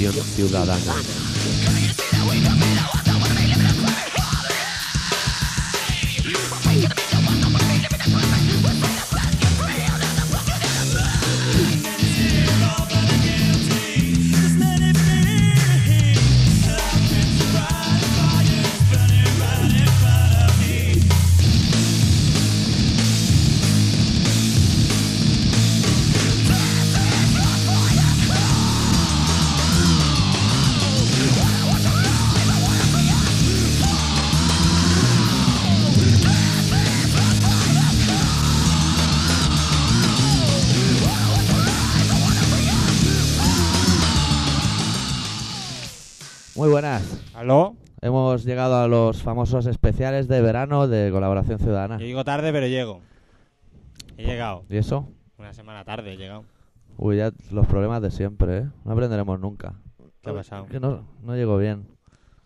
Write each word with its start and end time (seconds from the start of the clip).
Colaboración 0.00 1.29
Hemos 48.40 48.46
llegado 48.48 48.76
a 48.76 48.88
los 48.88 49.22
famosos 49.22 49.66
especiales 49.66 50.26
de 50.26 50.40
verano 50.40 50.88
de 50.88 51.10
colaboración 51.10 51.58
ciudadana. 51.58 51.98
Yo 51.98 52.06
llego 52.06 52.24
tarde, 52.24 52.50
pero 52.52 52.66
llego. 52.66 53.02
He 54.16 54.24
llegado. 54.24 54.64
¿Y 54.70 54.78
eso? 54.78 55.06
Una 55.36 55.52
semana 55.52 55.84
tarde 55.84 56.14
he 56.14 56.16
llegado. 56.16 56.46
Uy, 56.96 57.18
ya 57.18 57.32
los 57.50 57.66
problemas 57.66 58.00
de 58.00 58.10
siempre, 58.10 58.58
¿eh? 58.60 58.68
No 58.86 58.92
aprenderemos 58.92 59.38
nunca. 59.38 59.74
¿Qué 60.22 60.30
ha 60.30 60.32
pasado? 60.32 60.64
Que 60.68 60.80
no, 60.80 61.04
no 61.22 61.36
llegó 61.36 61.58
bien. 61.58 61.86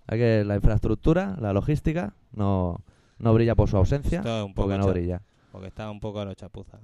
Hay 0.08 0.18
que 0.18 0.42
la 0.44 0.56
infraestructura, 0.56 1.36
la 1.40 1.52
logística, 1.52 2.14
no, 2.32 2.80
no 3.20 3.32
brilla 3.32 3.54
por 3.54 3.68
su 3.70 3.76
ausencia, 3.76 4.18
Esto 4.18 4.46
un 4.46 4.52
poco 4.52 4.70
porque 4.70 4.84
no 4.84 4.88
brilla. 4.88 5.22
Porque 5.52 5.68
estaba 5.68 5.92
un 5.92 6.00
poco 6.00 6.18
a 6.18 6.24
los 6.24 6.34
chapuzas. 6.34 6.80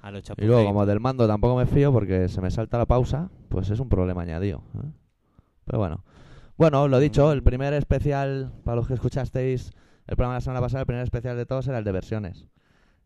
A 0.00 0.10
los 0.10 0.20
Y 0.20 0.22
chapuzas. 0.22 0.48
luego, 0.48 0.64
como 0.64 0.86
del 0.86 1.00
mando 1.00 1.26
tampoco 1.26 1.54
me 1.54 1.66
fío 1.66 1.92
porque 1.92 2.30
se 2.30 2.40
me 2.40 2.50
salta 2.50 2.78
la 2.78 2.86
pausa, 2.86 3.28
pues 3.50 3.68
es 3.68 3.78
un 3.78 3.90
problema 3.90 4.22
añadido. 4.22 4.62
¿eh? 4.82 4.88
Pero 5.66 5.78
bueno. 5.80 6.02
Bueno, 6.56 6.88
lo 6.88 6.98
dicho, 6.98 7.32
el 7.32 7.42
primer 7.42 7.72
especial, 7.74 8.52
para 8.64 8.76
los 8.76 8.86
que 8.88 8.94
escuchasteis 8.94 9.72
el 10.06 10.16
programa 10.16 10.34
de 10.34 10.36
la 10.38 10.40
semana 10.40 10.60
pasada, 10.60 10.80
el 10.80 10.86
primer 10.86 11.02
especial 11.04 11.36
de 11.36 11.46
todos 11.46 11.66
era 11.68 11.78
el 11.78 11.84
de 11.84 11.92
versiones. 11.92 12.46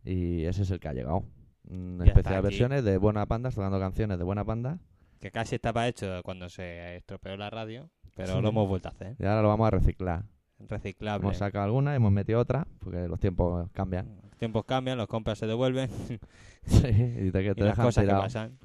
Y 0.04 0.44
ese 0.44 0.62
es 0.62 0.70
el 0.70 0.78
que 0.80 0.88
ha 0.88 0.92
llegado. 0.92 1.24
Un 1.68 2.00
especial 2.04 2.36
de 2.36 2.40
versiones 2.42 2.84
de 2.84 2.96
Buena 2.98 3.26
Panda, 3.26 3.50
tocando 3.50 3.78
canciones 3.80 4.18
de 4.18 4.24
Buena 4.24 4.44
Panda. 4.44 4.78
Que 5.20 5.30
casi 5.30 5.56
estaba 5.56 5.86
hecho 5.88 6.22
cuando 6.24 6.48
se 6.48 6.96
estropeó 6.96 7.36
la 7.36 7.50
radio. 7.50 7.90
Pero 8.16 8.34
Sí. 8.36 8.40
lo 8.42 8.48
hemos 8.48 8.68
vuelto 8.68 8.88
a 8.88 8.92
hacer. 8.92 9.16
Y 9.18 9.24
ahora 9.24 9.42
lo 9.42 9.48
vamos 9.48 9.66
a 9.68 9.70
reciclar. 9.70 10.24
Reciclable. 10.58 11.26
Hemos 11.26 11.38
sacado 11.38 11.64
alguna 11.64 11.92
y 11.92 11.96
hemos 11.96 12.12
metido 12.12 12.38
otra, 12.40 12.66
porque 12.80 13.08
los 13.08 13.18
tiempos 13.18 13.68
cambian. 13.72 14.18
Los 14.22 14.36
tiempos 14.36 14.64
cambian, 14.64 14.98
los 14.98 15.06
compras 15.06 15.38
se 15.38 15.46
devuelven. 15.46 15.90
Sí, 16.62 16.86
y 16.86 17.30
te, 17.30 17.42
que 17.42 17.50
y 17.52 17.54
te 17.54 17.64
las 17.64 17.76
cosas 17.78 18.04
que 18.04 18.10
pasan. 18.10 18.58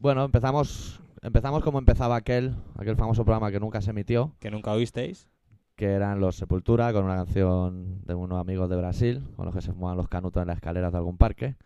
Bueno, 0.00 0.24
empezamos, 0.24 1.00
empezamos 1.26 1.62
como 1.62 1.78
empezaba 1.78 2.16
aquel, 2.16 2.54
aquel 2.76 2.96
famoso 2.96 3.24
programa 3.24 3.50
que 3.50 3.60
nunca 3.60 3.80
se 3.80 3.90
emitió, 3.90 4.34
Que 4.40 4.50
nunca 4.50 4.72
oísteis. 4.72 5.28
que 5.74 5.86
eran 5.92 6.20
los 6.20 6.36
Sepultura, 6.36 6.92
con 6.92 7.04
una 7.04 7.16
canción 7.16 8.02
de 8.04 8.14
unos 8.14 8.40
amigos 8.40 8.68
de 8.70 8.76
Brasil, 8.76 9.22
con 9.36 9.44
los 9.46 9.54
que 9.54 9.60
se 9.60 9.72
fuman 9.72 9.96
los 9.96 10.08
canutos 10.08 10.40
en 10.40 10.46
las 10.48 10.56
escaleras 10.56 10.92
de 10.92 10.98
algún 10.98 11.18
parque, 11.18 11.56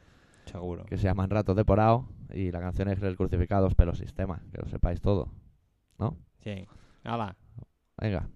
Seguro. 0.46 0.84
que 0.86 0.96
se 0.96 1.04
llaman 1.04 1.30
Ratos 1.30 1.54
de 1.56 1.64
Porao, 1.64 2.08
y 2.32 2.50
la 2.50 2.60
canción 2.60 2.88
es 2.88 3.00
El 3.02 3.16
Crucificados 3.16 3.74
Pelo 3.74 3.94
Sistema, 3.94 4.42
que 4.52 4.58
lo 4.62 4.68
sepáis 4.68 5.00
todo. 5.00 5.28
Sí. 6.42 6.66
Hala. 7.04 7.36
Venga. 7.98 8.28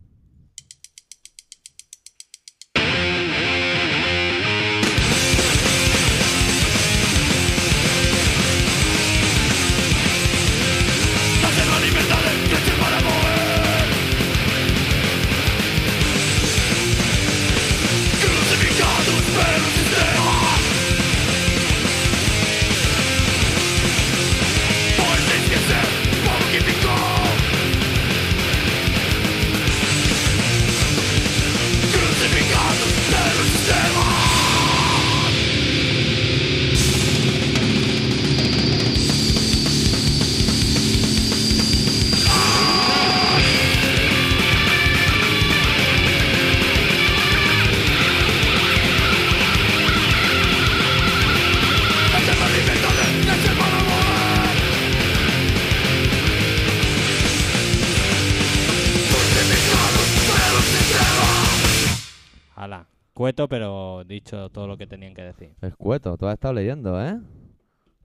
Hala. 63.24 63.30
Cueto, 63.32 63.48
pero 63.48 64.04
dicho 64.04 64.50
todo 64.50 64.66
lo 64.66 64.76
que 64.76 64.86
tenían 64.86 65.14
que 65.14 65.22
decir. 65.22 65.54
Escueto, 65.62 66.16
tú 66.18 66.26
has 66.26 66.34
estado 66.34 66.52
leyendo, 66.54 67.02
¿eh? 67.02 67.18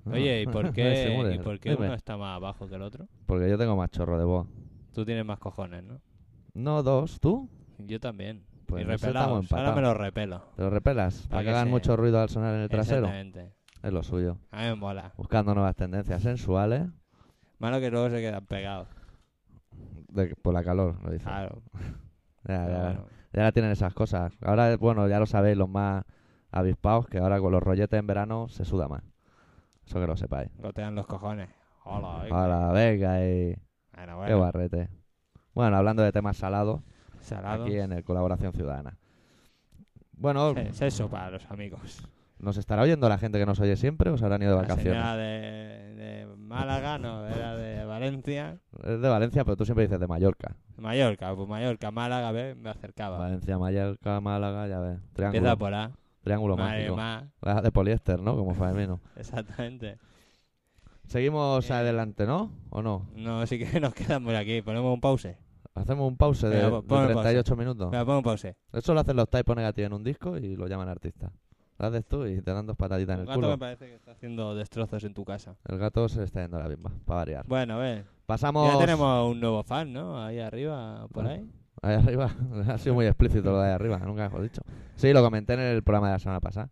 Oye, 0.06 0.42
¿y 0.44 0.46
por 0.46 0.66
Ese 0.68 0.74
qué. 0.74 1.36
¿y 1.36 1.40
por 1.40 1.60
qué 1.60 1.76
uno 1.76 1.94
está 1.94 2.16
más 2.16 2.40
bajo 2.40 2.68
que 2.70 2.76
el 2.76 2.82
otro? 2.82 3.08
Porque 3.26 3.50
yo 3.50 3.58
tengo 3.58 3.76
más 3.76 3.90
chorro 3.92 4.18
de 4.18 4.24
voz. 4.24 4.48
Tú 4.94 5.04
tienes 5.06 5.26
más 5.26 5.38
cojones, 5.40 5.84
¿no? 5.84 6.00
No, 6.54 6.84
dos, 6.84 7.20
¿tú? 7.20 7.50
Yo 7.80 8.00
también. 8.00 8.44
Pues 8.66 8.84
y 8.84 8.86
repelados. 8.86 9.52
Ahora 9.52 9.76
me 9.76 9.82
los 9.82 9.98
repelo. 9.98 10.42
¿Te 10.56 10.62
lo 10.64 10.70
repelas? 10.70 11.28
Para 11.28 11.44
que 11.44 11.50
hagan 11.50 11.66
se- 11.66 11.70
mucho 11.70 11.98
ruido 11.98 12.20
al 12.22 12.30
sonar 12.30 12.56
en 12.56 12.62
el 12.62 12.70
trasero. 12.70 13.08
Exactamente. 13.08 13.54
Es 13.84 13.92
lo 13.94 14.04
suyo. 14.04 14.38
A 14.52 14.62
mí 14.62 14.68
me 14.70 14.76
mola. 14.76 15.14
Buscando 15.18 15.54
nuevas 15.54 15.76
tendencias 15.76 16.22
sensuales 16.22 16.88
Malo 17.60 17.80
que 17.82 17.92
luego 17.92 18.10
se 18.10 18.22
quedan 18.22 18.46
pegados. 18.46 18.88
de- 20.10 20.36
por 20.42 20.54
la 20.54 20.64
calor, 20.64 20.96
lo 21.04 21.12
dice. 21.12 21.26
Claro. 21.26 21.62
Ya, 22.48 22.68
ya, 22.68 22.80
bueno. 22.80 23.06
Ya 23.34 23.52
tienen 23.52 23.72
esas 23.72 23.94
cosas. 23.94 24.34
Ahora, 24.42 24.76
bueno, 24.78 25.08
ya 25.08 25.20
lo 25.20 25.26
sabéis, 25.26 25.58
los 25.58 25.70
más 25.70 26.04
avispados, 26.52 27.08
que 27.08 27.20
ahora 27.20 27.40
con 27.40 27.52
los 27.52 27.62
rolletes 27.62 28.00
en 28.00 28.08
verano 28.08 28.48
se 28.50 28.66
suda 28.66 28.88
más. 28.88 29.04
Eso 29.86 30.00
que 30.00 30.08
lo 30.08 30.18
sepáis. 30.18 30.50
Gotean 30.58 30.96
los 30.96 31.08
cojones. 31.08 31.50
Hola, 31.84 32.24
venga. 32.24 32.72
Venga 32.72 33.26
y... 33.26 33.56
Bueno, 33.96 34.26
Qué 34.26 34.34
barrete. 34.34 34.90
Bueno, 35.54 35.78
hablando 35.78 36.04
de 36.04 36.12
temas 36.12 36.38
salados, 36.38 36.82
Salado. 37.22 37.64
aquí 37.66 37.78
en 37.78 37.92
el 37.92 38.04
Colaboración 38.04 38.54
Ciudadana. 38.54 38.98
Bueno, 40.14 40.52
Es 40.52 40.82
eso 40.82 41.10
para 41.10 41.32
los 41.32 41.50
amigos. 41.52 42.08
¿Nos 42.40 42.58
estará 42.58 42.82
oyendo 42.84 43.08
la 43.10 43.18
gente 43.18 43.38
que 43.40 43.46
nos 43.46 43.60
oye 43.60 43.76
siempre 43.76 44.10
o 44.10 44.18
se 44.18 44.26
habrán 44.26 44.42
ido 44.42 44.52
de 44.52 44.56
La 44.58 44.62
vacaciones? 44.64 44.94
señora 45.02 45.16
de, 45.18 45.94
de 45.96 46.26
Málaga, 46.38 46.98
no, 46.98 47.28
era 47.28 47.56
de 47.56 47.86
Valencia. 47.86 48.60
Es 48.84 49.02
de 49.02 49.10
Valencia, 49.10 49.44
pero 49.46 49.56
tú 49.58 49.66
siempre 49.66 49.84
dices 49.86 50.00
de 50.00 50.08
Mallorca. 50.08 50.56
Mallorca, 50.78 51.36
pues 51.36 51.48
Mallorca, 51.48 51.92
Málaga, 51.92 52.32
¿ves? 52.32 52.56
Me 52.58 52.70
acercaba. 52.70 53.18
Valencia, 53.20 53.58
Mallorca, 53.58 54.20
Málaga, 54.22 54.68
ya 54.68 54.80
ves. 54.80 54.94
Empieza 54.96 55.14
Triángulo, 55.32 55.58
por 55.58 55.74
A. 55.74 55.92
triángulo 56.24 56.58
Madre 56.58 56.90
mágico. 56.92 57.32
Ah, 57.44 57.62
De 57.62 57.72
poliéster, 57.72 58.20
¿no? 58.22 58.36
Como 58.36 58.54
Faemino. 58.56 59.00
Exactamente. 59.16 59.98
Seguimos 61.06 61.70
Eh. 61.70 61.74
adelante, 61.74 62.26
¿no? 62.26 62.52
¿O 62.70 62.82
no? 62.82 63.10
No, 63.16 63.46
sí 63.48 63.58
que 63.60 63.80
nos 63.80 63.94
quedamos 63.94 64.34
aquí. 64.36 64.62
Ponemos 64.62 64.94
un 64.94 65.02
pause. 65.02 65.38
Hacemos 65.76 66.08
un 66.08 66.18
pause 66.18 66.48
de, 66.50 66.56
Venga, 66.58 66.78
de 66.78 66.82
pon 66.84 67.02
el 67.04 67.08
38 67.14 67.56
minutos. 67.56 67.92
Venga, 67.92 68.06
pon 68.06 68.18
un 68.18 68.24
pause. 68.24 68.56
Eso 68.74 68.94
lo 68.94 69.00
hacen 69.00 69.16
los 69.16 69.30
typos 69.30 69.56
negativos 69.56 69.88
en 69.88 69.94
un 69.94 70.04
disco 70.04 70.38
y 70.38 70.56
lo 70.56 70.68
llaman 70.68 70.90
artista. 70.90 71.32
Haces 71.80 72.06
tú 72.06 72.26
y 72.26 72.42
te 72.42 72.52
dan 72.54 72.66
dos 72.68 72.76
pataditas 72.76 73.16
en 73.16 73.22
el 73.22 73.26
gato 73.26 73.40
culo. 73.40 73.50
me 73.52 73.58
parece 73.58 73.86
que 73.88 73.96
está 73.96 74.12
haciendo 74.12 74.54
destrozos 74.54 75.02
en 75.06 75.14
tu 75.14 75.24
casa. 75.24 75.56
El 75.66 75.78
gato 75.78 76.10
se 76.10 76.20
le 76.20 76.26
está 76.26 76.42
yendo 76.42 76.60
la 76.60 76.68
bimba, 76.68 76.92
para 77.06 77.20
variar. 77.22 77.46
Bueno, 77.48 77.76
a 77.76 77.78
ver. 77.78 78.06
Pasamos 78.26 78.72
Ya 78.74 78.80
tenemos 78.80 79.32
un 79.32 79.40
nuevo 79.40 79.64
fan, 79.64 79.94
¿no? 79.94 80.22
Ahí 80.22 80.40
arriba, 80.40 81.08
por 81.12 81.26
Ah. 81.26 81.30
ahí. 81.32 81.50
ahí 81.82 81.96
arriba. 81.96 82.30
ha 82.68 82.78
sido 82.78 82.96
muy 82.96 83.06
explícito 83.06 83.50
lo 83.52 83.60
de 83.62 83.68
ahí 83.70 83.74
arriba, 83.74 83.98
nunca 84.00 84.24
mejor 84.24 84.42
dicho. 84.42 84.62
Sí, 84.96 85.14
lo 85.14 85.22
comenté 85.24 85.54
en 85.54 85.62
el 85.62 85.82
programa 85.84 86.08
de 86.08 86.14
la 86.14 86.20
semana 86.20 86.42
pasada. 86.42 86.70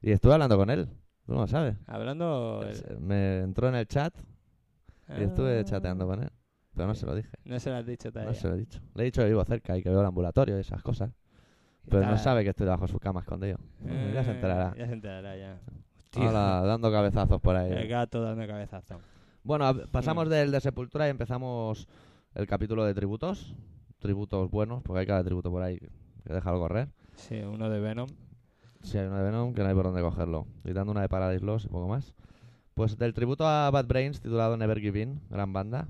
Y 0.00 0.12
estuve 0.12 0.34
hablando 0.34 0.56
con 0.56 0.70
él. 0.70 0.88
Tú 1.26 1.32
no 1.34 1.40
lo 1.40 1.46
sabes. 1.48 1.76
Hablando... 1.88 2.64
Me 3.00 3.40
entró 3.40 3.68
en 3.68 3.74
el 3.74 3.88
chat 3.88 4.14
y 5.18 5.22
estuve 5.24 5.60
Ah, 5.60 5.64
chateando 5.64 6.06
con 6.06 6.22
él. 6.22 6.30
Pero 6.74 6.86
no 6.86 6.94
se 6.94 7.06
lo 7.06 7.14
dije. 7.16 7.30
No 7.44 7.58
se 7.58 7.70
lo 7.70 7.76
has 7.76 7.86
dicho 7.86 8.10
todavía. 8.12 8.32
No 8.32 8.38
se 8.38 8.48
lo 8.48 8.54
he 8.54 8.58
dicho. 8.58 8.80
Le 8.94 9.02
he 9.02 9.04
dicho 9.06 9.22
que 9.22 9.28
vivo 9.28 9.44
cerca 9.44 9.76
y 9.76 9.82
que 9.82 9.88
veo 9.90 10.00
el 10.00 10.06
ambulatorio 10.06 10.56
y 10.56 10.60
esas 10.60 10.82
cosas. 10.82 11.10
Pero 11.88 12.06
no 12.06 12.18
sabe 12.18 12.42
que 12.44 12.50
estoy 12.50 12.64
debajo 12.64 12.86
de 12.86 12.92
su 12.92 12.98
cama 12.98 13.20
escondido. 13.20 13.58
Eh, 13.86 14.12
ya 14.14 14.24
se 14.24 14.30
enterará. 14.32 14.74
Ya 14.76 14.86
se 14.86 14.92
enterará, 14.92 15.36
ya. 15.36 15.58
Hostia, 16.04 16.26
Ahora 16.26 16.60
dando 16.66 16.90
cabezazos 16.90 17.40
por 17.40 17.56
ahí. 17.56 17.72
El 17.72 17.88
gato 17.88 18.22
dando 18.22 18.46
cabezazo. 18.46 19.00
Bueno, 19.42 19.66
a- 19.66 19.86
pasamos 19.86 20.28
del 20.28 20.50
de 20.50 20.60
Sepultura 20.60 21.06
y 21.06 21.10
empezamos 21.10 21.86
el 22.34 22.46
capítulo 22.46 22.84
de 22.84 22.94
tributos. 22.94 23.54
Tributos 23.98 24.50
buenos, 24.50 24.82
porque 24.82 25.00
hay 25.00 25.06
cada 25.06 25.24
tributo 25.24 25.50
por 25.50 25.62
ahí 25.62 25.78
que 25.78 26.32
déjalo 26.32 26.58
correr. 26.58 26.88
Sí, 27.16 27.36
uno 27.40 27.68
de 27.68 27.80
Venom. 27.80 28.08
Si 28.82 28.98
hay 28.98 29.06
uno 29.06 29.16
de 29.16 29.24
Venom, 29.24 29.54
que 29.54 29.62
no 29.62 29.68
hay 29.68 29.74
por 29.74 29.84
dónde 29.84 30.02
cogerlo. 30.02 30.46
Quitando 30.64 30.92
una 30.92 31.00
de 31.02 31.08
Paradise 31.08 31.44
Lost 31.44 31.66
y 31.66 31.68
poco 31.68 31.88
más. 31.88 32.14
Pues 32.74 32.98
del 32.98 33.14
tributo 33.14 33.46
a 33.46 33.70
Bad 33.70 33.86
Brains, 33.86 34.20
titulado 34.20 34.56
Never 34.56 34.78
Give 34.80 35.00
In, 35.00 35.20
gran 35.30 35.52
banda. 35.52 35.88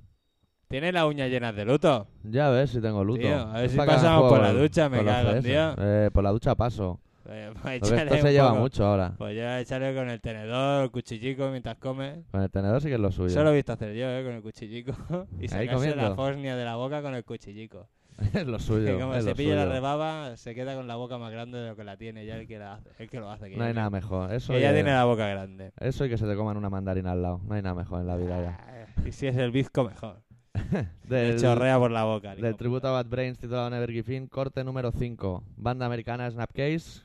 Tiene 0.69 0.93
las 0.93 1.05
uñas 1.05 1.31
llenas 1.31 1.55
de 1.55 1.65
luto. 1.65 2.07
Ya 2.25 2.49
ves 2.51 2.71
si 2.71 2.81
tengo 2.81 3.05
luto. 3.05 3.21
Tío, 3.21 3.39
a 3.39 3.61
ver 3.61 3.71
si 3.71 3.77
pasamos 3.77 4.29
por 4.31 4.41
la 4.41 4.53
ducha, 4.53 4.89
me 4.89 5.05
cago. 5.05 5.41
Dios. 5.41 5.75
Eh, 5.79 6.11
por 6.13 6.25
la 6.25 6.31
ducha 6.31 6.55
paso. 6.55 7.01
Pues, 7.25 7.51
pues 7.63 7.81
Porque 7.81 8.03
esto 8.03 8.17
se 8.19 8.33
lleva 8.33 8.53
mucho 8.53 8.85
ahora. 8.85 9.15
Pues 9.17 9.35
yo 9.35 9.51
echarle 9.57 9.95
con 9.95 10.11
el 10.11 10.21
tenedor, 10.21 10.85
el 10.85 10.91
cuchillico 10.91 11.49
mientras 11.49 11.79
come. 11.79 12.25
Con 12.31 12.43
el 12.43 12.51
tenedor 12.51 12.83
sí 12.83 12.89
que 12.89 12.95
es 12.95 13.01
lo 13.01 13.11
suyo. 13.11 13.29
Eso 13.29 13.43
lo 13.43 13.51
he 13.51 13.55
visto 13.55 13.73
hacer 13.73 13.95
yo, 13.95 14.07
¿eh? 14.11 14.23
Con 14.23 14.35
el 14.35 14.43
cuchillico. 14.43 14.93
y 15.41 15.49
sacarse 15.49 15.97
la 15.97 16.15
fosnia 16.15 16.55
de 16.55 16.65
la 16.65 16.77
boca 16.77 17.01
con 17.01 17.15
el 17.15 17.25
cuchillico. 17.25 17.89
es 18.35 18.47
lo 18.47 18.59
suyo. 18.59 18.87
que 18.87 19.01
como 19.01 19.15
es 19.15 19.25
se 19.25 19.35
pilla 19.35 19.57
la 19.57 19.67
rebaba, 19.67 20.37
se 20.37 20.55
queda 20.55 20.75
con 20.75 20.87
la 20.87 20.97
boca 20.97 21.19
más 21.19 21.33
grande 21.33 21.59
de 21.59 21.69
lo 21.71 21.77
que 21.77 21.83
la 21.83 21.97
tiene 21.97 22.27
ya 22.27 22.37
el 22.37 22.47
que, 22.47 22.59
la 22.59 22.75
hace, 22.75 22.91
el 22.99 23.09
que 23.11 23.19
lo 23.19 23.31
hace. 23.31 23.49
Que 23.51 23.57
No 23.57 23.65
hay 23.65 23.71
ya- 23.71 23.77
nada 23.77 23.91
mejor. 23.91 24.33
Eso 24.33 24.53
Que 24.53 24.61
ya 24.61 24.73
tiene 24.73 24.93
la 24.93 25.05
boca 25.05 25.27
grande. 25.27 25.73
eso 25.81 26.05
y 26.05 26.11
que 26.11 26.19
se 26.19 26.27
te 26.27 26.37
coman 26.37 26.57
una 26.57 26.69
mandarina 26.71 27.13
al 27.13 27.23
lado. 27.23 27.41
No 27.45 27.55
hay 27.55 27.63
nada 27.63 27.75
mejor 27.75 28.03
en 28.03 28.07
la 28.07 28.17
vida 28.17 28.41
ya. 28.41 28.59
Ah, 28.61 29.01
Y 29.05 29.13
si 29.13 29.27
es 29.27 29.37
el 29.37 29.51
bizco, 29.51 29.83
mejor. 29.85 30.21
Del, 31.09 31.39
chorrea 31.41 31.79
por 31.79 31.91
la 31.91 32.05
boca. 32.05 32.33
el 32.33 32.41
del 32.41 32.57
tributo 32.57 32.89
a. 32.89 32.93
Bad 32.93 33.07
Brains 33.07 33.39
titulado 33.39 33.71
Never 33.71 33.91
Give 33.91 34.15
In, 34.15 34.29
corte 34.29 34.65
número 34.65 34.93
5. 34.93 35.43
Banda 35.57 35.87
americana 35.87 36.31
Snapcase 36.31 37.03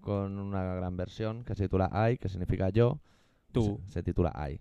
con 0.00 0.38
una 0.38 0.74
gran 0.74 0.96
versión 0.96 1.44
que 1.44 1.54
se 1.54 1.64
titula 1.64 1.90
I, 2.10 2.18
que 2.18 2.28
significa 2.28 2.70
yo. 2.70 3.00
Tú. 3.52 3.80
Se, 3.86 3.94
se 3.94 4.02
titula 4.02 4.32
I. 4.48 4.60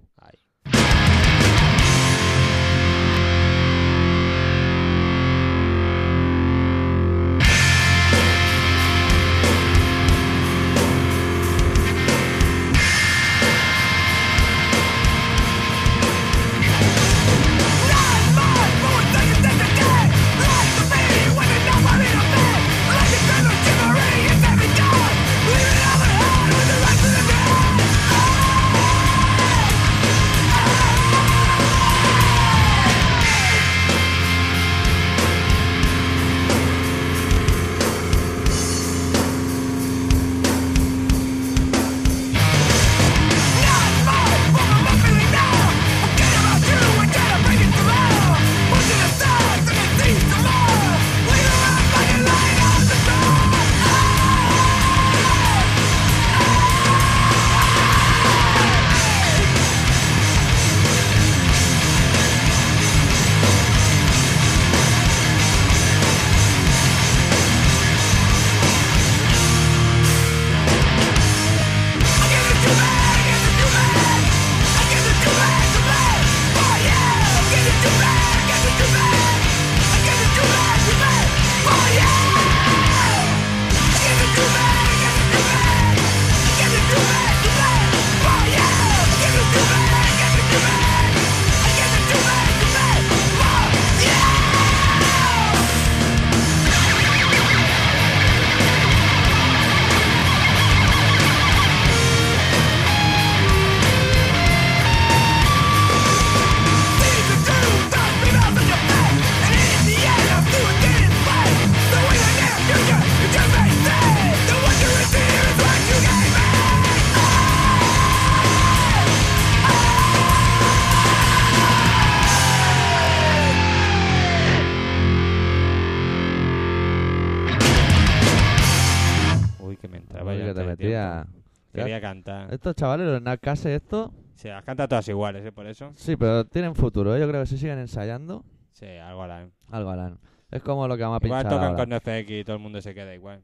Estos 132.70 132.82
chavales, 132.82 133.08
los 133.08 133.20
Snapcase, 133.20 133.74
esto. 133.76 134.14
Se 134.36 134.50
las 134.50 134.64
canta 134.64 134.88
todas 134.88 135.08
iguales, 135.08 135.44
¿eh? 135.44 135.52
Por 135.52 135.66
eso. 135.66 135.92
Sí, 135.96 136.16
pero 136.16 136.46
tienen 136.46 136.76
futuro. 136.76 137.16
¿eh? 137.16 137.20
Yo 137.20 137.28
creo 137.28 137.42
que 137.42 137.48
si 137.48 137.58
siguen 137.58 137.80
ensayando, 137.80 138.46
Sí, 138.74 138.86
algo 138.86 139.24
harán. 139.24 139.52
algo 139.72 139.90
harán. 139.90 140.20
Es 140.52 140.62
como 140.62 140.88
lo 140.88 140.96
que 140.96 141.02
vamos 141.04 141.20
a 141.22 141.26
Igual 141.26 141.42
pinchar 141.44 141.58
tocan 141.60 141.72
ahora. 141.72 142.02
con 142.02 142.14
FX 142.16 142.32
y 142.32 142.44
todo 142.44 142.56
el 142.58 142.62
mundo 142.62 142.80
se 142.82 142.94
queda 142.94 143.14
igual. 143.16 143.42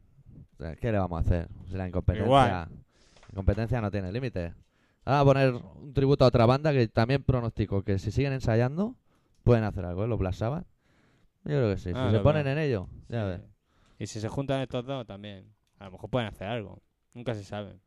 ¿Qué 0.79 0.91
le 0.91 0.99
vamos 0.99 1.17
a 1.17 1.21
hacer? 1.21 1.47
Si 1.67 1.73
la 1.75 1.87
incompetencia, 1.87 2.25
Igual. 2.25 2.49
la 2.51 2.69
incompetencia 3.31 3.81
no 3.81 3.89
tiene 3.91 4.11
límite. 4.11 4.53
Ahora 5.05 5.17
Vamos 5.17 5.21
a 5.21 5.25
poner 5.25 5.53
un 5.81 5.93
tributo 5.93 6.23
a 6.23 6.27
otra 6.27 6.45
banda 6.45 6.71
que 6.71 6.87
también 6.87 7.23
pronostico 7.23 7.81
que 7.83 7.97
si 7.97 8.11
siguen 8.11 8.33
ensayando 8.33 8.95
pueden 9.43 9.63
hacer 9.63 9.85
algo, 9.85 10.03
¿eh? 10.05 10.07
Los 10.07 10.19
Black 10.19 10.33
Sabbath. 10.33 10.65
Yo 11.45 11.51
creo 11.57 11.71
que 11.73 11.77
sí. 11.79 11.91
Ah, 11.95 12.09
si 12.11 12.15
se 12.17 12.21
ponen 12.21 12.43
veo. 12.43 12.53
en 12.53 12.59
ello, 12.59 12.87
ya 13.09 13.21
Sí. 13.23 13.27
ves. 13.29 13.41
Y 13.97 14.07
si 14.07 14.19
se 14.21 14.29
juntan 14.29 14.61
estos 14.61 14.85
dos 14.85 15.05
también, 15.07 15.51
a 15.79 15.85
lo 15.85 15.91
mejor 15.93 16.09
pueden 16.11 16.27
hacer 16.29 16.47
algo. 16.47 16.79
Nunca 17.13 17.33
se 17.33 17.43
sabe. 17.43 17.79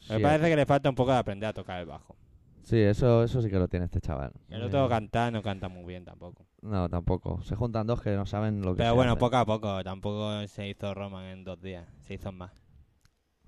Sí, 0.00 0.12
Me 0.14 0.20
parece 0.20 0.48
que 0.50 0.56
le 0.56 0.66
falta 0.66 0.88
un 0.88 0.94
poco 0.94 1.12
de 1.12 1.18
aprender 1.18 1.48
a 1.48 1.52
tocar 1.52 1.80
el 1.80 1.86
bajo. 1.86 2.16
sí, 2.62 2.78
eso, 2.78 3.22
eso 3.24 3.40
sí 3.42 3.48
que 3.50 3.58
lo 3.58 3.68
tiene 3.68 3.86
este 3.86 4.00
chaval. 4.00 4.32
El 4.48 4.62
Eh, 4.62 4.64
otro 4.66 4.88
cantar 4.88 5.32
no 5.32 5.42
canta 5.42 5.68
muy 5.68 5.84
bien 5.84 6.04
tampoco. 6.04 6.46
No, 6.62 6.88
tampoco. 6.88 7.42
Se 7.42 7.54
juntan 7.56 7.86
dos 7.86 8.00
que 8.00 8.10
no 8.16 8.24
saben 8.26 8.62
lo 8.62 8.72
que 8.74 8.78
Pero 8.78 8.90
se 8.90 8.96
bueno, 8.96 9.12
hace. 9.12 9.20
poco 9.20 9.36
a 9.36 9.44
poco. 9.44 9.84
Tampoco 9.84 10.46
se 10.48 10.68
hizo 10.68 10.94
Roman 10.94 11.24
en 11.26 11.44
dos 11.44 11.60
días. 11.60 11.86
Se 12.00 12.14
hizo 12.14 12.32
más. 12.32 12.52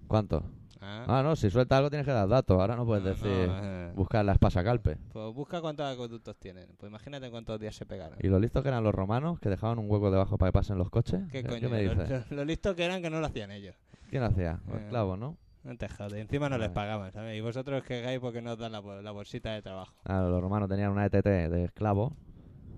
¿Cuánto? 0.06 0.44
Ah, 0.80 1.04
Ah, 1.08 1.22
no, 1.22 1.34
si 1.34 1.48
suelta 1.50 1.78
algo 1.78 1.88
tienes 1.88 2.06
que 2.06 2.12
dar 2.12 2.28
datos. 2.28 2.60
Ahora 2.60 2.76
no 2.76 2.84
puedes 2.84 3.02
no, 3.02 3.10
decir 3.10 3.48
no, 3.48 3.58
eh. 3.64 3.92
buscar 3.94 4.24
la 4.24 4.32
espasacalpe. 4.32 4.98
Pues 5.12 5.34
busca 5.34 5.60
cuántos 5.62 5.86
acueductos 5.90 6.36
tienen. 6.36 6.68
Pues 6.76 6.90
imagínate 6.90 7.30
cuántos 7.30 7.58
días 7.58 7.74
se 7.74 7.86
pegaron. 7.86 8.18
Y 8.22 8.28
lo 8.28 8.38
listos 8.38 8.62
que 8.62 8.68
eran 8.68 8.84
los 8.84 8.94
romanos, 8.94 9.40
que 9.40 9.48
dejaban 9.48 9.78
un 9.78 9.90
hueco 9.90 10.10
debajo 10.10 10.36
para 10.36 10.50
que 10.50 10.52
pasen 10.52 10.76
los 10.78 10.90
coches. 10.90 11.22
¿Qué 11.32 11.42
¿Qué, 11.42 11.48
coño? 11.48 11.70
me 11.70 11.82
Lo, 11.82 11.94
dices? 11.94 12.30
lo- 12.30 12.36
lo 12.36 12.44
listo 12.44 12.74
que 12.76 12.84
eran 12.84 13.00
que 13.00 13.08
no 13.10 13.20
lo 13.20 13.26
hacían 13.26 13.50
ellos. 13.50 13.74
¿Quién 14.10 14.22
hacía? 14.22 14.60
Los 14.66 14.76
Eh, 14.76 14.82
esclavos, 14.82 15.18
¿no? 15.18 15.38
No 15.66 15.76
te 15.76 15.88
jodes. 15.88 16.12
Encima 16.14 16.48
no 16.48 16.58
les 16.58 16.70
pagaban, 16.70 17.10
¿sabes? 17.12 17.36
Y 17.36 17.40
vosotros 17.40 17.82
quejáis 17.82 18.20
porque 18.20 18.40
no 18.40 18.52
os 18.52 18.58
dan 18.58 18.70
la, 18.72 18.80
la 18.80 19.10
bolsita 19.10 19.52
de 19.52 19.62
trabajo. 19.62 19.92
Claro, 20.04 20.30
los 20.30 20.40
romanos 20.40 20.68
tenían 20.68 20.92
una 20.92 21.06
ETT 21.06 21.24
de 21.26 21.64
esclavos. 21.64 22.12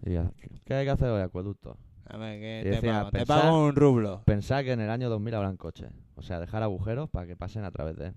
Y 0.05 0.15
ya, 0.15 0.31
¿qué 0.65 0.75
hay 0.75 0.85
que 0.87 0.91
hacer 0.91 1.09
hoy? 1.11 1.21
Acueducto. 1.21 1.77
A 2.07 2.17
ver, 2.17 2.41
¿qué 2.41 2.61
Y 2.61 2.65
te 2.65 2.71
decía, 2.71 2.93
pago? 3.01 3.11
Te 3.11 3.19
pensar- 3.19 3.43
pago 3.43 3.65
un 3.67 3.77
rublo. 3.77 4.23
Pensad 4.25 4.63
que 4.65 4.73
en 4.73 4.81
el 4.81 4.89
año 4.91 5.11
2000 5.11 5.35
habrán 5.35 5.57
coches. 5.59 5.91
O 6.15 6.23
sea, 6.23 6.41
dejar 6.41 6.63
agujeros 6.63 7.11
para 7.11 7.27
que 7.27 7.37
pasen 7.37 7.65
a 7.65 7.71
través 7.71 7.97
de 7.97 8.07
él. 8.09 8.15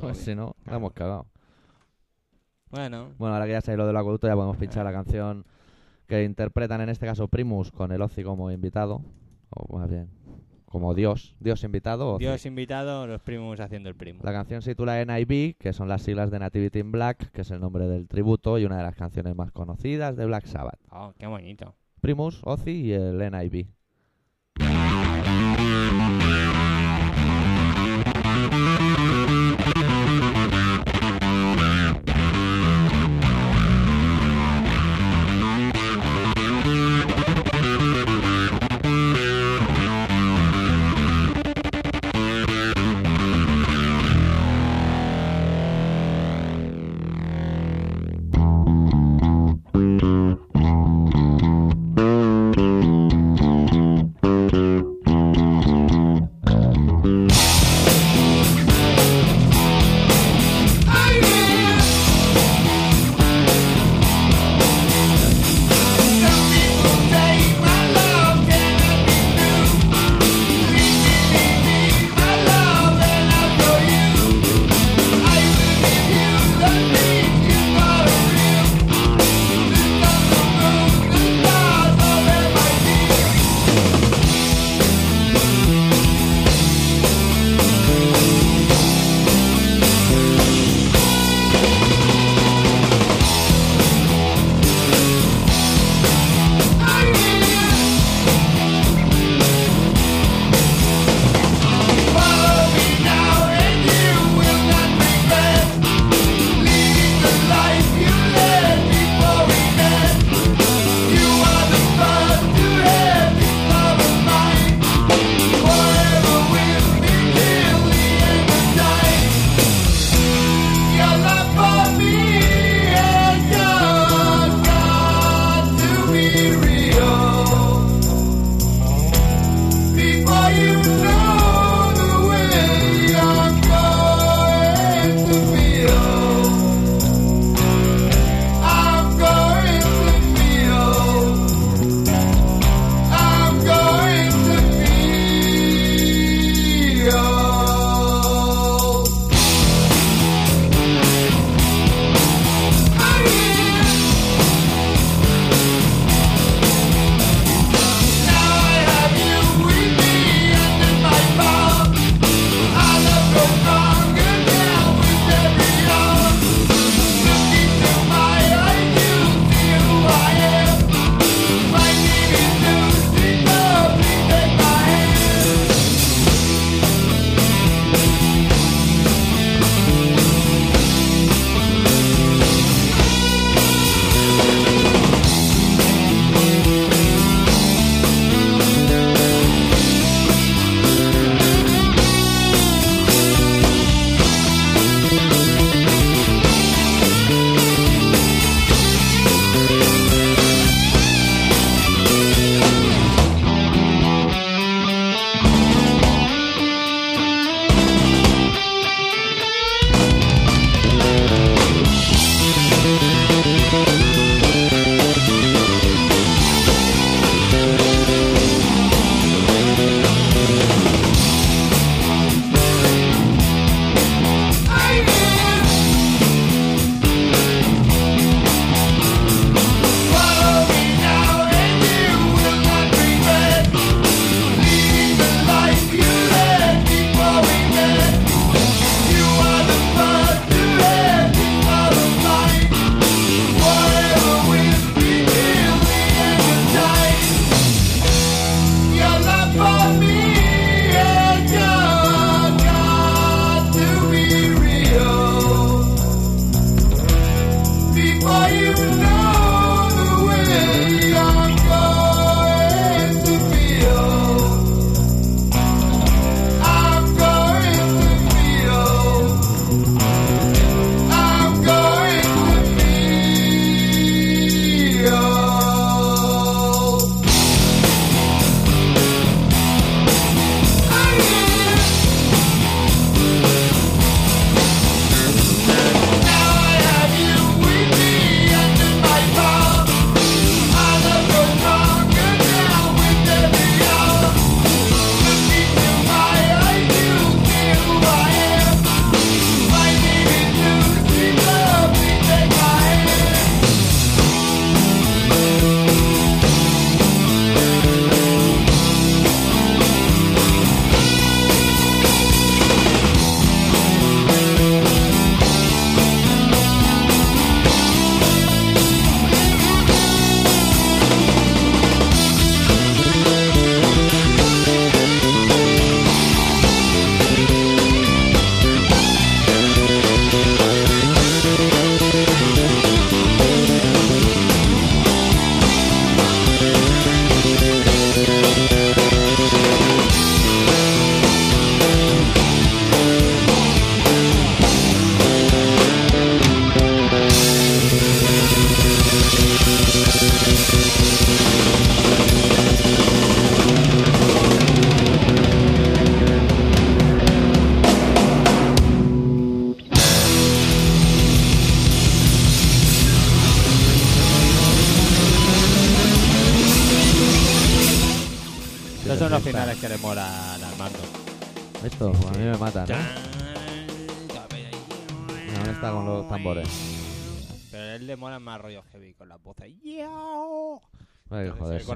Pues 0.00 0.18
si 0.18 0.34
no, 0.36 0.54
la 0.58 0.62
Claro. 0.64 0.76
hemos 0.78 0.92
cagado. 0.92 1.26
Bueno, 2.70 3.10
Bueno, 3.18 3.34
ahora 3.34 3.46
que 3.46 3.52
ya 3.52 3.60
sabéis 3.60 3.78
lo 3.78 3.86
del 3.86 3.96
acueducto, 3.96 4.26
ya 4.26 4.34
podemos 4.34 4.56
pinchar 4.56 4.84
la 4.84 4.92
canción 4.92 5.44
que 6.06 6.24
interpretan 6.24 6.80
en 6.80 6.88
este 6.88 7.06
caso 7.06 7.28
Primus 7.28 7.70
con 7.72 7.92
el 7.92 8.02
Ozzy 8.02 8.22
como 8.22 8.50
invitado. 8.50 9.02
O 9.50 9.78
más 9.78 9.88
bien, 9.88 10.08
como 10.74 10.92
Dios. 10.92 11.36
Dios 11.38 11.62
invitado. 11.62 12.18
Dios 12.18 12.44
invitado, 12.46 13.06
los 13.06 13.22
primos 13.22 13.60
haciendo 13.60 13.88
el 13.88 13.94
primo. 13.94 14.18
La 14.24 14.32
canción 14.32 14.60
se 14.60 14.72
titula 14.72 15.04
NIB, 15.04 15.56
que 15.56 15.72
son 15.72 15.88
las 15.88 16.02
siglas 16.02 16.32
de 16.32 16.40
Nativity 16.40 16.80
in 16.80 16.90
Black, 16.90 17.30
que 17.30 17.42
es 17.42 17.50
el 17.52 17.60
nombre 17.60 17.86
del 17.86 18.08
tributo 18.08 18.58
y 18.58 18.64
una 18.64 18.78
de 18.78 18.82
las 18.82 18.96
canciones 18.96 19.36
más 19.36 19.52
conocidas 19.52 20.16
de 20.16 20.26
Black 20.26 20.46
Sabbath. 20.46 20.80
Oh, 20.90 21.12
qué 21.16 21.28
bonito. 21.28 21.76
Primus, 22.00 22.40
Ozzy 22.42 22.86
y 22.86 22.92
el 22.92 23.18
NIB. 23.18 23.68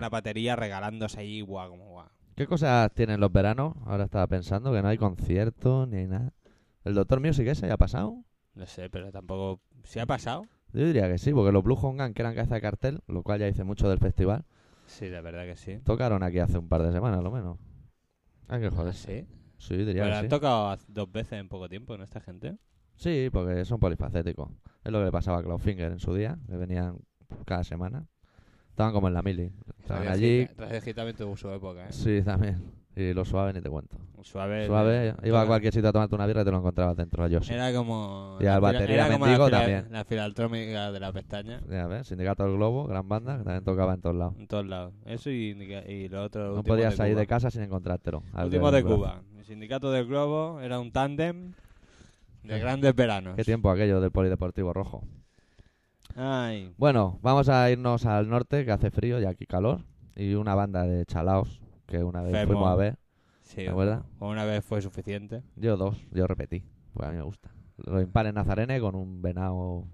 Batería 0.09 0.57
regalándose 0.57 1.21
ahí, 1.21 1.41
guau, 1.41 1.71
como 1.71 1.89
guau. 1.91 2.09
¿Qué 2.37 2.47
cosas 2.47 2.93
tienen 2.95 3.21
los 3.21 3.33
veranos? 3.33 3.75
Ahora 3.87 4.05
estaba 4.05 4.27
pensando 4.27 4.73
que 4.73 4.81
no 4.83 4.89
hay 4.89 4.99
conciertos 4.99 5.89
ni 5.89 5.99
hay 5.99 6.07
nada. 6.07 6.33
¿El 6.85 6.95
Doctor 6.95 7.21
Music 7.21 7.47
ese 7.49 7.67
ya 7.67 7.75
ha 7.75 7.79
pasado? 7.79 8.23
No 8.55 8.67
sé, 8.67 8.89
pero 8.91 9.11
tampoco. 9.11 9.61
¿Se 9.85 10.01
ha 10.01 10.07
pasado? 10.07 10.47
Yo 10.73 10.85
diría 10.87 11.09
que 11.09 11.19
sí, 11.19 11.33
porque 11.33 11.51
los 11.53 11.65
Blue 11.65 11.75
Hongan, 11.81 12.15
que 12.15 12.23
eran 12.23 12.35
cabeza 12.35 12.55
de 12.55 12.61
cartel, 12.61 13.01
lo 13.09 13.23
cual 13.23 13.41
ya 13.41 13.47
dice 13.47 13.65
mucho 13.65 13.89
del 13.89 13.99
festival, 13.99 14.45
Sí, 14.87 15.09
la 15.09 15.21
verdad 15.21 15.45
que 15.45 15.57
sí. 15.57 15.79
tocaron 15.85 16.23
aquí 16.23 16.39
hace 16.39 16.57
un 16.59 16.69
par 16.69 16.83
de 16.83 16.93
semanas, 16.93 17.23
lo 17.23 17.31
menos. 17.31 17.59
Hay 18.49 18.61
que 18.61 18.71
joder. 18.71 18.95
¿Sí? 18.95 19.27
Sí, 19.59 19.77
diría 19.77 20.03
Pero 20.05 20.07
que 20.15 20.19
han 20.19 20.25
sí. 20.25 20.29
tocado 20.29 20.79
dos 20.89 21.11
veces 21.13 21.35
en 21.41 21.49
poco 21.49 21.69
tiempo, 21.69 21.97
¿no? 21.99 22.05
Esta 22.05 22.21
gente. 22.21 22.57
Sí, 22.97 23.29
porque 23.33 23.65
son 23.65 23.81
polifacéticos. 23.81 24.51
Es 24.85 24.93
lo 24.93 24.99
que 25.01 25.05
le 25.07 25.13
pasaba 25.13 25.39
a 25.39 25.43
Cloudfinger 25.43 25.93
en 25.93 25.99
su 25.99 26.15
día, 26.15 26.39
que 26.49 26.57
venían 26.57 26.99
cada 27.45 27.65
semana. 27.65 28.07
Estaban 28.79 28.93
como 28.93 29.09
en 29.09 29.15
la 29.15 29.23
mili. 29.23 29.51
Estaban 29.81 30.07
allí. 30.07 30.49
Tuvo 31.17 31.37
su 31.37 31.51
época, 31.51 31.89
¿eh? 31.89 31.93
Sí, 31.93 32.23
también. 32.23 32.63
Y 32.95 33.13
lo 33.13 33.25
suave 33.25 33.53
ni 33.53 33.61
te 33.61 33.69
cuento. 33.69 33.97
Suave. 34.23 34.67
Suave, 34.69 35.15
iba 35.25 35.43
a 35.43 35.47
cualquier 35.47 35.73
sitio 35.73 35.89
a 35.89 35.93
tomarte 35.93 36.15
una 36.15 36.27
birra 36.27 36.43
y 36.43 36.45
te 36.45 36.53
lo 36.53 36.59
encontrabas 36.59 36.97
dentro 36.97 37.25
a 37.25 37.29
Yoshi. 37.29 37.55
Era 37.55 37.73
como. 37.73 38.39
Y 38.41 38.47
al 38.47 38.61
batería 38.61 38.95
era 38.95 39.13
como 39.13 39.25
mendigo 39.27 39.49
la 39.49 39.59
también. 39.59 39.87
La 39.91 40.05
filaltrómica 40.05 40.93
de 40.93 41.01
la 41.01 41.13
pestaña. 41.13 41.61
Ya 41.69 41.89
ves, 41.89 42.07
Sindicato 42.07 42.45
del 42.45 42.53
Globo, 42.55 42.87
gran 42.87 43.09
banda, 43.09 43.39
que 43.39 43.43
también 43.43 43.65
tocaba 43.65 43.95
en 43.95 44.01
todos 44.01 44.15
lados. 44.15 44.35
En 44.39 44.47
todos 44.47 44.67
lados. 44.67 44.95
Eso 45.07 45.29
y, 45.31 45.57
y 45.89 46.09
lo 46.09 46.23
otro. 46.23 46.55
No 46.55 46.63
podías 46.63 46.93
de 46.93 46.97
salir 46.99 47.15
Cuba. 47.15 47.21
de 47.23 47.27
casa 47.27 47.51
sin 47.51 47.63
encontrártelo. 47.63 48.23
Último 48.45 48.71
de. 48.71 48.85
Cuba. 48.85 49.23
El 49.37 49.45
sindicato 49.45 49.91
del 49.91 50.07
Globo 50.07 50.61
era 50.61 50.79
un 50.79 50.93
tándem 50.93 51.53
de 52.45 52.55
Sí. 52.55 52.61
grandes 52.61 52.95
veranos. 52.95 53.35
Qué 53.35 53.43
tiempo 53.43 53.71
aquello 53.73 54.01
del 54.01 54.13
Polideportivo 54.13 54.73
Rojo. 54.73 55.03
Ay. 56.21 56.75
Bueno, 56.77 57.21
vamos 57.23 57.49
a 57.49 57.71
irnos 57.71 58.05
al 58.05 58.29
norte, 58.29 58.65
que 58.65 58.73
hace 58.73 58.91
frío 58.91 59.21
y 59.21 59.25
aquí 59.25 59.47
calor. 59.47 59.85
Y 60.17 60.35
una 60.35 60.57
banda 60.57 60.83
de 60.83 61.07
chalaos, 61.07 61.61
que 61.87 62.03
una 62.03 62.23
vez 62.23 62.33
Femo. 62.33 62.55
fuimos 62.55 62.69
a 62.71 62.75
ver. 62.75 62.99
Sí, 63.43 63.57
¿Te 63.57 63.69
acuerdas? 63.69 64.03
o 64.19 64.29
una 64.29 64.45
vez 64.45 64.65
fue 64.65 64.83
suficiente. 64.83 65.45
Yo 65.55 65.77
dos, 65.77 65.97
yo 66.11 66.27
repetí, 66.27 66.65
pues 66.93 67.09
a 67.09 67.13
mí 67.13 67.19
me 67.19 67.23
gusta. 67.23 67.51
Los 67.77 68.03
impares 68.03 68.35
Nazarene 68.35 68.81
con 68.81 68.97
un 68.97 69.23
venado 69.23 69.85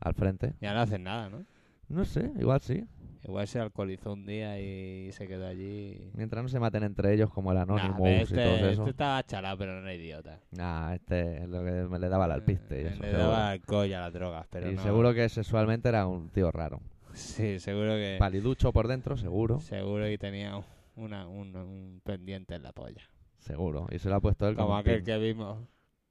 al 0.00 0.14
frente. 0.14 0.54
Ya 0.60 0.74
no 0.74 0.80
hacen 0.80 1.04
nada, 1.04 1.30
¿no? 1.30 1.44
No 1.88 2.04
sé, 2.04 2.32
igual 2.40 2.60
sí. 2.60 2.84
Igual 3.24 3.46
se 3.48 3.58
alcoholizó 3.58 4.12
un 4.12 4.24
día 4.24 4.60
y 4.60 5.10
se 5.12 5.26
quedó 5.26 5.46
allí. 5.46 6.10
Mientras 6.14 6.42
no 6.42 6.48
se 6.48 6.60
maten 6.60 6.84
entre 6.84 7.12
ellos 7.14 7.30
como 7.30 7.52
el 7.52 7.58
Nah, 7.58 7.98
y 8.08 8.12
este, 8.22 8.34
todo 8.36 8.54
eso. 8.56 8.68
este 8.82 8.90
estaba 8.90 9.22
chalado, 9.24 9.58
pero 9.58 9.72
no 9.74 9.80
era 9.80 9.94
idiota. 9.94 10.40
Nah, 10.52 10.94
este 10.94 11.42
es 11.42 11.48
lo 11.48 11.64
que 11.64 11.70
me 11.72 11.98
le 11.98 12.08
daba 12.08 12.24
al 12.26 12.32
alpiste. 12.32 12.80
y 12.80 12.84
Eh, 12.84 12.88
eso, 12.88 13.02
Le 13.02 13.10
seguro. 13.10 13.28
daba 13.28 13.50
alcohol 13.50 13.86
y 13.86 13.92
a 13.92 14.00
las 14.00 14.12
drogas, 14.12 14.46
pero 14.50 14.70
y 14.70 14.74
no. 14.76 14.82
seguro 14.82 15.12
que 15.14 15.28
sexualmente 15.28 15.88
era 15.88 16.06
un 16.06 16.28
tío 16.30 16.50
raro. 16.52 16.80
Sí, 17.12 17.58
seguro 17.58 17.94
que. 17.94 18.16
Paliducho 18.18 18.72
por 18.72 18.86
dentro, 18.86 19.16
seguro. 19.16 19.58
Seguro 19.60 20.04
que 20.04 20.16
tenía 20.18 20.60
una, 20.94 21.26
un, 21.26 21.56
un 21.56 22.00
pendiente 22.04 22.54
en 22.54 22.62
la 22.62 22.72
polla. 22.72 23.02
Seguro. 23.40 23.88
Y 23.90 23.98
se 23.98 24.08
lo 24.08 24.16
ha 24.16 24.20
puesto 24.20 24.48
él 24.48 24.54
como 24.54 24.68
Como 24.68 24.78
aquel 24.78 24.96
pin. 24.98 25.04
que 25.06 25.18
vimos 25.18 25.58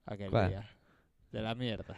aquel 0.06 0.30
¿Cuál? 0.30 0.50
día. 0.50 0.70
De 1.32 1.41
la 1.41 1.56
mierda. 1.56 1.96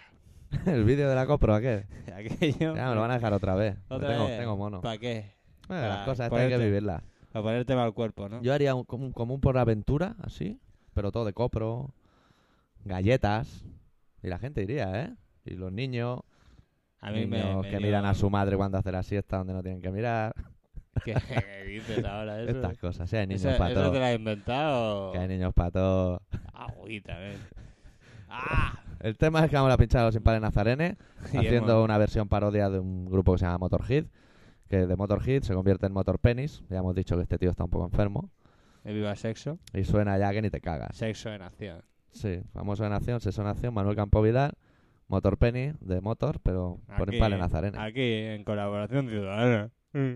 El 0.66 0.84
vídeo 0.84 1.08
de 1.10 1.16
la 1.16 1.26
copro, 1.28 1.54
aquel. 1.54 1.86
Aquello. 2.14 2.76
Ya 2.76 2.90
me 2.90 2.96
lo 2.96 3.02
van 3.02 3.12
a 3.12 3.16
dejar 3.16 3.34
otra 3.34 3.56
vez. 3.56 3.78
Otra 3.88 4.10
tengo, 4.10 4.26
vez. 4.28 4.40
tengo 4.40 4.58
mono. 4.58 4.82
¿Para 4.82 4.98
qué? 4.98 5.32
Bueno, 5.68 5.88
las 5.88 6.00
cosas 6.06 6.26
estas 6.28 6.40
hay 6.40 6.48
que 6.50 6.56
ponerte- 6.56 6.66
vivirlas. 6.66 7.04
Para 7.32 7.44
ponerte 7.44 7.76
mal 7.76 7.94
cuerpo, 7.94 8.28
¿no? 8.28 8.42
Yo 8.42 8.54
haría 8.54 8.74
un 8.74 8.84
común, 8.86 9.12
común 9.14 9.40
por 9.40 9.58
aventura, 9.60 10.16
así, 10.24 10.60
pero 10.96 11.12
todo 11.12 11.26
de 11.26 11.34
copro, 11.34 11.94
galletas, 12.86 13.64
y 14.24 14.28
la 14.28 14.40
gente 14.40 14.64
iría, 14.64 15.04
¿eh? 15.04 15.16
Y 15.46 15.52
los 15.56 15.72
niños, 15.72 16.22
a 17.02 17.12
mí 17.12 17.26
me, 17.28 17.38
niños 17.44 17.64
me 17.64 17.70
que 17.70 17.78
dio- 17.78 17.82
miran 17.86 18.06
a 18.06 18.16
su 18.16 18.30
madre 18.32 18.58
cuando 18.58 18.78
hace 18.80 18.92
la 18.92 19.04
siesta 19.04 19.38
donde 19.38 19.54
no 19.54 19.62
tienen 19.62 19.82
que 19.82 19.92
mirar, 19.92 20.34
¿Qué, 21.06 21.14
qué 21.14 21.64
dices 21.68 22.04
ahora 22.04 22.42
eso? 22.42 22.50
estas 22.52 22.78
cosas. 22.80 23.08
Sí, 23.10 23.16
hay 23.16 23.28
niños 23.28 23.46
¿Eso, 23.46 23.58
para 23.58 23.72
eso 23.72 23.80
te 23.84 23.88
todo. 23.90 24.00
lo 24.00 24.06
has 24.06 24.16
inventado? 24.16 25.12
Que 25.12 25.20
hay 25.20 25.28
niños 25.28 25.54
para 25.54 25.72
todo. 25.72 26.22
Agüita, 26.54 27.18
ven. 27.20 27.38
¡Ah! 28.28 28.80
El 29.00 29.18
tema 29.18 29.44
es 29.46 29.50
que 29.50 29.56
vamos 29.56 29.72
a 29.72 29.78
pinchar 29.78 30.02
a 30.02 30.06
los 30.06 30.16
impares 30.16 30.42
nazarenes 30.42 30.98
haciendo 31.24 31.72
hemos- 31.74 31.86
una 31.86 31.98
versión 31.98 32.28
parodia 32.28 32.70
de 32.70 32.80
un 32.80 33.06
grupo 33.06 33.34
que 33.34 33.40
se 33.40 33.46
llama 33.46 33.58
Motorhead, 33.60 34.06
que 34.70 34.86
de 34.86 34.96
Motorhead 34.96 35.42
se 35.44 35.54
convierte 35.54 35.86
en 35.88 35.94
Motor 35.94 36.20
Penis. 36.20 36.64
Ya 36.70 36.80
hemos 36.80 36.96
dicho 36.96 37.16
que 37.16 37.24
este 37.24 37.38
tío 37.38 37.50
está 37.50 37.64
un 37.64 37.70
poco 37.70 37.86
enfermo. 37.86 38.30
el 38.84 38.96
Viva 38.96 39.16
Sexo. 39.16 39.60
Y 39.74 39.84
suena 39.84 40.18
ya 40.18 40.32
que 40.32 40.42
ni 40.42 40.50
te 40.50 40.62
cagas. 40.62 40.96
Sexo 40.96 41.30
en 41.34 41.42
acción. 41.42 41.82
Sí, 42.12 42.42
famoso 42.54 42.84
de 42.84 42.90
Nación, 42.90 43.20
Sexo 43.20 43.44
Nación, 43.44 43.74
Manuel 43.74 43.96
Campo 43.96 44.22
Vidal, 44.22 44.54
Motor 45.08 45.38
Penny, 45.38 45.74
de 45.80 46.02
Motor, 46.02 46.40
pero 46.42 46.80
por 46.98 47.08
Aquí- 47.10 47.16
Impale 47.18 47.38
Nazarena. 47.38 47.84
Aquí, 47.84 48.02
en 48.02 48.44
colaboración 48.44 49.08
ciudadana. 49.10 49.70
Mm. 49.94 50.16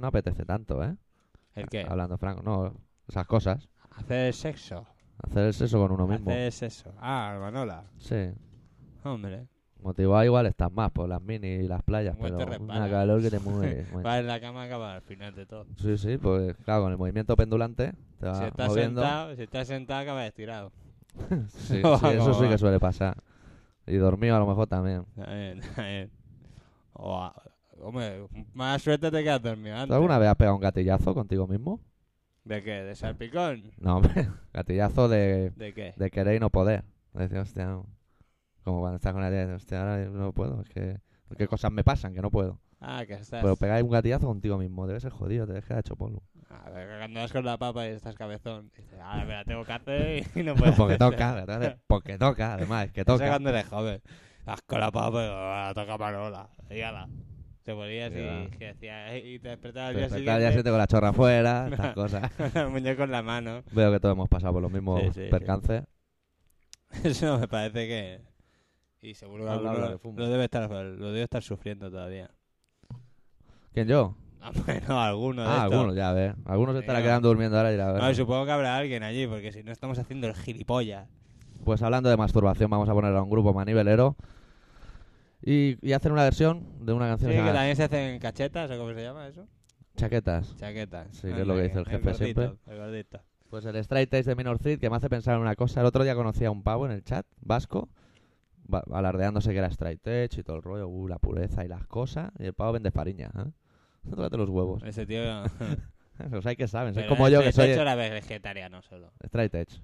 No 0.00 0.06
apetece 0.08 0.44
tanto, 0.44 0.82
¿eh? 0.84 0.94
¿El 1.54 1.68
qué? 1.68 1.84
Hablando 1.88 2.16
franco, 2.18 2.42
no, 2.42 2.72
esas 3.08 3.26
cosas. 3.26 3.68
Hacer 3.90 4.32
sexo. 4.34 4.86
Hacer 5.22 5.44
el 5.46 5.54
sexo 5.54 5.78
con 5.78 5.90
uno 5.92 6.06
mismo. 6.06 6.30
Hacer 6.30 6.52
sexo. 6.52 6.92
Ah, 7.00 7.36
Manola. 7.40 7.84
Sí. 7.98 8.30
Hombre. 9.02 9.48
Motivado 9.80 10.24
igual 10.24 10.46
estás 10.46 10.72
más 10.72 10.90
por 10.90 11.08
las 11.08 11.22
mini 11.22 11.46
y 11.48 11.68
las 11.68 11.82
playas, 11.84 12.16
te 12.16 12.22
pero 12.22 12.38
resbalas. 12.38 12.76
una 12.78 12.90
calor 12.90 13.22
que 13.22 13.30
te 13.30 13.38
mueve. 13.38 13.86
mueve. 13.92 14.02
Va 14.08 14.18
en 14.18 14.26
la 14.26 14.40
cama 14.40 14.64
acaba 14.64 14.94
al 14.96 15.02
final 15.02 15.34
de 15.34 15.46
todo. 15.46 15.66
Sí, 15.76 15.96
sí, 15.96 16.18
pues 16.18 16.56
claro, 16.64 16.82
con 16.82 16.92
el 16.92 16.98
movimiento 16.98 17.36
pendulante 17.36 17.92
te 18.18 18.26
va 18.26 18.38
Si 18.38 18.44
estás 18.44 18.68
moviendo. 18.68 19.00
sentado, 19.00 19.36
si 19.36 19.42
estás 19.42 19.68
sentado 19.68 20.00
acabas 20.00 20.26
estirado. 20.26 20.72
Sí, 21.48 21.78
eso 21.78 22.34
sí 22.34 22.48
que 22.48 22.58
suele 22.58 22.80
pasar. 22.80 23.16
Y 23.86 23.96
dormido 23.96 24.36
a 24.36 24.40
lo 24.40 24.46
mejor 24.46 24.66
también. 24.66 25.04
También, 25.14 25.60
también. 25.74 26.10
O 26.92 27.32
hombre, 27.82 28.26
más 28.52 28.82
suerte 28.82 29.10
te 29.10 29.22
quedas 29.22 29.42
dormido 29.42 29.76
¿Tú 29.76 29.82
antes. 29.82 29.94
alguna 29.94 30.18
vez 30.18 30.28
has 30.28 30.36
pegado 30.36 30.56
un 30.56 30.62
gatillazo 30.62 31.14
contigo 31.14 31.46
mismo? 31.46 31.80
¿De 32.44 32.62
qué? 32.62 32.82
¿De 32.82 32.94
salpicón? 32.94 33.72
No, 33.78 33.96
hombre, 33.96 34.28
gatillazo 34.52 35.08
de, 35.08 35.50
¿De 35.56 35.74
qué? 35.74 35.94
de 35.96 36.10
querer 36.10 36.36
y 36.36 36.40
no 36.40 36.50
poder. 36.50 36.84
De 37.12 37.22
decir, 37.24 37.38
hostia, 37.38 37.66
no. 37.66 37.86
como 38.64 38.80
cuando 38.80 38.96
estás 38.96 39.12
con 39.12 39.22
la 39.22 39.30
tía, 39.30 39.54
hostia, 39.54 39.80
ahora 39.80 40.04
no 40.06 40.32
puedo, 40.32 40.62
es 40.62 40.68
que... 40.68 41.00
¿Qué 41.36 41.46
cosas 41.46 41.70
me 41.70 41.84
pasan 41.84 42.14
que 42.14 42.22
no 42.22 42.30
puedo? 42.30 42.58
Ah, 42.80 43.04
que 43.06 43.14
estás... 43.14 43.42
Pero 43.42 43.54
pegar 43.56 43.82
un 43.82 43.90
gatillazo 43.90 44.26
contigo 44.28 44.56
mismo, 44.56 44.86
debe 44.86 44.98
ser 45.00 45.12
jodido, 45.12 45.46
te 45.46 45.52
dejas 45.52 45.80
hecho 45.80 45.94
polvo. 45.96 46.22
A 46.48 46.70
ver, 46.70 46.98
cuando 46.98 47.20
vas 47.20 47.32
con 47.32 47.44
la 47.44 47.58
papa 47.58 47.86
y 47.86 47.90
estás 47.90 48.14
cabezón, 48.14 48.70
dices, 48.74 48.98
ahora 49.00 49.24
me 49.24 49.32
la 49.34 49.44
tengo 49.44 49.64
que 49.64 49.72
hacer 49.72 50.26
y 50.34 50.42
no 50.42 50.54
puedo 50.54 50.74
porque 50.74 50.96
toca, 50.96 51.44
porque 51.86 52.16
toca, 52.16 52.54
además, 52.54 52.86
es 52.86 52.92
que 52.92 53.04
toca. 53.04 53.28
cuando 53.28 53.50
eres 53.50 53.66
joven. 53.66 54.00
Vas 54.46 54.62
con 54.62 54.80
la 54.80 54.90
papa 54.90 55.22
y 55.22 55.28
ahora 55.28 55.74
toca 55.74 55.98
Manola. 55.98 56.48
Y 56.70 56.80
ala. 56.80 57.08
Te 57.68 57.74
ponías 57.74 58.10
Ya. 58.14 58.44
y, 58.44 58.48
que 58.48 59.28
y 59.34 59.38
te 59.40 59.48
despertabas 59.50 59.90
al 59.90 59.94
día 59.96 60.02
despertas 60.08 60.12
al 60.12 60.40
día 60.40 60.48
siguiente 60.48 60.48
siguiente 60.48 60.70
con 60.70 60.78
la 60.78 60.86
chorra 60.86 61.08
afuera, 61.10 61.68
estas 61.70 61.94
cosas. 61.94 62.32
con 62.32 62.62
el 62.62 62.68
muñeco 62.70 63.02
en 63.02 63.10
la 63.10 63.22
mano. 63.22 63.62
Veo 63.72 63.92
que 63.92 64.00
todos 64.00 64.14
hemos 64.14 64.28
pasado 64.30 64.54
por 64.54 64.62
los 64.62 64.72
mismos 64.72 65.02
Sí, 65.02 65.10
sí, 65.12 65.20
sí. 65.24 65.28
percances. 65.30 65.82
Eso 67.04 67.38
me 67.38 67.46
parece 67.46 67.86
que... 67.86 68.20
Y 69.02 69.12
seguro 69.12 69.44
que 69.44 69.50
Habla, 69.50 69.70
alguno 69.72 69.86
de 70.14 70.22
lo 70.22 70.30
debe 70.30 70.44
estar, 70.44 70.70
lo 70.70 71.12
debe 71.12 71.24
estar 71.24 71.42
sufriendo 71.42 71.90
todavía. 71.90 72.30
¿Quién 73.74 73.86
yo? 73.86 74.14
Ah, 74.40 74.52
bueno, 74.64 74.98
alguno 75.02 75.42
de 75.42 75.48
Ah, 75.48 75.52
estos. 75.56 75.72
algunos, 75.74 75.94
ya, 75.96 76.08
a 76.08 76.12
ver. 76.14 76.36
Algunos 76.46 76.74
se 76.74 76.80
estará 76.80 77.00
Venga. 77.00 77.10
quedando 77.10 77.28
durmiendo 77.28 77.56
ahora 77.58 77.68
y 77.68 77.72
dirá, 77.72 77.88
a 77.90 77.92
ver. 77.92 78.02
No, 78.02 78.14
supongo 78.14 78.46
que 78.46 78.52
habrá 78.52 78.78
alguien 78.78 79.02
allí, 79.02 79.26
porque 79.26 79.52
si 79.52 79.62
no 79.62 79.72
estamos 79.72 79.98
haciendo 79.98 80.26
el 80.26 80.34
gilipollas. 80.34 81.06
Pues 81.66 81.82
hablando 81.82 82.08
de 82.08 82.16
masturbación, 82.16 82.70
vamos 82.70 82.88
a 82.88 82.94
poner 82.94 83.14
a 83.14 83.22
un 83.22 83.28
grupo 83.28 83.52
manivelero 83.52 84.16
y, 85.42 85.76
y 85.86 85.92
hacer 85.92 86.12
una 86.12 86.24
versión 86.24 86.84
de 86.84 86.92
una 86.92 87.06
Sí, 87.06 87.10
canción 87.10 87.30
que 87.32 87.36
que 87.38 87.52
también 87.52 87.76
se 87.76 87.84
hacen 87.84 88.18
cachetas, 88.18 88.70
¿o 88.70 88.78
cómo 88.78 88.92
se 88.94 89.02
llama 89.02 89.26
eso? 89.28 89.46
Chaquetas. 89.96 90.56
Chaquetas. 90.56 91.08
Sí, 91.16 91.28
que 91.32 91.40
es 91.40 91.46
lo 91.46 91.54
que 91.56 91.62
dice 91.62 91.78
el 91.78 91.84
jefe 91.86 92.10
gordito, 92.10 92.24
siempre. 92.42 92.72
El 92.72 92.78
gordito. 92.78 93.20
Pues 93.50 93.64
el 93.64 93.76
Straight 93.76 94.12
Edge 94.14 94.24
de 94.26 94.34
Minor 94.36 94.58
Threat 94.58 94.78
que 94.80 94.90
me 94.90 94.96
hace 94.96 95.08
pensar 95.08 95.34
en 95.36 95.40
una 95.40 95.56
cosa. 95.56 95.80
El 95.80 95.86
otro 95.86 96.04
día 96.04 96.14
conocí 96.14 96.44
a 96.44 96.50
un 96.50 96.62
pavo 96.62 96.86
en 96.86 96.92
el 96.92 97.02
chat 97.02 97.26
vasco 97.40 97.88
va- 98.72 98.84
alardeándose 98.92 99.50
que 99.52 99.58
era 99.58 99.68
Straight 99.68 100.06
Edge 100.06 100.40
y 100.40 100.42
todo 100.42 100.56
el 100.56 100.62
rollo, 100.62 100.86
uh, 100.86 101.08
la 101.08 101.18
pureza 101.18 101.64
y 101.64 101.68
las 101.68 101.86
cosas. 101.86 102.30
Y 102.38 102.44
el 102.46 102.52
pavo 102.54 102.72
vende 102.72 102.90
fariña, 102.90 103.30
¿eh? 103.36 103.50
Tócate 104.10 104.36
los 104.36 104.48
huevos. 104.50 104.82
Ese 104.84 105.06
tío... 105.06 105.20
Los 106.32 106.44
hay 106.46 106.56
que 106.56 106.66
saben. 106.66 106.90
Es 106.90 106.96
Pero 106.96 107.08
como 107.10 107.28
yo 107.28 107.40
que 107.40 107.52
soy 107.52 107.70
hecho 107.70 107.82
era 107.82 107.94
vegetariano 107.94 108.82
solo. 108.82 109.12
Straight 109.22 109.54
Edge. 109.54 109.80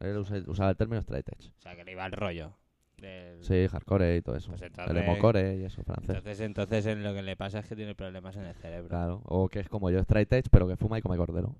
Él 0.00 0.16
usa- 0.16 0.42
usaba 0.46 0.70
el 0.70 0.76
término 0.78 0.98
Straight 1.00 1.28
Edge. 1.28 1.50
O 1.58 1.60
sea, 1.60 1.76
que 1.76 1.84
le 1.84 1.92
iba 1.92 2.04
al 2.06 2.12
rollo. 2.12 2.54
Del- 2.98 3.42
Sí, 3.44 3.66
hardcore 3.68 4.16
y 4.16 4.22
todo 4.22 4.36
eso. 4.36 4.48
Pues 4.50 4.62
el 4.62 4.68
entonces- 4.68 4.96
emocore 4.96 5.56
y 5.56 5.64
eso, 5.64 5.82
francés. 5.82 6.08
Entonces, 6.16 6.40
entonces 6.40 6.86
en 6.86 7.02
lo 7.02 7.12
que 7.14 7.22
le 7.22 7.36
pasa 7.36 7.58
es 7.60 7.66
que 7.66 7.76
tiene 7.76 7.94
problemas 7.94 8.36
en 8.36 8.44
el 8.44 8.54
cerebro. 8.54 8.88
Claro. 8.88 9.22
O 9.24 9.48
que 9.48 9.60
es 9.60 9.68
como 9.68 9.90
yo, 9.90 9.98
Straight 10.00 10.32
Edge, 10.32 10.48
pero 10.50 10.66
que 10.68 10.76
fuma 10.76 10.98
y 10.98 11.02
come 11.02 11.16
cordero. 11.16 11.56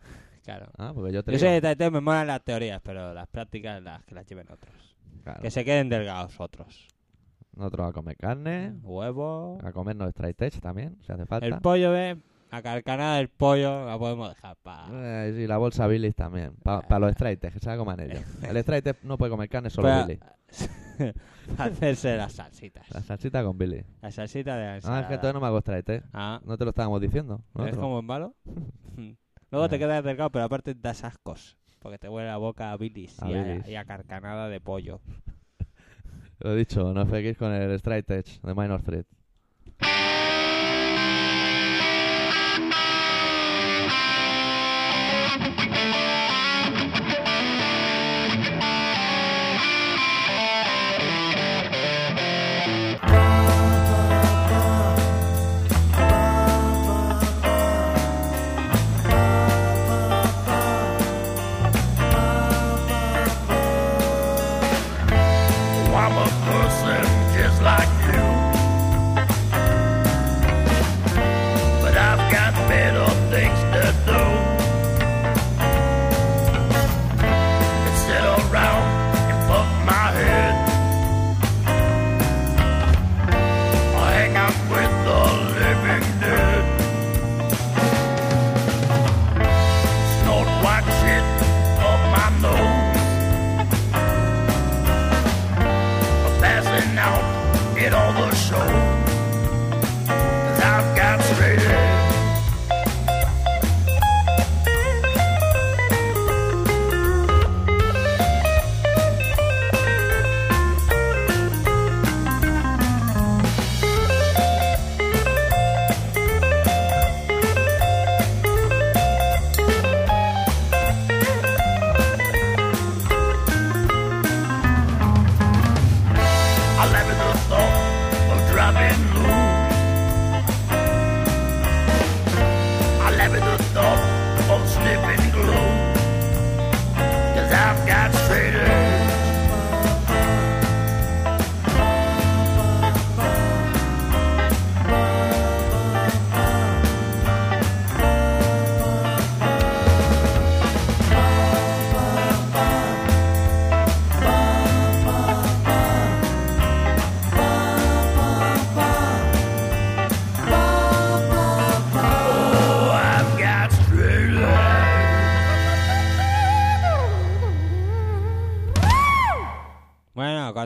Claro. 0.44 0.66
Ah, 0.76 0.90
porque 0.92 1.12
yo 1.12 1.22
te 1.22 1.30
Yo 1.32 1.38
digo- 1.38 1.50
sé 1.50 1.60
que 1.60 1.76
te- 1.76 1.90
me 1.90 2.00
molan 2.00 2.26
las 2.26 2.42
teorías, 2.42 2.80
pero 2.82 3.14
las 3.14 3.28
prácticas 3.28 3.80
las 3.80 4.04
que 4.04 4.14
las 4.16 4.26
lleven 4.26 4.50
otros. 4.50 4.96
claro, 5.22 5.40
Que 5.40 5.50
se 5.52 5.64
queden 5.64 5.88
delgados 5.88 6.40
otros. 6.40 6.88
Nosotros 7.54 7.90
a 7.90 7.92
comer 7.92 8.16
carne, 8.16 8.72
Huevo. 8.82 9.58
a 9.62 9.70
comernos 9.72 10.08
Straight 10.08 10.40
Edge 10.42 10.60
también, 10.60 10.96
si 11.06 11.12
hace 11.12 11.26
falta. 11.26 11.46
El 11.46 11.60
pollo, 11.60 11.92
ve. 11.92 12.16
La 12.52 12.62
carcanada 12.62 13.16
del 13.16 13.28
pollo 13.28 13.86
la 13.86 13.98
podemos 13.98 14.28
dejar 14.28 14.56
para. 14.62 15.26
Eh, 15.26 15.42
y 15.44 15.46
la 15.46 15.56
bolsa 15.56 15.86
Billy 15.86 16.12
también, 16.12 16.52
para 16.62 16.98
los 16.98 17.10
straight 17.12 17.42
edge, 17.42 17.54
que 17.54 17.58
se 17.60 17.66
la 17.70 17.78
coman 17.78 17.98
ellos. 17.98 18.22
El 18.42 18.56
straight 18.58 19.02
no 19.04 19.16
puede 19.16 19.30
comer 19.30 19.48
carne, 19.48 19.70
solo 19.70 19.88
Para- 19.88 20.04
Billy. 20.06 20.20
hacerse 21.58 22.16
las 22.16 22.32
salsitas. 22.34 22.88
La 22.90 23.00
salsita 23.00 23.42
con 23.42 23.56
Billy. 23.56 23.82
La 24.02 24.10
salsita 24.10 24.56
de 24.56 24.66
la 24.66 24.72
Ah, 24.84 25.00
es 25.00 25.06
que 25.06 25.14
entonces 25.14 25.32
no 25.34 25.40
me 25.40 25.46
hago 25.46 25.58
straight. 25.58 26.04
Ah, 26.12 26.40
No 26.44 26.58
te 26.58 26.64
lo 26.64 26.70
estábamos 26.70 27.00
diciendo. 27.00 27.42
¿es 27.66 27.76
como 27.76 27.98
en 28.00 28.04
malo? 28.04 28.34
Luego 29.50 29.68
te 29.68 29.76
Ah. 29.76 29.78
quedas 29.78 30.04
delgado, 30.04 30.30
pero 30.30 30.44
aparte 30.44 30.74
das 30.74 31.04
ascos. 31.04 31.56
Porque 31.78 31.98
te 31.98 32.08
huele 32.08 32.28
la 32.28 32.36
boca 32.36 32.70
a 32.70 32.76
bilis, 32.76 33.20
A 33.22 33.30
y, 33.30 33.34
a, 33.34 33.42
bilis. 33.42 33.66
y 33.68 33.76
a 33.76 33.84
carcanada 33.84 34.48
de 34.48 34.60
pollo. 34.60 35.00
Lo 36.38 36.52
he 36.52 36.56
dicho, 36.56 36.92
no 36.92 37.02
os 37.02 37.08
fequéis 37.08 37.36
con 37.38 37.50
el 37.52 37.70
straight 37.72 38.10
edge 38.10 38.40
de 38.42 38.54
Minor 38.54 38.82
Threat. 38.82 39.06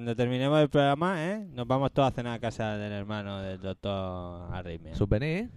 Cuando 0.07 0.23
terminemos 0.23 0.61
el 0.63 0.69
programa, 0.69 1.17
¿eh? 1.33 1.45
Nos 1.53 1.67
vamos 1.67 1.91
todos 1.93 2.07
a 2.07 2.15
cenar 2.15 2.35
a 2.35 2.39
casa 2.39 2.77
del 2.77 2.93
hermano 2.93 3.43
del 3.43 3.61
doctor 3.61 4.55
Arritmia. 4.55 4.95
¿Subvenir? 4.95 5.51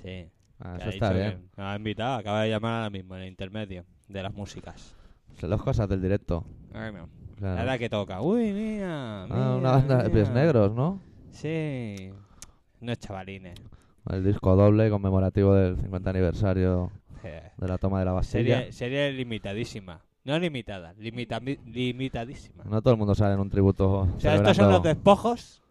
Sí. 0.00 0.30
Ah, 0.60 0.76
eso 0.78 0.90
está 0.90 1.12
bien. 1.12 1.32
que 1.52 1.60
Nos 1.60 1.66
ha 1.66 1.74
invitado, 1.74 2.14
acaba 2.18 2.42
de 2.42 2.50
llamar 2.50 2.74
ahora 2.74 2.90
mismo, 2.90 3.16
en 3.16 3.22
el 3.22 3.28
intermedio 3.30 3.84
de 4.06 4.22
las 4.22 4.32
músicas. 4.32 4.94
Son 5.40 5.50
las 5.50 5.60
cosas 5.60 5.88
del 5.88 6.00
directo. 6.00 6.44
Bueno, 6.72 7.08
Claro. 7.36 7.58
ahora 7.58 7.78
que 7.78 7.88
toca. 7.90 8.20
Uy, 8.22 8.52
mira. 8.52 9.24
Ah, 9.24 9.26
mira, 9.28 9.56
una 9.56 9.70
banda 9.72 10.02
de 10.04 10.10
pies 10.10 10.30
negros, 10.30 10.72
¿no? 10.72 11.00
Sí. 11.32 12.12
No 12.80 12.92
es 12.92 12.98
chavalines. 13.00 13.58
El 14.08 14.22
disco 14.24 14.54
doble 14.54 14.88
conmemorativo 14.88 15.52
del 15.52 15.78
50 15.78 16.10
aniversario 16.10 16.92
Eh, 17.24 17.42
de 17.56 17.66
la 17.66 17.76
toma 17.76 17.98
de 17.98 18.04
la 18.04 18.12
Bastilla. 18.12 18.58
Serie, 18.58 18.72
serie 18.72 19.12
limitadísima. 19.14 20.00
No 20.26 20.36
limitada, 20.40 20.92
limita, 20.98 21.38
limitadísima. 21.38 22.64
No 22.64 22.82
todo 22.82 22.94
el 22.94 22.98
mundo 22.98 23.14
sale 23.14 23.34
en 23.34 23.40
un 23.40 23.48
tributo. 23.48 24.08
O 24.16 24.20
sea, 24.20 24.34
estos 24.34 24.56
son 24.56 24.72
los 24.72 24.82
despojos 24.82 25.62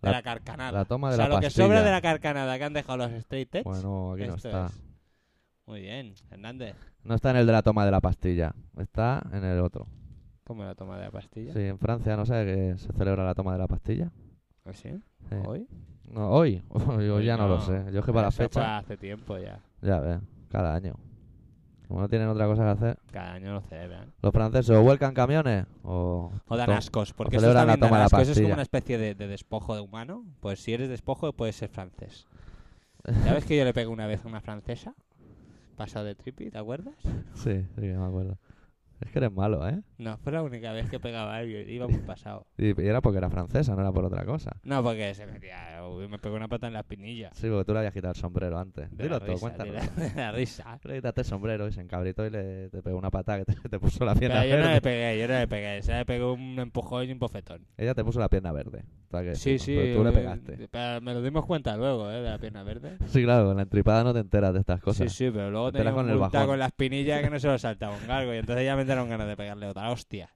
de 0.00 0.08
La- 0.08 0.12
la, 0.18 0.22
carcanada. 0.22 0.70
la 0.70 0.84
toma 0.84 1.08
de 1.08 1.14
o 1.14 1.16
sea, 1.16 1.28
la 1.28 1.34
lo 1.34 1.40
que 1.40 1.46
pastilla. 1.48 1.66
sobra 1.66 1.82
de 1.82 1.90
la 1.90 2.00
carcanada 2.00 2.56
que 2.58 2.64
han 2.64 2.72
dejado 2.74 2.98
los 2.98 3.10
straight 3.12 3.52
edge. 3.56 3.64
Bueno, 3.64 4.12
aquí 4.12 4.26
no 4.28 4.36
está. 4.36 4.66
es. 4.66 4.82
Muy 5.66 5.80
bien, 5.80 6.14
Hernández. 6.30 6.76
No 7.02 7.16
está 7.16 7.30
en 7.30 7.38
el 7.38 7.46
de 7.46 7.52
la 7.52 7.62
toma 7.62 7.84
de 7.84 7.90
la 7.90 8.00
pastilla. 8.00 8.54
Está 8.78 9.20
en 9.32 9.42
el 9.44 9.58
otro. 9.60 9.88
¿Cómo 10.44 10.62
la 10.62 10.76
toma 10.76 10.96
de 10.96 11.04
la 11.06 11.10
pastilla? 11.10 11.52
Sí, 11.52 11.58
en 11.60 11.78
Francia, 11.80 12.16
no 12.16 12.24
sé, 12.24 12.44
que 12.44 12.74
se 12.78 12.92
celebra 12.92 13.24
la 13.24 13.34
toma 13.34 13.52
de 13.52 13.58
la 13.58 13.66
pastilla. 13.66 14.12
¿Ah, 14.64 14.72
sí? 14.74 14.90
Sí. 15.28 15.34
¿Hoy? 15.44 15.66
No, 16.04 16.30
hoy. 16.30 16.62
Hoy 16.70 17.24
ya 17.24 17.36
no. 17.36 17.48
lo 17.48 17.60
sé. 17.60 17.84
Yo 17.92 17.98
es 17.98 18.06
que 18.06 18.12
para 18.12 18.28
la 18.28 18.30
fue 18.30 18.44
fecha. 18.44 18.78
hace 18.78 18.96
tiempo 18.96 19.36
ya. 19.38 19.58
Ya 19.82 19.98
ves, 19.98 20.20
cada 20.50 20.74
año. 20.74 20.94
Como 21.88 22.00
no 22.02 22.08
tienen 22.08 22.28
otra 22.28 22.46
cosa 22.46 22.64
que 22.64 22.70
hacer. 22.70 22.98
Cada 23.10 23.32
año 23.32 23.52
lo 23.54 23.62
celebran. 23.62 24.12
Los 24.20 24.32
franceses 24.32 24.76
o 24.76 24.82
vuelcan 24.82 25.14
camiones 25.14 25.66
o. 25.82 26.30
O 26.46 26.56
dan 26.56 26.70
ascos, 26.70 27.14
porque 27.14 27.36
eso 27.36 27.46
celebran 27.46 27.66
la 27.66 27.76
toma 27.78 27.96
de 27.96 28.08
la. 28.10 28.22
Eso 28.22 28.32
es 28.32 28.40
como 28.40 28.52
una 28.52 28.62
especie 28.62 28.98
de, 28.98 29.14
de 29.14 29.26
despojo 29.26 29.74
de 29.74 29.80
humano. 29.80 30.24
Pues 30.40 30.60
si 30.60 30.74
eres 30.74 30.90
despojo, 30.90 31.32
puedes 31.32 31.56
ser 31.56 31.70
francés. 31.70 32.26
¿Sabes 33.24 33.46
que 33.46 33.56
yo 33.56 33.64
le 33.64 33.72
pegué 33.72 33.86
una 33.86 34.06
vez 34.06 34.24
a 34.24 34.28
una 34.28 34.40
francesa? 34.42 34.94
Pasado 35.76 36.04
de 36.04 36.14
tripi, 36.14 36.50
¿te 36.50 36.58
acuerdas? 36.58 36.94
Sí, 37.34 37.64
sí, 37.76 37.80
que 37.80 37.96
me 37.96 38.04
acuerdo. 38.04 38.36
Es 39.00 39.10
que 39.12 39.18
eres 39.18 39.32
malo, 39.32 39.66
¿eh? 39.68 39.80
No, 39.98 40.16
fue 40.18 40.32
la 40.32 40.42
única 40.42 40.72
vez 40.72 40.90
que 40.90 40.98
pegaba 40.98 41.34
a 41.34 41.38
alguien. 41.38 41.68
Iba 41.70 41.86
muy 41.86 42.00
pasado. 42.00 42.46
Y, 42.56 42.80
era 42.82 43.00
porque 43.00 43.18
era 43.18 43.30
francesa, 43.30 43.74
no 43.74 43.80
era 43.80 43.92
por 43.92 44.04
otra 44.04 44.24
cosa. 44.24 44.56
No, 44.64 44.82
porque 44.82 45.14
se 45.14 45.26
metía. 45.26 45.86
uy, 45.88 46.08
me 46.08 46.18
pegó 46.18 46.34
una 46.36 46.48
pata 46.48 46.66
en 46.66 46.72
la 46.72 46.80
espinilla. 46.80 47.30
Sí, 47.34 47.48
porque 47.48 47.64
tú 47.64 47.72
le 47.72 47.78
habías 47.78 47.94
quitado 47.94 48.12
el 48.12 48.18
sombrero 48.20 48.58
antes. 48.58 48.90
De 48.96 49.04
Dilo 49.04 49.20
todo, 49.20 49.28
risa, 49.28 49.40
cuéntalo. 49.40 49.72
de 49.72 49.78
la, 49.78 49.86
de 49.86 50.14
la 50.16 50.32
risa. 50.32 50.78
Le 50.84 50.96
quitaste 50.96 51.20
el 51.20 51.26
sombrero 51.26 51.68
y 51.68 51.72
se 51.72 51.80
encabritó 51.80 52.26
y 52.26 52.30
le 52.30 52.70
te 52.70 52.82
pegó 52.82 52.98
una 52.98 53.10
patada 53.10 53.44
que 53.44 53.44
te, 53.54 53.68
te 53.68 53.78
puso 53.78 54.04
la 54.04 54.14
pierna 54.14 54.40
Pero 54.40 54.50
yo 54.50 54.56
no 54.56 54.62
verde. 54.62 54.74
le 54.74 54.80
pegué, 54.80 55.20
yo 55.20 55.28
no 55.28 55.34
le 55.38 55.48
pegué. 55.48 55.82
Se 55.82 55.92
le 55.94 56.04
pegó 56.04 56.32
un 56.32 56.58
empujón 56.58 57.08
y 57.08 57.12
un 57.12 57.18
bofetón. 57.18 57.66
Ella 57.76 57.94
te 57.94 58.04
puso 58.04 58.18
la 58.18 58.28
pierna 58.28 58.52
verde. 58.52 58.84
Que- 59.10 59.34
Sí, 59.36 59.58
sí. 59.58 59.74
pero 59.74 59.96
tú 59.98 60.04
le 60.04 60.10
eh, 60.10 60.12
pegaste. 60.12 60.68
Pero 60.70 61.00
me 61.00 61.14
lo 61.14 61.22
dimos 61.22 61.46
cuenta 61.46 61.76
luego, 61.78 62.10
¿eh? 62.10 62.20
De 62.20 62.28
la 62.30 62.38
pierna 62.38 62.62
verde. 62.62 62.98
Sí, 63.06 63.22
claro, 63.24 63.46
con 63.46 63.56
la 63.56 63.62
entripada 63.62 64.04
no 64.04 64.12
te 64.12 64.20
enteras 64.20 64.52
de 64.52 64.60
estas 64.60 64.80
cosas. 64.82 65.10
Sí, 65.10 65.24
sí, 65.26 65.30
pero 65.30 65.50
luego 65.50 65.72
Te 65.72 65.78
enteras 65.78 65.94
con 65.94 66.10
el 66.10 66.18
bajón. 66.18 66.46
con 66.46 66.58
la 66.58 66.66
espinilla 66.66 67.22
que 67.22 67.30
no 67.30 67.38
se 67.40 67.46
lo 67.48 67.58
saltaba 67.58 67.96
un 67.96 68.06
galgo. 68.06 68.34
Y 68.34 68.36
entonces 68.38 68.64
ya 68.66 68.76
me 68.76 68.84
dieron 68.84 69.08
ganas 69.08 69.26
de 69.26 69.36
pegarle 69.36 69.66
otra 69.66 69.90
hostia. 69.90 70.28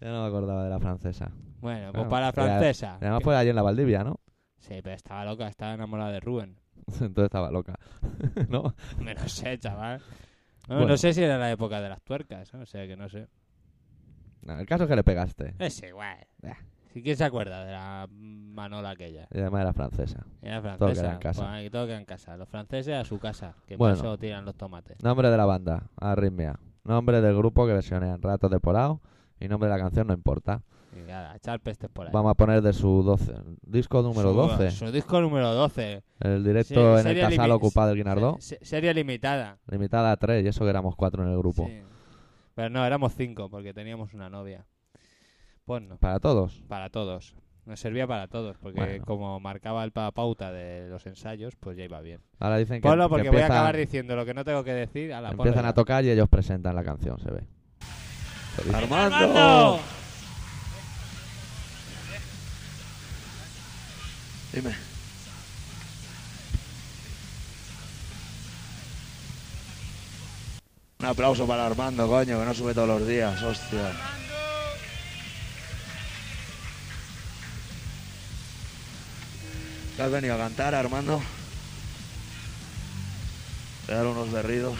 Yo 0.00 0.08
no 0.08 0.22
me 0.22 0.28
acordaba 0.28 0.64
de 0.64 0.70
la 0.70 0.78
francesa. 0.78 1.30
Bueno, 1.60 1.92
pues 1.92 2.06
para 2.06 2.26
la 2.26 2.32
francesa. 2.32 2.96
Además 3.00 3.22
fue 3.22 3.36
allí 3.36 3.50
en 3.50 3.56
la 3.56 3.62
Valdivia, 3.62 4.02
¿no? 4.04 4.20
Sí, 4.58 4.80
pero 4.82 4.94
estaba 4.96 5.24
loca, 5.24 5.46
estaba 5.48 5.74
enamorada 5.74 6.10
de 6.12 6.20
Rubén. 6.20 6.58
Entonces 6.86 7.24
estaba 7.24 7.50
loca. 7.50 7.78
¿No? 8.48 8.74
Me 8.98 9.14
no 9.14 9.28
sé, 9.28 9.58
chaval. 9.58 10.00
No, 10.68 10.76
Bueno. 10.76 10.88
no 10.92 10.96
sé 10.96 11.12
si 11.12 11.22
era 11.22 11.36
la 11.38 11.50
época 11.50 11.80
de 11.80 11.88
las 11.90 12.02
tuercas, 12.02 12.52
¿no? 12.54 12.60
o 12.60 12.66
sea 12.66 12.86
que 12.86 12.96
no 12.96 13.08
sé. 13.08 13.26
No, 14.42 14.58
el 14.58 14.66
caso 14.66 14.84
es 14.84 14.88
que 14.90 14.96
le 14.96 15.04
pegaste. 15.04 15.54
Es 15.58 15.82
igual. 15.82 16.18
Ah. 16.44 16.56
¿Si 16.96 17.02
quién 17.02 17.14
se 17.14 17.24
acuerda 17.24 17.62
de 17.62 17.72
la 17.72 18.08
manola 18.10 18.88
aquella? 18.88 19.28
Y 19.30 19.38
además 19.40 19.60
era 19.60 19.74
francesa. 19.74 20.24
Era 20.40 20.62
Todo 20.62 20.76
francesa. 20.78 21.02
queda 21.02 21.12
en 21.12 21.18
casa. 21.18 21.46
Pues 21.50 21.70
todo 21.70 21.86
queda 21.86 21.98
en 21.98 22.04
casa. 22.06 22.36
Los 22.38 22.48
franceses 22.48 22.94
a 22.94 23.04
su 23.04 23.18
casa, 23.18 23.54
que 23.66 23.76
Bueno. 23.76 23.96
por 23.96 24.06
eso 24.06 24.16
tiran 24.16 24.46
los 24.46 24.54
tomates. 24.54 25.02
Nombre 25.04 25.28
de 25.28 25.36
la 25.36 25.44
banda, 25.44 25.90
Arritmia. 26.00 26.58
Nombre 26.84 27.20
del 27.20 27.36
grupo 27.36 27.66
que 27.66 27.74
versionean 27.74 28.22
Ratos 28.22 28.50
de 28.50 28.60
Porao. 28.60 29.02
Y 29.38 29.46
nombre 29.48 29.68
de 29.68 29.76
la 29.76 29.82
canción 29.82 30.06
no 30.06 30.14
importa. 30.14 30.62
Y 30.96 31.00
nada, 31.06 31.36
echar 31.36 31.60
pestes 31.60 31.90
por 31.90 32.06
ahí. 32.06 32.12
Vamos 32.14 32.30
a 32.30 32.34
poner 32.34 32.62
de 32.62 32.72
su 32.72 33.02
12, 33.02 33.34
disco 33.60 34.00
número 34.00 34.30
Su- 34.30 34.36
12. 34.38 34.70
Su 34.70 34.90
disco 34.90 35.20
número 35.20 35.52
12. 35.52 36.02
El 36.20 36.42
directo 36.44 36.96
Sí, 36.96 37.00
en 37.02 37.14
el 37.14 37.20
casal 37.20 37.50
ocupado 37.50 37.88
del 37.88 37.98
Guinardó. 37.98 38.36
Se- 38.40 38.58
serie 38.64 38.94
limitada. 38.94 39.58
Limitada 39.70 40.12
a 40.12 40.16
3, 40.16 40.42
y 40.42 40.48
eso 40.48 40.64
que 40.64 40.70
éramos 40.70 40.96
4 40.96 41.22
en 41.24 41.28
el 41.28 41.36
grupo. 41.36 41.66
Sí. 41.66 41.82
Pero 42.54 42.70
no, 42.70 42.86
éramos 42.86 43.12
cinco 43.14 43.50
porque 43.50 43.74
teníamos 43.74 44.14
una 44.14 44.30
novia. 44.30 44.64
Pues 45.66 45.82
no, 45.82 45.96
Para 45.98 46.20
todos. 46.20 46.62
para 46.68 46.90
todos. 46.90 47.34
Nos 47.64 47.80
servía 47.80 48.06
para 48.06 48.28
todos, 48.28 48.56
porque 48.58 48.78
Bueno. 48.78 49.04
como 49.04 49.40
marcaba 49.40 49.82
el 49.82 49.90
pa- 49.90 50.12
pauta 50.12 50.52
de 50.52 50.88
los 50.88 51.04
ensayos, 51.06 51.56
pues 51.58 51.76
ya 51.76 51.82
iba 51.82 52.00
bien. 52.00 52.20
Ahora 52.38 52.58
dicen 52.58 52.80
que, 52.80 52.88
Ponlo 52.88 53.06
que 53.06 53.08
porque 53.08 53.30
voy 53.30 53.40
a 53.40 53.46
acabar 53.46 53.76
diciendo 53.76 54.14
lo 54.14 54.24
que 54.24 54.32
no 54.32 54.44
tengo 54.44 54.62
que 54.62 54.72
decir. 54.72 55.12
A 55.12 55.20
la 55.20 55.30
empiezan 55.30 55.66
a 55.66 55.74
tocar 55.74 56.04
y 56.04 56.10
ellos 56.10 56.28
presentan 56.28 56.76
la 56.76 56.84
canción, 56.84 57.18
se 57.18 57.32
ve. 57.32 57.42
¡Armando! 58.72 59.80
Dime. 64.52 64.72
Un 71.00 71.06
aplauso 71.06 71.46
para 71.46 71.66
Armando, 71.66 72.08
coño, 72.08 72.38
que 72.38 72.44
no 72.44 72.54
sube 72.54 72.72
todos 72.72 72.88
los 72.88 73.06
días, 73.06 73.42
hostia. 73.42 73.92
¿Qué 79.96 80.02
has 80.02 80.10
venido 80.10 80.34
a 80.34 80.38
cantar, 80.38 80.74
Armando? 80.74 81.22
Voy 83.86 83.94
a 83.94 83.96
dar 83.96 84.06
unos 84.06 84.30
berridos. 84.30 84.76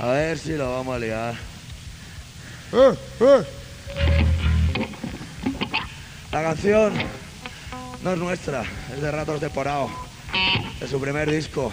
A 0.00 0.06
ver 0.06 0.38
si 0.38 0.52
lo 0.56 0.72
vamos 0.72 0.96
a 0.96 0.98
liar. 0.98 1.34
La 6.32 6.42
canción 6.42 6.94
no 8.02 8.12
es 8.12 8.18
nuestra, 8.18 8.64
es 8.94 9.02
de 9.02 9.10
Ratos 9.10 9.42
de 9.42 9.50
Porao, 9.50 9.90
de 10.80 10.88
su 10.88 10.98
primer 10.98 11.30
disco. 11.30 11.70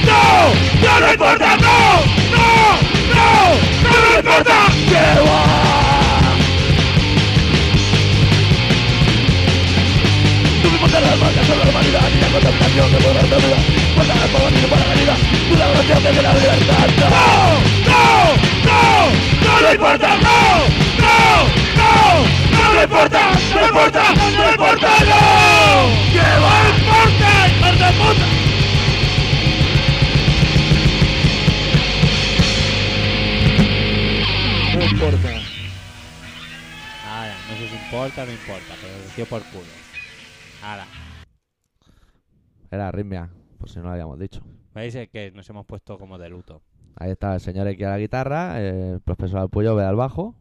¡No! 0.07 0.21
¡No 0.83 0.93
le 1.01 1.13
importa! 1.13 1.49
¡No! 1.57 1.77
¡No! 2.33 2.49
¡No! 3.15 3.29
¡No 3.83 3.95
le 4.01 4.19
importa! 4.19 4.57
¡Que 4.89 5.03
va! 5.21 5.41
No 10.63 10.67
me 10.71 10.77
importa 10.77 11.01
las 11.01 11.19
marcas 11.19 11.47
sobre 11.47 11.65
la 11.65 11.71
humanidad 11.71 12.09
Ni 12.15 12.21
la 12.21 12.29
contaminación 12.29 12.91
que 12.91 12.97
puede 12.97 13.21
tu 13.21 13.37
vida 13.37 13.59
Importa 13.89 14.15
las 14.15 14.31
se 14.61 14.69
para 14.69 14.87
la 14.87 14.95
vida 14.95 15.15
Una 15.53 15.67
oración 15.67 15.99
que 16.03 16.11
tiene 16.11 16.23
la 16.23 16.35
libertad 16.35 16.89
¡No! 17.11 17.17
¡No! 17.87 18.03
¡No! 18.65 18.81
¡No 19.61 19.73
importa! 19.73 20.09
¡No! 20.17 20.39
¡No! 20.99 21.17
¡No! 21.77 22.46
¡No 22.77 22.83
importa! 22.83 23.21
¡No 23.55 23.67
importa! 23.69 24.03
¡No 24.15 24.51
importa! 24.51 24.89
¡No! 25.01 25.17
¡Que 26.13 26.29
va! 26.45 26.57
¡No 26.63 26.69
importa! 26.77 27.31
¡Hijos 27.49 27.75
de 27.81 27.91
puta! 27.97 28.27
No 34.75 34.81
importa. 34.85 35.29
Ahora, 37.09 37.35
no 37.49 37.57
sé 37.57 37.65
si 37.67 37.77
importa 37.77 38.23
o 38.23 38.27
no 38.27 38.33
importa, 38.33 38.75
pero 38.83 38.99
lo 38.99 39.15
dio 39.17 39.25
por 39.25 39.43
culo. 39.45 39.65
Ahora, 40.63 40.87
Era 42.71 42.89
Arritmia, 42.89 43.31
por 43.59 43.71
si 43.71 43.79
no 43.79 43.85
lo 43.85 43.93
habíamos 43.93 44.19
dicho. 44.19 44.43
¿veis 44.75 44.95
que 45.11 45.33
nos 45.35 45.49
hemos 45.49 45.65
puesto 45.65 45.99
como 45.99 46.19
de 46.19 46.29
luto? 46.29 46.61
Ahí 46.97 47.13
está 47.13 47.33
el 47.33 47.41
señor 47.41 47.69
X 47.69 47.87
a 47.87 47.91
la 47.91 47.99
guitarra, 47.99 48.61
el 48.61 49.01
profesor 49.01 49.39
Alpuyo 49.39 49.75
ve 49.75 49.85
al 49.85 49.97
bajo 49.97 50.35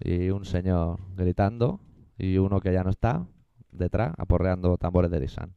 y 0.00 0.30
un 0.30 0.44
señor 0.44 0.98
gritando 1.16 1.80
y 2.18 2.38
uno 2.38 2.60
que 2.60 2.72
ya 2.72 2.82
no 2.84 2.90
está 2.90 3.26
detrás 3.70 4.12
aporreando 4.18 4.76
tambores 4.78 5.10
de 5.10 5.20
Lisan. 5.20 5.54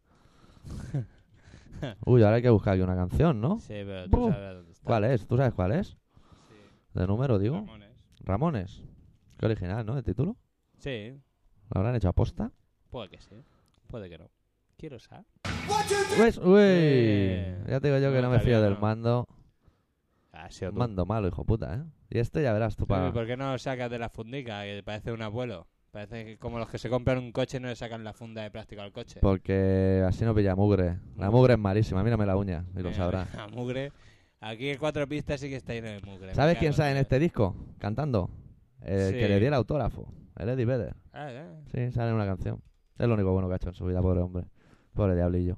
Uy, 2.06 2.23
ahora 2.23 2.38
hay 2.38 2.41
que 2.41 2.49
buscar 2.49 2.73
aquí 2.73 2.84
una 2.84 2.95
canción, 2.95 3.39
¿no? 3.39 3.60
Sí, 3.60 3.73
pero 3.86 4.10
tú 4.10 4.30
sabes 4.30 4.56
dónde 4.56 4.71
está. 4.71 4.86
¿Cuál 4.86 5.04
es? 5.06 5.28
¿Tú 5.28 5.38
sabes 5.38 5.54
cuál 5.54 5.71
es? 5.73 5.88
Sí. 5.88 5.95
¿De 6.93 7.08
número, 7.08 7.39
digo? 7.39 7.56
Ramones. 7.56 7.89
Ramones. 8.21 8.84
Qué 9.38 9.45
original, 9.45 9.86
¿no? 9.86 9.97
El 9.97 10.04
título. 10.04 10.36
Sí, 10.78 11.13
¿Lo 11.73 11.80
habrán 11.80 11.95
hecho 11.95 12.10
aposta? 12.10 12.52
puede 12.89 13.10
que 13.10 13.19
sí. 13.21 13.36
Puede 13.88 14.10
que 14.10 14.17
no. 14.17 14.30
Quiero 14.78 14.97
saber. 14.99 15.25
Uy, 16.43 16.60
Eh, 16.60 17.63
ya 17.69 17.80
te 17.80 17.88
digo 17.89 17.99
yo 17.99 18.12
que 18.12 18.21
no, 18.21 18.30
no 18.30 18.30
me 18.32 18.39
fío 18.39 18.62
del 18.62 18.73
no. 18.73 18.80
mando. 18.80 19.25
Tú. 20.47 20.71
Mando 20.73 21.06
malo, 21.06 21.28
hijo 21.28 21.43
puta, 21.45 21.75
¿eh? 21.75 21.84
Y 22.10 22.19
este 22.19 22.41
ya 22.43 22.54
verás 22.54 22.75
tú 22.75 22.84
Uy, 22.84 22.88
para... 22.88 23.12
¿Por 23.12 23.25
qué 23.28 23.36
no 23.38 23.52
lo 23.52 23.58
sacas 23.58 23.89
de 23.91 23.99
la 23.99 24.10
fundica? 24.10 24.63
Que 24.63 24.82
parece 24.84 25.12
un 25.12 25.21
abuelo. 25.21 25.67
Parece 25.91 26.23
que 26.25 26.38
como 26.38 26.60
los 26.60 26.69
que 26.69 26.78
se 26.78 26.89
compran 26.89 27.17
un 27.17 27.32
coche 27.32 27.58
y 27.58 27.60
no 27.60 27.67
le 27.67 27.75
sacan 27.75 28.04
la 28.04 28.13
funda 28.13 28.43
de 28.43 28.52
plástico 28.52 28.82
al 28.82 28.91
coche. 28.91 29.19
Porque 29.21 30.04
así 30.08 30.23
no 30.23 30.36
pilla 30.36 30.56
mugre. 30.56 30.99
La 31.17 31.32
mugre 31.32 31.54
es 31.54 31.60
malísima, 31.60 32.04
mírame 32.04 32.25
la 32.28 32.38
uña 32.38 32.63
y 32.75 32.78
lo 32.82 32.89
Mira, 32.89 32.93
sabrás. 32.93 33.34
La 33.36 33.47
mugre. 33.47 33.91
Aquí 34.41 34.69
en 34.69 34.78
cuatro 34.78 35.08
pistas 35.08 35.39
sí 35.41 35.49
que 35.49 35.56
está 35.58 35.73
lleno 35.73 35.88
de 35.89 35.99
mugre. 36.02 36.28
me 36.28 36.36
¿Sabes 36.36 36.54
cago 36.56 36.60
quién 36.62 36.73
sale 36.73 36.91
en 36.91 36.97
este 36.97 37.19
disco? 37.19 37.56
Cantando. 37.80 38.30
El 38.82 39.13
Sí. 39.13 39.19
que 39.19 39.28
le 39.28 39.39
dio 39.39 39.47
el 39.49 39.54
autógrafo. 39.56 40.13
El 40.38 40.49
Eddie 40.49 40.65
Vedder. 40.65 40.95
Ah, 41.12 41.32
ya. 41.32 41.47
Sí, 41.73 41.91
sale 41.91 42.10
en 42.10 42.15
una 42.15 42.25
canción. 42.25 42.62
Es 42.97 43.08
lo 43.08 43.15
único 43.15 43.32
bueno 43.34 43.47
que 43.47 43.54
ha 43.56 43.58
hecho 43.58 43.69
en 43.69 43.75
su 43.75 43.86
vida, 43.86 44.02
pobre 44.02 44.21
hombre. 44.21 44.45
Pobre 44.93 45.15
diablillo. 45.15 45.58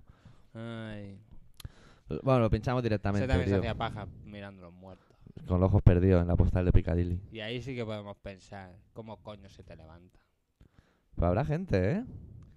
Ay. 0.54 1.20
Bueno, 2.24 2.40
lo 2.42 2.50
pinchamos 2.50 2.82
Ese 2.82 2.90
directamente, 2.90 3.28
también 3.28 3.50
se 3.50 3.56
hacía 3.56 3.76
paja 3.76 4.08
mirando 4.26 4.62
los 4.64 4.74
muertos. 4.74 5.08
Con 5.48 5.60
los 5.60 5.68
ojos 5.70 5.82
perdidos 5.82 6.22
en 6.22 6.28
la 6.28 6.36
postal 6.36 6.66
de 6.66 6.72
Piccadilly. 6.72 7.20
Y 7.32 7.40
ahí 7.40 7.62
sí 7.62 7.76
que 7.76 7.86
podemos 7.86 8.18
pensar 8.18 8.76
cómo 8.94 9.18
coño 9.24 9.50
se 9.50 9.64
te 9.64 9.76
levanta. 9.76 10.20
Pues 11.16 11.28
habrá 11.28 11.46
gente, 11.46 11.92
¿eh? 11.92 12.06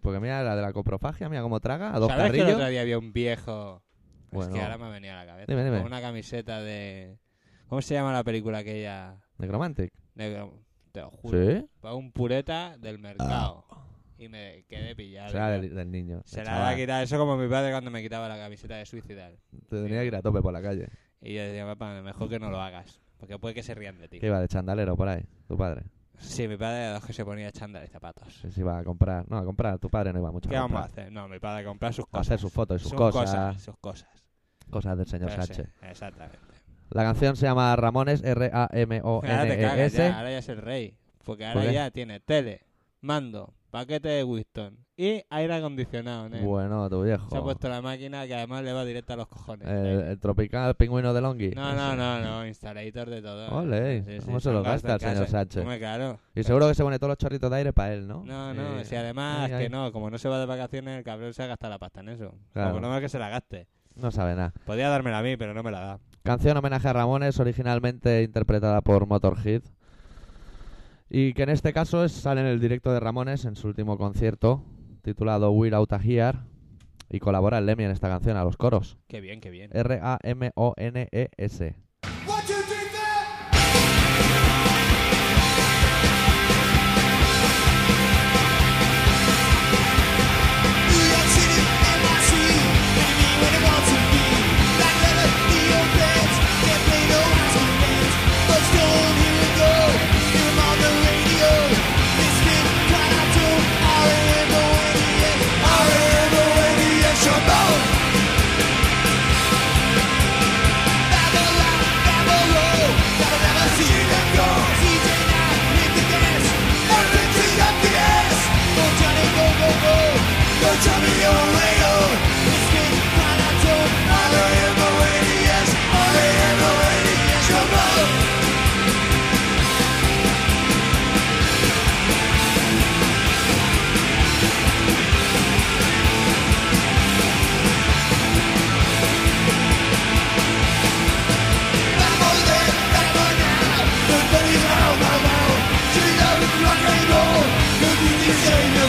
Porque 0.01 0.21
mira 0.21 0.43
la 0.43 0.55
de 0.57 0.63
la 0.63 0.73
coprofagia, 0.73 1.29
mira 1.29 1.43
cómo 1.43 1.61
traga, 1.61 1.95
a 1.95 1.99
dos 1.99 2.09
¿Sabes 2.09 2.25
que 2.25 2.27
el 2.27 2.33
carrillos. 2.43 2.57
otro 2.57 2.69
día 2.71 2.81
había 2.83 2.99
un 2.99 3.13
viejo? 3.13 3.83
Es 4.27 4.31
Bueno. 4.33 4.53
que 4.55 4.61
ahora 4.61 4.77
me 4.79 4.85
ha 4.85 4.89
venido 4.91 5.15
a 5.15 5.17
la 5.17 5.27
cabeza. 5.27 5.47
Dime, 5.51 5.65
dime. 5.65 5.79
Con 5.79 5.87
una 5.87 6.01
camiseta 6.01 6.61
de... 6.61 7.19
¿Cómo 7.69 7.81
se 7.81 7.95
llama 7.95 8.13
la 8.13 8.23
película 8.23 8.59
aquella? 8.59 9.17
Necromantic. 9.39 9.93
Te 10.15 11.01
lo 11.01 11.11
juro. 11.11 11.39
¿Sí? 11.39 11.67
Fue 11.81 11.95
un 11.95 12.13
pureta 12.13 12.77
del 12.79 12.99
mercado. 12.99 13.65
Y 14.17 14.29
me 14.29 14.65
quedé 14.69 14.95
pillado. 14.95 15.31
Será 15.31 15.51
del, 15.51 15.75
del 15.75 15.91
niño. 15.91 16.23
Se 16.25 16.45
la 16.45 16.59
va 16.59 16.69
a 16.71 16.77
quitar. 16.77 17.03
Eso 17.03 17.19
como 17.19 17.37
mi 17.37 17.49
padre 17.49 17.73
cuando 17.73 17.91
me 17.91 18.01
quitaba 18.03 18.29
la 18.29 18.37
camiseta 18.37 18.77
de 18.77 18.87
suicidar. 18.87 19.33
Te 19.69 19.83
tenía 19.83 20.01
que 20.01 20.07
ir 20.07 20.15
a 20.17 20.23
tope 20.23 20.41
por 20.41 20.53
la 20.53 20.63
calle. 20.63 20.89
Y 21.21 21.35
yo 21.35 21.43
decía, 21.43 21.65
papá, 21.67 22.01
mejor 22.03 22.29
que 22.29 22.39
no 22.39 22.51
lo 22.51 22.61
hagas. 22.61 23.01
Porque 23.19 23.39
puede 23.39 23.55
que 23.55 23.63
se 23.63 23.75
rían 23.75 23.99
de 23.99 24.09
ti. 24.09 24.21
Que 24.21 24.27
iba 24.27 24.41
de 24.41 24.49
chandalero 24.49 24.97
por 24.97 25.09
ahí, 25.09 25.25
tu 25.49 25.57
padre. 25.57 25.85
Sí, 26.19 26.47
mi 26.47 26.57
padre 26.57 26.85
de 26.87 26.95
los 26.95 27.05
que 27.05 27.13
se 27.13 27.25
ponía 27.25 27.51
chándal 27.51 27.83
y 27.85 27.89
zapatos. 27.89 28.33
Sí, 28.41 28.51
sí, 28.53 28.61
iba 28.61 28.79
a 28.79 28.85
comprar. 28.85 29.29
No, 29.29 29.39
a 29.39 29.45
comprar. 29.45 29.79
Tu 29.81 29.91
padre 29.91 30.13
no 30.13 30.21
iba 30.21 30.31
mucho 30.31 30.49
¿Qué 30.49 30.57
a 30.57 30.61
vamos 30.61 30.81
a 30.81 30.85
hacer? 30.85 31.11
No, 31.11 31.27
mi 31.29 31.39
padre 31.41 31.63
a 31.63 31.67
comprar 31.69 31.93
sus 31.93 32.05
A 32.05 32.09
cosas. 32.09 32.27
hacer 32.29 32.39
sus 32.39 32.53
fotos 32.53 32.81
y 32.81 32.85
sus 32.85 32.91
Sus 32.91 32.99
cosas. 32.99 33.61
Sus 33.63 33.77
cosas. 33.79 34.09
Cosas 34.71 34.97
del 34.97 35.07
señor 35.07 35.31
Pero 35.31 35.43
sí, 35.43 35.55
Sánchez. 35.55 35.75
exactamente. 35.83 36.39
La 36.91 37.03
canción 37.03 37.35
se 37.37 37.47
llama 37.47 37.75
Ramones, 37.75 38.23
Ahora 38.23 38.35
te 38.35 38.51
cagas 38.51 38.71
R-A-M-O-N-E-S. 38.73 39.97
ya, 39.99 40.17
ahora 40.19 40.31
ya 40.31 40.39
es 40.39 40.49
el 40.49 40.59
rey. 40.59 40.97
Porque 41.25 41.47
ahora 41.47 41.61
¿Por 41.61 41.69
qué? 41.69 41.75
ya 41.75 41.91
tiene 41.91 42.21
tele, 42.21 42.61
mando, 43.01 43.55
paquete 43.75 44.09
de 44.09 44.23
Winston 44.23 44.79
y 44.97 45.25
aire 45.31 45.53
acondicionado, 45.55 46.29
¿no? 46.29 46.39
Bueno, 46.43 46.89
tu 46.89 47.03
viejo. 47.03 47.29
Se 47.29 47.37
ha 47.37 47.43
puesto 47.43 47.69
la 47.69 47.83
máquina 47.83 48.25
que 48.25 48.33
además 48.37 48.63
le 48.63 48.73
va 48.73 48.85
directo 48.85 49.15
a 49.15 49.17
los 49.17 49.27
cojones. 49.27 49.67
el, 49.67 50.01
el 50.03 50.21
tropical 50.21 50.77
pingüino 50.77 51.13
de 51.13 51.21
Longhi. 51.21 51.51
No, 51.51 51.75
no, 51.75 51.97
no, 51.97 52.21
no, 52.21 52.47
instalador 52.47 53.11
de 53.11 53.21
todo. 53.21 53.49
Ole, 53.59 54.05
Sí, 54.05 54.13
sí, 54.21 54.25
¿cómo 54.27 54.39
se 54.39 54.53
lo 54.53 54.63
gasta 54.63 54.95
el 54.95 55.01
señor. 55.01 55.27
Sánchez? 55.27 55.63
Hombre, 55.63 55.81
claro. 55.81 56.21
Y 56.37 56.45
seguro 56.45 56.69
que 56.69 56.77
se 56.77 56.85
pone 56.85 56.99
todos 57.01 57.09
los 57.09 57.19
chorritos 57.19 57.51
de 57.51 57.57
aire 57.57 57.73
para 57.73 57.95
él, 57.95 58.07
¿no? 58.07 58.23
No, 58.25 58.55
no, 58.55 58.79
Eh, 58.79 58.85
si 58.85 58.95
además 58.95 59.51
ay, 59.53 59.65
que 59.65 59.69
no, 59.69 59.91
como 59.91 60.09
no 60.09 60.19
se 60.19 60.29
va 60.29 60.39
de 60.39 60.47
vacaciones, 60.47 60.97
el 60.99 61.03
cabrón 61.03 61.35
se 61.35 61.43
ha 61.43 61.47
gastado 61.49 61.73
la 61.73 61.79
pasta 61.81 61.99
en 61.99 62.11
eso. 62.11 62.33
Claro. 62.53 62.75
Como 62.75 62.87
no 62.87 62.95
es 62.95 63.01
que 63.03 63.09
se 63.09 63.19
la 63.19 63.29
gaste. 63.29 63.67
No 63.97 64.13
sabe 64.13 64.37
nada. 64.37 64.53
Podía 64.67 64.89
dármela 64.89 65.19
a 65.19 65.23
mí, 65.25 65.37
pero 65.37 65.53
no 65.53 65.65
me 65.65 65.73
la 65.73 65.81
da. 65.81 65.99
Canción 66.23 66.57
homenaje 66.57 66.87
a 66.89 66.93
Ramones, 66.93 67.39
originalmente 67.41 68.23
interpretada 68.23 68.81
por 68.83 69.07
Motorhead. 69.09 69.63
Y 71.17 71.33
que 71.33 71.45
en 71.45 71.51
este 71.51 71.73
caso 71.73 72.03
es, 72.05 72.11
sale 72.11 72.41
en 72.41 72.49
el 72.49 72.59
directo 72.59 72.93
de 72.93 72.99
Ramones 72.99 73.45
en 73.45 73.55
su 73.55 73.69
último 73.69 73.97
concierto, 73.97 74.65
titulado 75.03 75.53
We're 75.53 75.77
Out 75.77 75.93
Here. 76.03 76.39
Y 77.09 77.21
colabora 77.21 77.59
el 77.59 77.67
Lemmy 77.67 77.85
en 77.85 77.93
esta 77.93 78.09
canción, 78.09 78.37
a 78.37 78.43
los 78.43 78.57
coros. 78.57 78.99
Qué 79.07 79.21
bien, 79.21 79.41
qué 79.41 79.51
bien. 79.51 79.71
R-A-M-O-N-E-S. 79.73 80.17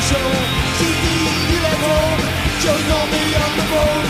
Show. 0.08 0.30
You 2.66 2.74
me 3.12 3.24
on 3.44 3.52
the 3.58 3.66
phone. 3.72 4.06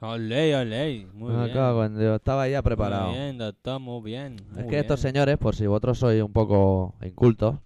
To. 0.00 0.06
Olé, 0.06 0.56
olé. 0.56 1.06
Muy 1.12 1.34
bien. 1.34 1.52
cago 1.52 1.84
en 1.84 1.98
Dios, 1.98 2.16
estaba 2.16 2.48
ya 2.48 2.62
preparado. 2.62 3.08
Muy 3.10 3.18
bien, 3.18 3.38
doctor, 3.38 3.80
muy 3.80 4.02
bien. 4.02 4.36
Es 4.52 4.56
muy 4.62 4.66
que 4.68 4.78
estos 4.80 5.02
bien. 5.02 5.12
señores, 5.12 5.36
por 5.38 5.54
si 5.54 5.66
vosotros 5.66 5.98
sois 5.98 6.22
un 6.22 6.32
poco 6.32 6.94
incultos, 7.02 7.56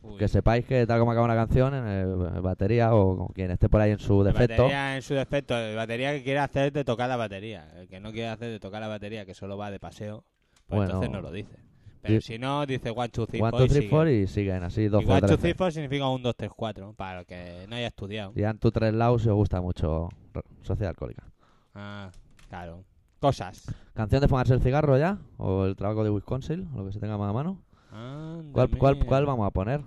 Uy. 0.00 0.16
que 0.16 0.28
sepáis 0.28 0.64
que 0.64 0.86
tal 0.86 1.00
como 1.00 1.10
acaba 1.10 1.24
una 1.26 1.34
canción, 1.34 1.74
en 1.74 1.86
el- 1.86 2.40
batería 2.40 2.94
o 2.94 3.28
quien 3.34 3.50
esté 3.50 3.68
por 3.68 3.80
ahí 3.80 3.90
en 3.90 3.98
su 3.98 4.22
defecto, 4.22 4.62
batería 4.64 4.96
en 4.96 5.02
su 5.02 5.14
defecto, 5.14 5.58
el 5.58 5.74
batería 5.76 6.12
que 6.12 6.22
quiere 6.22 6.38
hacer 6.38 6.66
es 6.68 6.72
de 6.72 6.84
tocar 6.84 7.08
la 7.08 7.16
batería. 7.16 7.68
El 7.76 7.88
que 7.88 7.98
no 8.00 8.12
quiere 8.12 8.28
hacer 8.28 8.48
de 8.50 8.60
tocar 8.60 8.80
la 8.80 8.88
batería, 8.88 9.26
que 9.26 9.34
solo 9.34 9.56
va 9.58 9.70
de 9.72 9.80
paseo, 9.80 10.24
pues 10.72 10.88
Bueno. 10.88 10.94
entonces 11.04 11.10
no 11.10 11.20
lo 11.20 11.30
dice. 11.32 11.56
Pero 12.00 12.20
si 12.20 12.36
no, 12.38 12.66
dice 12.66 12.90
one, 12.90 13.08
two, 13.10 13.26
three, 13.26 13.40
one, 13.40 13.50
four 13.50 13.60
two, 13.60 13.64
y 13.66 13.68
three, 13.68 13.78
sigue. 13.80 13.90
four 13.90 14.08
y 14.08 14.26
siguen 14.26 14.62
así, 14.64 14.88
dos 14.88 15.02
Y 15.02 15.06
por 15.06 15.12
one, 15.12 15.20
two, 15.20 15.26
tres. 15.28 15.40
three, 15.40 15.54
four 15.54 15.72
significa 15.72 16.08
un, 16.08 16.22
dos, 16.22 16.34
tres, 16.36 16.50
cuatro, 16.56 16.92
para 16.94 17.20
el 17.20 17.26
que 17.26 17.66
no 17.68 17.76
haya 17.76 17.86
estudiado. 17.86 18.32
Y 18.34 18.58
tu 18.58 18.72
tres 18.72 18.92
lados 18.92 19.22
si 19.22 19.28
os 19.28 19.36
gusta 19.36 19.60
mucho 19.60 20.08
Sociedad 20.62 20.90
Alcohólica. 20.90 21.24
Ah, 21.74 22.10
claro. 22.48 22.84
Cosas. 23.20 23.64
¿Canción 23.94 24.20
de 24.20 24.26
fumarse 24.26 24.52
el 24.54 24.60
cigarro 24.60 24.98
ya? 24.98 25.18
¿O 25.36 25.64
el 25.64 25.76
trabajo 25.76 26.02
de 26.02 26.10
Wisconsin? 26.10 26.68
O 26.74 26.78
lo 26.78 26.86
que 26.86 26.92
se 26.92 26.98
tenga 26.98 27.16
más 27.16 27.30
a 27.30 27.32
mano. 27.32 27.62
¿Cuál, 28.52 28.70
cuál, 28.70 29.04
cuál 29.04 29.26
vamos 29.26 29.46
a 29.46 29.50
poner? 29.50 29.82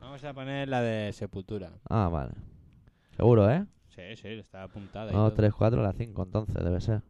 Vamos 0.00 0.24
a 0.24 0.32
poner 0.32 0.68
la 0.68 0.80
de 0.80 1.12
Sepultura. 1.12 1.72
Ah, 1.90 2.08
vale. 2.10 2.32
Seguro, 3.16 3.50
¿eh? 3.50 3.66
Sí, 3.88 4.02
sí, 4.16 4.28
está 4.28 4.62
apuntada. 4.62 5.10
y 5.10 5.14
1, 5.14 5.24
todo. 5.28 5.32
3, 5.36 5.52
4, 5.52 5.82
la 5.82 5.92
5, 5.92 6.22
entonces 6.22 6.54
debe 6.64 6.80
ser. 6.80 7.02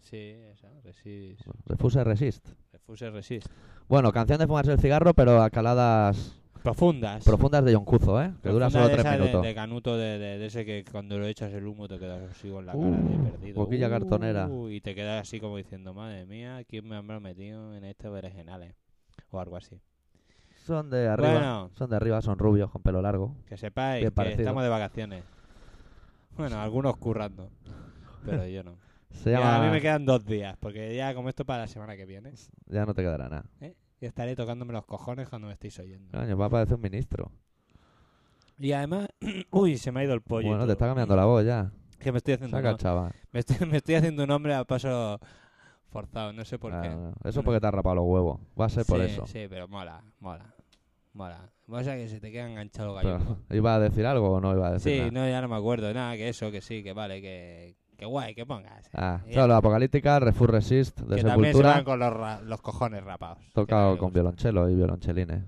Sí, 0.00 0.16
esa. 0.16 0.65
Resist. 0.86 1.40
Refuse 1.66 2.04
Resist. 2.04 2.48
Refuse 2.72 3.10
Resist. 3.10 3.48
Bueno, 3.88 4.12
canción 4.12 4.38
de 4.38 4.46
fumarse 4.46 4.72
el 4.72 4.78
cigarro, 4.78 5.14
pero 5.14 5.42
a 5.42 5.50
caladas 5.50 6.40
Profundas. 6.62 7.24
profundas 7.24 7.64
de 7.64 7.74
John 7.74 7.84
Cuzo, 7.84 8.20
¿eh? 8.22 8.32
Que 8.42 8.48
dura 8.50 8.70
solo 8.70 8.88
de 8.88 8.94
3 8.94 9.00
esa 9.04 9.12
de- 9.12 9.18
minutos. 9.20 9.42
De, 9.42 9.54
canuto, 9.54 9.96
de, 9.96 10.18
de- 10.18 10.38
de 10.38 10.46
ese 10.46 10.64
que 10.64 10.84
cuando 10.90 11.18
lo 11.18 11.26
echas 11.26 11.52
el 11.52 11.66
humo 11.66 11.86
te 11.88 11.98
quedas 11.98 12.30
así 12.30 12.50
con 12.50 12.66
la 12.66 12.72
cara 12.72 12.84
Uh, 12.84 12.92
de 13.24 13.30
perdido. 13.30 13.54
boquilla 13.56 13.88
cartonera. 13.90 14.46
Uh, 14.48 14.68
y 14.70 14.80
te 14.80 14.94
quedas 14.94 15.20
así 15.22 15.38
como 15.40 15.56
diciendo, 15.56 15.94
madre 15.94 16.26
mía, 16.26 16.62
¿quién 16.68 16.88
me 16.88 16.96
habrá 16.96 17.20
metido 17.20 17.74
en 17.76 17.84
estos 17.84 18.12
berenjenales? 18.12 18.74
O 19.30 19.38
algo 19.40 19.56
así. 19.56 19.80
Son 20.64 20.90
de 20.90 21.06
arriba. 21.08 21.32
Bueno. 21.32 21.70
Son 21.74 21.88
de 21.90 21.96
arriba, 21.96 22.20
son 22.22 22.38
rubios, 22.38 22.70
con 22.70 22.82
pelo 22.82 23.00
largo. 23.00 23.36
Que 23.48 23.56
sepáis 23.56 24.08
que 24.10 24.32
estamos 24.32 24.62
de 24.64 24.68
vacaciones. 24.68 25.22
Bueno, 26.36 26.60
algunos 26.60 26.96
currando. 26.96 27.50
Pero 28.24 28.46
yo 28.48 28.64
no. 28.64 28.76
Se 29.16 29.30
Ya, 29.30 29.38
llama... 29.40 29.56
a 29.56 29.64
mí 29.64 29.70
me 29.70 29.80
quedan 29.80 30.04
dos 30.06 30.24
días, 30.24 30.56
porque 30.58 30.94
ya 30.94 31.14
como 31.14 31.28
esto 31.28 31.44
para 31.44 31.60
la 31.62 31.66
semana 31.68 31.96
que 31.96 32.06
viene, 32.06 32.32
Ya 32.66 32.84
no 32.86 32.94
te 32.94 33.02
quedará 33.02 33.28
nada. 33.28 33.44
¿eh? 33.60 33.74
y 34.00 34.04
estaré 34.06 34.36
tocándome 34.36 34.72
los 34.74 34.84
cojones 34.84 35.28
cuando 35.28 35.48
me 35.48 35.54
estéis 35.54 35.78
oyendo. 35.78 36.16
Coño, 36.18 36.36
va 36.36 36.46
a 36.46 36.50
parecer 36.50 36.74
un 36.76 36.82
ministro. 36.82 37.32
Y 38.58 38.72
además, 38.72 39.08
uy, 39.50 39.76
se 39.78 39.90
me 39.92 40.00
ha 40.00 40.04
ido 40.04 40.14
el 40.14 40.20
pollo. 40.22 40.48
bueno, 40.48 40.66
te 40.66 40.72
está 40.72 40.86
cambiando 40.86 41.16
la 41.16 41.24
voz 41.24 41.44
ya. 41.44 41.70
Que 41.98 42.12
me 42.12 42.18
estoy 42.18 42.34
haciendo, 42.34 42.56
Saca, 42.56 42.72
un, 42.72 42.76
chaval. 42.76 43.12
me 43.32 43.40
estoy, 43.40 43.56
me 43.68 43.78
estoy 43.78 43.94
haciendo 43.96 44.24
un 44.24 44.30
hombre 44.30 44.54
a 44.54 44.64
paso 44.64 45.18
forzado, 45.90 46.32
no 46.34 46.44
sé 46.44 46.58
por 46.58 46.74
Ah, 46.74 46.82
qué. 46.82 46.88
no. 46.90 47.12
Eso 47.24 47.40
es 47.40 47.44
porque 47.44 47.58
te 47.60 47.66
has 47.66 47.74
rapado 47.74 47.96
los 47.96 48.04
huevos. 48.06 48.40
Va 48.58 48.66
a 48.66 48.68
ser 48.68 48.84
por 48.84 48.98
sí, 48.98 49.06
eso. 49.12 49.26
Sí, 49.26 49.46
pero 49.48 49.66
mola, 49.66 50.02
mola, 50.20 50.54
mola. 51.14 51.50
O 51.68 51.82
sea 51.82 51.96
que 51.96 52.08
se 52.08 52.20
te 52.20 52.30
queda 52.30 52.48
enganchado 52.50 52.96
Pero, 53.00 53.18
gallos. 53.18 53.38
¿Iba 53.50 53.74
a 53.74 53.80
decir 53.80 54.04
algo 54.06 54.30
o 54.30 54.40
no 54.40 54.52
iba 54.54 54.68
a 54.68 54.72
decir 54.72 54.92
Sí, 54.92 54.98
nada? 54.98 55.10
no, 55.10 55.28
ya 55.28 55.40
no 55.40 55.48
me 55.48 55.56
acuerdo. 55.56 55.92
Nada, 55.94 56.16
que 56.16 56.28
eso, 56.28 56.50
que 56.50 56.60
sí, 56.60 56.82
que 56.82 56.92
vale, 56.92 57.20
que, 57.22 57.76
que 57.96 58.04
guay, 58.06 58.34
que 58.34 58.44
pongas. 58.46 58.88
Ah, 58.92 59.20
Y 59.26 59.32
claro, 59.32 59.54
Apocalíptica, 59.56 60.18
Refur 60.20 60.50
Resist, 60.52 61.00
de 61.00 61.16
que 61.16 61.22
también 61.24 61.52
se 61.52 61.58
Sepultura, 61.58 61.70
van 61.74 61.84
con 61.84 61.98
los, 61.98 62.12
ra- 62.12 62.40
los 62.42 62.60
cojones 62.60 63.02
rapados. 63.04 63.38
que 63.38 63.50
tocado 63.52 63.92
me 63.92 63.98
con 63.98 64.08
gusta. 64.08 64.20
violonchelo 64.20 64.70
y 64.70 64.74
violonchelines 64.74 65.44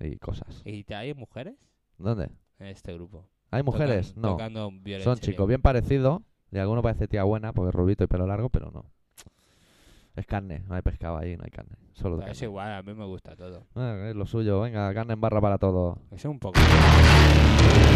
y 0.00 0.16
cosas. 0.18 0.62
¿Y 0.64 0.84
te- 0.84 0.94
hay 0.94 1.14
mujeres 1.14 1.54
¿Dónde? 1.98 2.30
en 2.58 2.66
este 2.66 2.92
grupo? 2.92 3.28
¿Hay 3.50 3.62
mujeres? 3.62 4.14
Tocan- 4.16 4.52
no. 4.52 4.68
Tocando 4.70 5.00
Son 5.02 5.18
chicos 5.18 5.46
bien 5.48 5.62
parecidos 5.62 6.20
y 6.50 6.58
alguno 6.58 6.82
parece 6.82 7.06
tía 7.08 7.22
buena 7.24 7.52
porque 7.52 7.68
es 7.70 7.74
rubito 7.74 8.02
y 8.04 8.06
pelo 8.08 8.26
largo, 8.26 8.48
pero 8.50 8.70
no. 8.70 8.84
Es 10.16 10.26
carne, 10.26 10.64
no 10.66 10.74
hay 10.74 10.82
pescado 10.82 11.18
ahí, 11.18 11.36
no 11.36 11.44
hay 11.44 11.50
carne. 11.50 11.76
Solo 11.92 12.16
de 12.16 12.22
Pero 12.22 12.32
Es 12.32 12.38
carne. 12.38 12.48
igual, 12.50 12.72
a 12.72 12.82
mí 12.82 12.94
me 12.94 13.04
gusta 13.04 13.36
todo. 13.36 13.66
Ah, 13.74 14.06
es 14.08 14.16
lo 14.16 14.24
suyo, 14.26 14.60
venga, 14.62 14.92
carne 14.94 15.12
en 15.12 15.20
barra 15.20 15.40
para 15.42 15.58
todos. 15.58 15.98
Es 16.10 16.24
un 16.24 16.38
poco. 16.38 16.58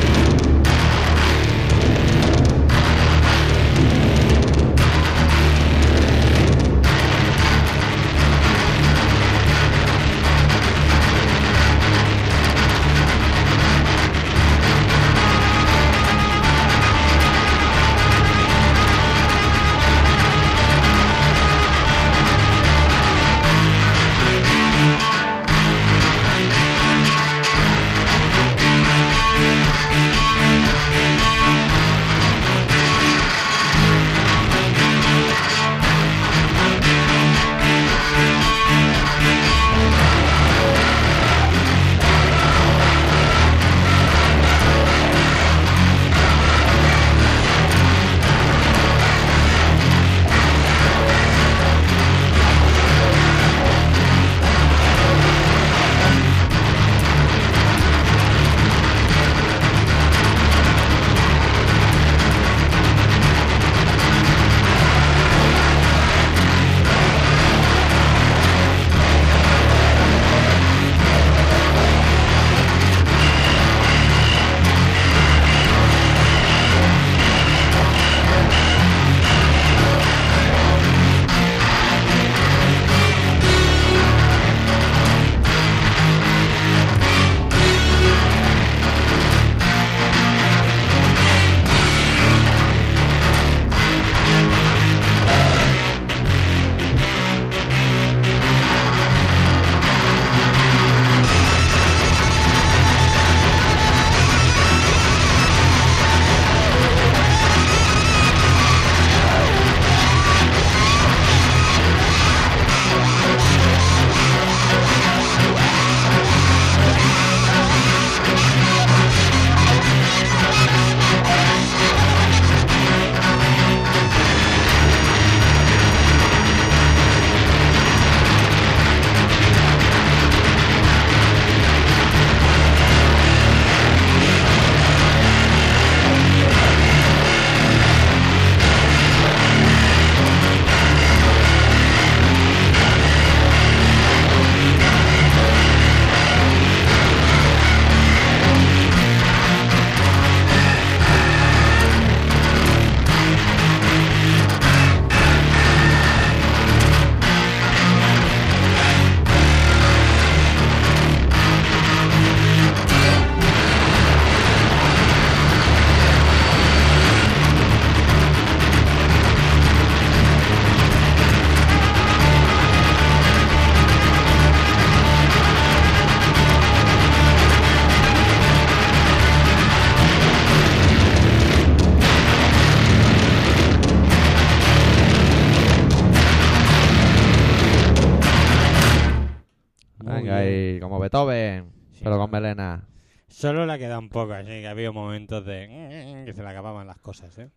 poco, 194.11 194.32
así 194.34 194.48
que 194.48 194.66
ha 194.66 194.72
habido 194.72 194.92
momentos 194.92 195.44
de 195.46 196.22
que 196.26 196.32
se 196.34 196.42
le 196.42 196.48
acababan 196.48 196.86
las 196.86 196.98
cosas, 196.98 197.36
¿eh? 197.38 197.50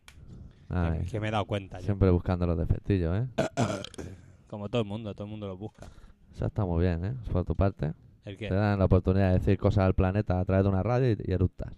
Ay, 0.69 1.05
Que, 1.05 1.19
me 1.19 1.27
he 1.27 1.31
dado 1.31 1.45
cuenta 1.45 1.79
yo. 1.79 1.85
siempre 1.85 2.09
buscando 2.09 2.47
los 2.47 2.57
defectillos, 2.57 3.15
¿eh? 3.15 3.27
Como 4.47 4.69
todo 4.69 4.81
el 4.81 4.87
mundo, 4.87 5.13
todo 5.13 5.25
el 5.25 5.31
mundo 5.31 5.47
los 5.47 5.59
busca. 5.59 5.87
Eso 6.33 6.45
está 6.45 6.65
muy 6.65 6.81
bien, 6.83 7.03
¿eh? 7.05 7.13
Por 7.31 7.43
tu 7.45 7.55
parte. 7.55 7.93
El 8.25 8.37
que 8.37 8.47
Te 8.47 8.55
dan 8.55 8.79
la 8.79 8.85
oportunidad 8.85 9.27
de 9.33 9.39
decir 9.39 9.57
cosas 9.57 9.83
al 9.85 9.93
planeta 9.93 10.39
a 10.39 10.45
través 10.45 10.63
de 10.63 10.69
una 10.69 10.81
radio 10.83 11.11
y, 11.11 11.17
y 11.25 11.31
eructas. 11.33 11.73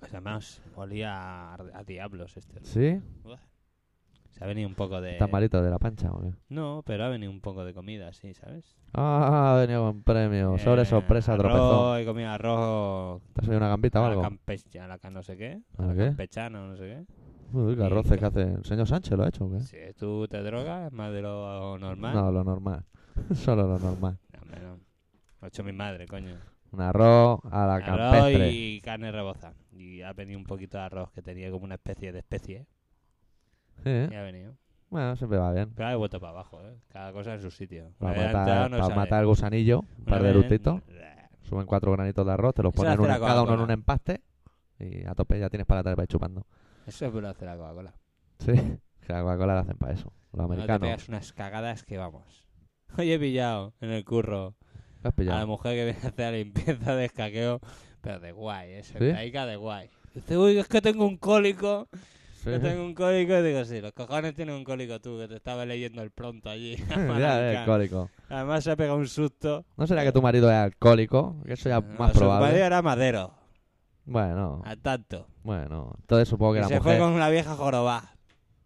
pues 0.00 0.12
además 0.12 0.62
olía 0.76 1.12
a, 1.14 1.54
a 1.74 1.84
diablos 1.84 2.36
este. 2.36 2.60
¿Sí? 2.64 3.00
Se 4.36 4.42
ha 4.42 4.46
venido 4.48 4.68
un 4.68 4.74
poco 4.74 5.00
de... 5.00 5.12
¿Estás 5.12 5.30
malito 5.30 5.62
de 5.62 5.70
la 5.70 5.78
pancha 5.78 6.10
o 6.12 6.20
qué? 6.20 6.32
No, 6.48 6.82
pero 6.84 7.04
ha 7.04 7.08
venido 7.08 7.30
un 7.30 7.40
poco 7.40 7.64
de 7.64 7.72
comida, 7.72 8.12
sí, 8.12 8.34
¿sabes? 8.34 8.76
Ah, 8.92 9.54
ha 9.54 9.60
venido 9.60 9.82
con 9.86 10.02
premio. 10.02 10.58
Sobre 10.58 10.82
Eh, 10.82 10.84
sorpresa, 10.86 11.34
arroz, 11.34 11.44
tropezón. 11.52 11.98
He 12.00 12.04
comido 12.04 12.28
arroz 12.30 13.22
¿Te 13.32 13.40
has 13.40 13.48
oído 13.48 13.58
una 13.58 13.68
gambita 13.68 14.00
o 14.00 14.04
a 14.04 14.06
la 14.06 14.10
algo? 14.12 14.22
campecha, 14.22 14.84
a 14.84 14.88
la 14.88 14.98
no 15.10 15.22
sé 15.22 15.36
qué. 15.36 15.60
¿A 15.78 15.86
la 15.86 15.94
qué? 15.94 16.06
Campechano, 16.06 16.66
no 16.66 16.76
sé 16.76 16.82
qué. 16.82 17.56
Uy, 17.56 17.76
qué 17.76 17.84
arroces 17.84 18.18
que 18.18 18.24
hace. 18.26 18.42
¿El 18.42 18.64
señor 18.64 18.88
Sánchez 18.88 19.16
lo 19.16 19.22
ha 19.24 19.28
hecho 19.28 19.44
o 19.44 19.52
qué? 19.52 19.60
Si 19.60 19.76
tú 19.96 20.26
te 20.26 20.42
drogas, 20.42 20.86
es 20.88 20.92
más 20.92 21.12
de 21.12 21.22
lo 21.22 21.78
normal. 21.78 22.14
No, 22.14 22.32
lo 22.32 22.42
normal. 22.42 22.84
Solo 23.34 23.68
lo 23.68 23.78
normal. 23.78 24.18
No, 24.32 24.60
no. 24.60 24.74
Lo 25.40 25.44
ha 25.44 25.46
hecho 25.46 25.62
mi 25.62 25.72
madre, 25.72 26.06
coño. 26.08 26.34
Un 26.72 26.80
arroz 26.80 27.38
a 27.52 27.66
la 27.66 27.74
Arroz 27.76 27.86
campestre. 28.10 28.50
y 28.50 28.80
carne 28.80 29.12
rebozada. 29.12 29.54
Y 29.70 30.02
ha 30.02 30.12
venido 30.12 30.40
un 30.40 30.44
poquito 30.44 30.76
de 30.76 30.82
arroz 30.82 31.12
que 31.12 31.22
tenía 31.22 31.48
como 31.52 31.64
una 31.64 31.76
especie 31.76 32.10
de 32.10 32.18
especie. 32.18 32.66
Sí, 33.82 33.90
¿eh? 33.90 34.08
Y 34.10 34.14
ha 34.14 34.22
venido. 34.22 34.54
Bueno, 34.90 35.16
siempre 35.16 35.38
va 35.38 35.52
bien. 35.52 35.72
Pero 35.74 35.88
ha 35.88 35.96
vuelto 35.96 36.20
para 36.20 36.30
abajo, 36.30 36.60
¿eh? 36.62 36.76
Cada 36.88 37.12
cosa 37.12 37.34
en 37.34 37.40
su 37.40 37.50
sitio. 37.50 37.92
Para 37.98 38.32
matar, 38.32 38.70
no 38.70 38.78
para 38.78 38.94
matar 38.94 39.20
el 39.20 39.26
gusanillo, 39.26 39.80
un 39.98 40.04
par 40.04 40.22
de 40.22 40.30
eructitos. 40.30 40.82
Suben 41.42 41.66
cuatro 41.66 41.92
granitos 41.92 42.24
de 42.24 42.32
arroz, 42.32 42.54
te 42.54 42.62
los 42.62 42.72
Eso 42.72 42.82
ponen 42.82 43.06
cada 43.06 43.42
uno 43.42 43.54
en 43.54 43.60
un 43.60 43.70
empaste. 43.70 44.22
Y 44.78 45.04
a 45.04 45.14
tope 45.14 45.38
ya 45.38 45.50
tienes 45.50 45.66
para 45.66 45.90
ir 45.90 46.06
chupando. 46.06 46.46
Eso 46.86 47.06
es 47.06 47.12
lo 47.14 47.28
hace 47.28 47.44
la 47.44 47.56
Coca-Cola. 47.56 47.94
Sí, 48.38 48.52
que 49.06 49.12
la 49.12 49.22
Coca-Cola 49.22 49.54
la 49.54 49.60
hacen 49.60 49.76
para 49.76 49.92
eso. 49.92 50.12
Los 50.32 50.42
No 50.42 50.48
te 50.48 50.54
americanos. 50.54 50.80
pegas 50.80 51.08
unas 51.08 51.32
cagadas 51.32 51.84
que 51.84 51.98
vamos. 51.98 52.46
Hoy 52.98 53.12
he 53.12 53.18
pillado 53.18 53.74
en 53.80 53.90
el 53.90 54.04
curro 54.04 54.54
¿Lo 55.02 55.08
has 55.08 55.12
a 55.12 55.16
pillado? 55.16 55.38
la 55.38 55.46
mujer 55.46 55.74
que 55.74 55.84
viene 55.84 55.98
a 56.02 56.08
hacer 56.08 56.32
la 56.32 56.38
limpieza 56.38 56.96
de 56.96 57.04
escaqueo, 57.06 57.60
pero 58.00 58.20
de 58.20 58.32
guay, 58.32 58.70
¿eh? 58.72 58.82
¿Sí? 58.82 58.98
De 58.98 59.56
guay. 59.56 59.90
Dice, 60.14 60.38
uy, 60.38 60.58
es 60.58 60.68
que 60.68 60.80
tengo 60.80 61.04
un 61.06 61.16
cólico. 61.16 61.88
Sí, 62.44 62.50
sí. 62.52 62.58
tengo 62.60 62.84
un 62.84 62.94
cólico. 62.94 63.32
Y 63.38 63.42
digo, 63.42 63.64
sí, 63.64 63.80
los 63.80 63.92
cojones 63.92 64.34
tienen 64.34 64.54
un 64.54 64.64
cólico 64.64 65.00
tú, 65.00 65.18
que 65.18 65.28
te 65.28 65.36
estaba 65.36 65.64
leyendo 65.64 66.02
el 66.02 66.10
pronto 66.10 66.48
allí. 66.50 66.76
ya, 66.88 67.50
es 67.52 67.58
alcohólico. 67.58 68.10
Además 68.28 68.64
se 68.64 68.70
ha 68.70 68.76
pegado 68.76 68.98
un 68.98 69.08
susto. 69.08 69.64
¿No 69.76 69.86
será 69.86 70.04
que 70.04 70.12
tu 70.12 70.22
marido 70.22 70.50
es 70.50 70.56
alcohólico? 70.56 71.36
Que 71.46 71.54
eso 71.54 71.68
ya 71.68 71.78
es 71.78 71.84
No, 71.84 71.98
más 71.98 72.12
su 72.12 72.18
probable. 72.18 72.46
marido 72.46 72.64
era 72.66 72.82
madero, 72.82 73.34
Bueno, 74.04 74.62
a 74.64 74.76
tanto. 74.76 75.26
bueno. 75.42 75.94
Entonces 76.00 76.28
supongo 76.28 76.52
que 76.52 76.58
Y 76.58 76.62
la 76.62 76.68
se 76.68 76.74
mujer... 76.78 76.92
fue 76.98 77.00
con 77.04 77.12
una 77.14 77.28
vieja 77.30 77.54
jorobá. 77.56 78.14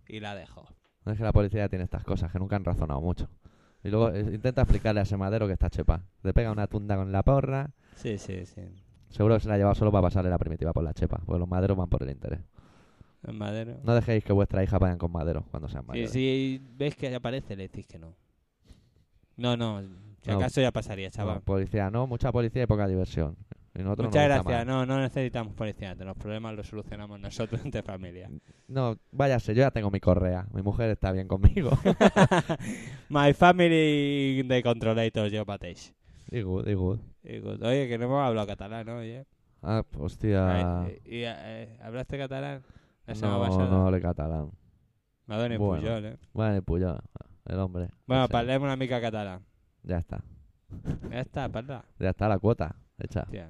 Y 0.08 0.20
la 0.20 0.34
dejó. 0.34 0.66
No 1.04 1.12
es 1.12 1.18
que 1.18 1.24
la 1.24 1.32
policía 1.32 1.60
ya 1.60 1.68
tiene 1.68 1.84
estas 1.84 2.04
cosas 2.04 2.32
que 2.32 2.38
nunca 2.38 2.56
han 2.56 2.64
razonado 2.64 3.00
mucho. 3.00 3.28
Y 3.84 3.90
luego 3.90 4.10
eh, 4.10 4.20
intenta 4.34 4.62
explicarle 4.62 5.00
a 5.00 5.02
ese 5.04 5.16
madero 5.16 5.46
que 5.46 5.52
está 5.52 5.70
chepa. 5.70 6.02
Le 6.22 6.32
pega 6.34 6.50
una 6.50 6.66
tunda 6.66 6.96
con 6.96 7.12
la 7.12 7.22
porra. 7.22 7.70
Sí, 7.94 8.18
sí, 8.18 8.44
sí. 8.44 8.62
Seguro 9.10 9.36
que 9.36 9.40
se 9.40 9.48
la 9.48 9.54
ha 9.54 9.58
llevado 9.58 9.74
solo 9.74 9.92
para 9.92 10.02
pasarle 10.02 10.30
la 10.30 10.38
primitiva 10.38 10.72
por 10.72 10.82
la 10.82 10.92
chepa. 10.92 11.18
Porque 11.24 11.38
los 11.38 11.48
maderos 11.48 11.76
van 11.76 11.88
por 11.88 12.02
el 12.02 12.10
interés. 12.10 12.40
En 13.26 13.36
madero. 13.36 13.78
No 13.82 13.94
dejéis 13.94 14.24
que 14.24 14.32
vuestra 14.32 14.62
hija 14.62 14.78
vayan 14.78 14.98
con 14.98 15.10
madero 15.12 15.44
cuando 15.50 15.68
sean 15.68 15.82
Sí, 15.82 15.88
mayores. 15.88 16.10
si 16.12 16.60
veis 16.76 16.94
que 16.96 17.14
aparece, 17.14 17.56
le 17.56 17.64
decís 17.64 17.86
que 17.86 17.98
no. 17.98 18.14
No, 19.36 19.56
no. 19.56 19.82
Si 20.22 20.30
No. 20.30 20.36
acaso 20.36 20.60
ya 20.60 20.70
pasaría, 20.72 21.08
No, 21.08 21.12
chaval. 21.12 21.40
policía 21.42 21.90
no, 21.90 22.06
mucha 22.06 22.30
policía 22.32 22.62
y 22.62 22.66
poca 22.66 22.86
diversión. 22.86 23.36
Y 23.74 23.82
Muchas 23.82 24.06
gusta 24.06 24.24
gracias. 24.24 24.66
No, 24.66 24.84
no 24.86 25.00
necesitamos 25.00 25.54
policía. 25.54 25.94
Los 25.94 26.16
problemas 26.16 26.54
los 26.56 26.66
solucionamos 26.66 27.20
nosotros 27.20 27.60
entre 27.64 27.82
familia. 27.82 28.28
No, 28.66 28.96
váyase, 29.12 29.54
yo 29.54 29.60
ya 29.60 29.70
tengo 29.70 29.90
mi 29.90 30.00
correa. 30.00 30.46
Mi 30.52 30.62
mujer 30.62 30.90
está 30.90 31.12
bien 31.12 31.28
conmigo. 31.28 31.70
My 33.08 33.32
family 33.34 34.42
de 34.42 34.62
controlators, 34.62 35.30
yo 35.32 35.44
mateix. 35.44 35.94
y 36.30 36.42
good, 36.42 36.66
y 36.66 36.74
good. 36.74 36.98
Y 37.22 37.38
good. 37.38 37.62
Oye, 37.62 37.88
que 37.88 37.98
no 37.98 38.06
hemos 38.06 38.20
hablado 38.26 38.46
catalán, 38.46 38.86
¿no? 38.86 38.96
Oye. 38.98 39.24
Ah, 39.62 39.84
hostia. 39.96 40.82
Ay, 40.84 40.98
y, 41.04 41.22
eh, 41.24 41.78
¿Hablaste 41.82 42.18
catalán? 42.18 42.62
Semana 43.14 43.38
No, 43.38 43.44
pasada. 43.44 43.68
no 43.70 43.86
hable 43.86 44.00
catalán. 44.00 44.50
Madonna 45.26 45.54
i 45.54 45.58
Bueno. 45.58 45.82
Pujol, 45.82 46.04
eh? 46.04 46.16
Bueno, 46.32 46.78
ya, 46.78 46.98
el 47.46 47.58
hombre. 47.58 47.88
Bueno, 48.06 48.24
Ese. 48.24 48.32
parlem 48.32 48.62
una 48.62 48.76
mica 48.76 49.00
català. 49.00 49.40
Ya 49.82 49.98
está. 49.98 50.22
Ja 51.10 51.20
està, 51.22 51.50
parla. 51.50 51.84
Ya 51.98 52.10
está 52.10 52.28
la 52.28 52.38
cuota 52.38 52.76
hecha. 52.98 53.22
Hòstia. 53.24 53.48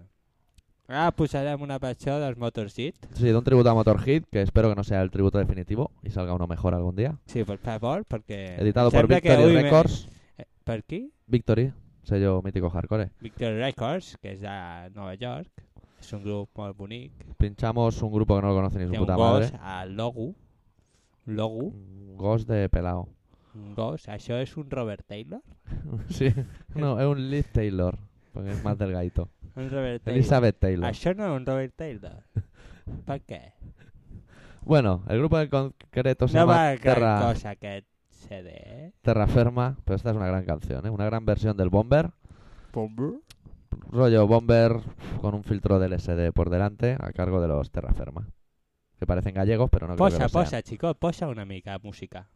Ara 0.88 1.10
posarem 1.12 1.60
una 1.60 1.78
això 1.78 2.18
dels 2.18 2.38
Motorsit. 2.38 2.94
Sí, 3.12 3.26
de 3.26 3.36
un 3.36 3.44
tributo 3.44 3.68
a 3.68 3.74
Motorhead, 3.74 4.22
que 4.30 4.40
espero 4.42 4.70
que 4.70 4.74
no 4.76 4.82
sea 4.84 5.02
el 5.02 5.10
tributo 5.10 5.36
definitivo 5.38 5.90
y 6.02 6.10
salga 6.10 6.32
uno 6.32 6.46
mejor 6.46 6.74
algún 6.74 6.96
día. 6.96 7.18
Sí, 7.26 7.44
per 7.44 7.58
favor, 7.58 8.04
perquè... 8.06 8.58
Editado 8.58 8.90
por 8.90 9.06
Victory 9.06 9.42
avui 9.42 9.54
me- 9.54 9.62
Records. 9.64 10.08
Eh, 10.38 10.46
Per 10.64 10.84
qui? 10.84 11.12
Victory, 11.26 11.72
sello 12.04 12.40
mítico 12.42 12.70
hardcore. 12.70 13.10
Victory 13.20 13.58
Records, 13.60 14.16
que 14.22 14.32
és 14.32 14.40
de 14.40 14.90
Nova 14.94 15.14
York. 15.14 15.50
És 16.00 16.12
un 16.12 16.22
grup 16.22 16.50
molt 16.56 16.76
bonic. 16.78 17.12
Pinchamos 17.38 18.00
un 18.02 18.12
grupo 18.12 18.36
que 18.36 18.42
no 18.42 18.48
lo 18.48 18.54
conoce 18.54 18.78
ni 18.78 18.86
su 18.86 18.92
un 18.92 18.98
puta 19.00 19.16
gos 19.16 19.52
madre. 19.52 19.58
al 19.60 19.96
logo. 19.96 20.34
Un 21.26 21.36
logo. 21.36 21.64
Un 21.68 22.16
Ghost 22.16 22.48
de 22.48 22.68
pelao. 22.68 23.08
Un 23.54 23.74
gos. 23.74 24.08
Això 24.08 24.38
és 24.42 24.56
un 24.56 24.70
Robert 24.70 25.04
Taylor? 25.06 25.40
sí, 26.10 26.32
no, 26.74 26.98
es 27.00 27.06
un 27.06 27.30
Liz 27.30 27.46
Taylor, 27.52 27.96
porque 28.32 28.52
es 28.52 28.64
más 28.64 28.78
delgadito. 28.78 29.28
Un 29.56 29.70
Robert 29.70 30.02
Taylor. 30.04 30.18
Elizabeth 30.18 30.58
Taylor. 30.58 30.88
Això 30.90 31.14
no 31.16 31.26
és 31.26 31.36
un 31.40 31.46
Robert 31.46 31.74
Taylor. 31.76 32.22
per 33.08 33.20
què? 33.26 33.42
Bueno, 34.62 35.02
el 35.08 35.18
grupo 35.18 35.38
en 35.40 35.48
concreto 35.48 36.28
se 36.28 36.36
No 36.36 36.42
llama 36.42 36.52
va 36.52 36.74
gran 36.76 36.94
Terra, 36.94 37.20
cosa 37.22 37.50
aquest 37.50 37.86
CD, 38.10 38.50
eh? 38.52 38.92
Terraferma, 39.02 39.76
pero 39.84 39.96
esta 39.96 40.10
es 40.10 40.16
una 40.16 40.26
gran 40.26 40.44
canción, 40.44 40.84
¿eh? 40.86 40.90
una 40.90 41.06
gran 41.06 41.24
versión 41.24 41.56
del 41.56 41.70
Bomber. 41.70 42.10
Bomber. 42.72 43.14
Rollo 43.70 44.26
Bomber 44.26 44.80
con 45.20 45.34
un 45.34 45.44
filtro 45.44 45.78
del 45.78 45.98
SD 45.98 46.32
por 46.32 46.50
delante 46.50 46.96
a 46.98 47.12
cargo 47.12 47.40
de 47.40 47.48
los 47.48 47.70
Terraferma. 47.70 48.28
Que 48.98 49.06
parecen 49.06 49.34
gallegos, 49.34 49.70
pero 49.70 49.86
no 49.86 49.94
creo 49.94 50.06
que 50.08 50.12
Posa, 50.14 50.22
lo 50.24 50.28
sean. 50.28 50.44
posa, 50.44 50.62
xicot, 50.62 50.98
posa 50.98 51.28
una 51.28 51.44
mica 51.44 51.78
música. 51.78 52.28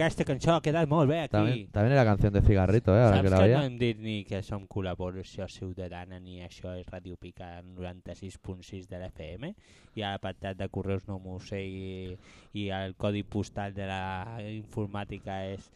Aquesta 0.00 0.24
cançó 0.24 0.54
ha 0.54 0.62
quedat 0.64 0.88
molt 0.88 1.10
bé 1.10 1.20
aquí. 1.20 1.32
También, 1.32 1.70
también 1.70 1.92
era 1.92 2.04
canción 2.04 2.32
de 2.32 2.42
cigarrito, 2.42 2.96
eh, 2.96 3.02
Saps 3.02 3.22
que 3.22 3.30
la 3.30 3.42
que 3.42 3.52
no 3.52 3.62
hem 3.62 3.78
dit 3.78 3.98
ni 4.00 4.24
que 4.24 4.42
som 4.42 4.64
col·laboració 4.66 5.46
ciutadana 5.52 6.18
ni 6.20 6.40
això 6.44 6.72
és 6.78 6.88
Ràdio 6.88 7.18
Pica 7.20 7.60
96.6 7.62 8.88
de 8.88 8.98
l'FM 8.98 9.52
i 9.94 10.02
a 10.02 10.14
l'apartat 10.14 10.56
de 10.56 10.68
correus 10.72 11.06
no 11.08 11.18
m'ho 11.20 11.38
sé 11.44 11.60
i, 11.66 12.16
i 12.56 12.68
el 12.72 12.96
codi 12.96 13.22
postal 13.22 13.74
de 13.76 13.86
la 13.90 14.40
informàtica 14.48 15.42
és 15.52 15.68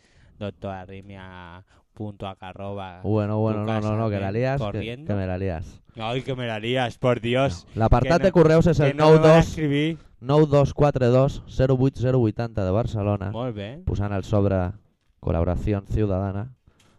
doctorarrimia.acarroba 1.94 3.00
Bueno, 3.02 3.38
bueno, 3.38 3.60
tu 3.60 3.66
no, 3.72 3.80
no, 3.80 3.96
no, 3.96 4.10
que 4.10 4.20
la 4.20 4.32
lías, 4.32 4.60
que, 4.72 5.04
que 5.06 5.14
me 5.14 5.26
la 5.26 5.38
lías. 5.38 5.80
Ai, 5.96 6.22
que 6.22 6.34
me 6.34 6.46
la 6.46 6.58
lías, 6.58 6.98
por 6.98 7.20
Dios. 7.20 7.66
L'apartat 7.74 8.18
Que 8.18 8.24
de 8.24 8.30
no- 8.30 8.34
correus 8.34 8.66
és 8.66 8.80
el 8.80 8.96
no 8.96 9.10
me 9.12 9.18
van 9.18 9.24
a 9.24 9.28
92 9.28 9.48
escribir. 9.48 9.98
9242 10.20 11.42
08080 11.46 12.64
de 12.64 12.70
Barcelona, 12.70 13.30
Molt 13.30 13.54
bé. 13.54 13.82
posant 13.84 14.12
el 14.12 14.24
sobre 14.24 14.72
col·laboració 15.20 15.82
ciudadana 15.86 16.54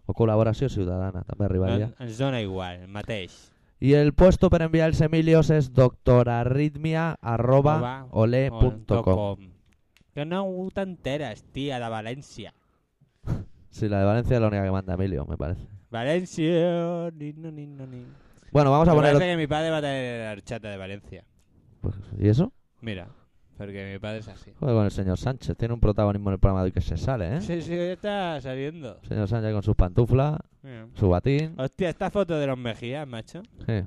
o 0.05 0.13
col·laboració 0.13 0.69
ciudadana, 0.69 1.23
també 1.23 1.45
arribaria. 1.45 1.85
En, 1.99 2.07
ens 2.07 2.17
dona 2.17 2.41
igual, 2.41 2.87
mateix. 2.87 3.51
Y 3.79 3.93
el 3.93 4.13
puesto 4.13 4.49
para 4.49 4.65
enviar 4.65 4.87
els 4.87 5.01
Emilios 5.01 5.49
es 5.49 5.73
doctorarritmia.ole.com. 5.73 8.07
Ole.com. 8.11 9.37
Que 10.13 10.25
no 10.25 10.45
t'enteres, 10.73 11.43
tia, 11.51 11.77
de 11.79 11.89
València. 11.91 12.53
Sí, 13.75 13.89
la 13.89 13.99
de 13.99 14.05
Valencia 14.05 14.35
es 14.35 14.41
la 14.41 14.47
única 14.47 14.63
que 14.63 14.71
manda 14.71 14.93
Emilio, 14.93 15.25
me 15.25 15.35
parece. 15.35 15.67
Valencia, 15.91 17.11
ni, 17.11 17.33
no, 17.33 17.51
ni, 17.51 17.67
no, 17.67 17.85
ni. 17.85 18.05
Bueno, 18.53 18.71
vamos 18.71 18.87
a 18.87 18.91
Me 18.91 18.95
poner... 18.95 19.13
parece 19.15 19.31
que 19.31 19.35
mi 19.37 19.47
padre 19.47 19.69
va 19.69 19.77
a 19.79 19.81
tener 19.81 20.25
la 20.27 20.31
horchata 20.31 20.69
de 20.69 20.77
Valencia. 20.77 21.25
Pues, 21.81 21.93
¿Y 22.17 22.29
eso? 22.29 22.53
Mira, 22.79 23.09
porque 23.57 23.91
mi 23.91 23.99
padre 23.99 24.19
es 24.19 24.29
así. 24.29 24.53
Joder, 24.61 24.75
con 24.75 24.85
el 24.85 24.91
señor 24.91 25.17
Sánchez. 25.17 25.57
Tiene 25.57 25.73
un 25.73 25.81
protagonismo 25.81 26.29
en 26.29 26.35
el 26.35 26.39
programa 26.39 26.61
de 26.61 26.67
hoy 26.67 26.71
que 26.71 26.79
se 26.79 26.95
sale, 26.95 27.35
¿eh? 27.35 27.41
Sí, 27.41 27.61
sí, 27.61 27.75
ya 27.75 27.91
está 27.91 28.39
saliendo. 28.39 28.97
Señor 29.09 29.27
Sánchez 29.27 29.51
con 29.51 29.63
sus 29.63 29.75
pantuflas, 29.75 30.39
Mira. 30.63 30.87
su 30.93 31.09
batín. 31.09 31.55
Hostia, 31.59 31.89
esta 31.89 32.09
foto 32.09 32.39
de 32.39 32.47
los 32.47 32.57
Mejías, 32.57 33.05
macho. 33.05 33.43
Sí, 33.65 33.83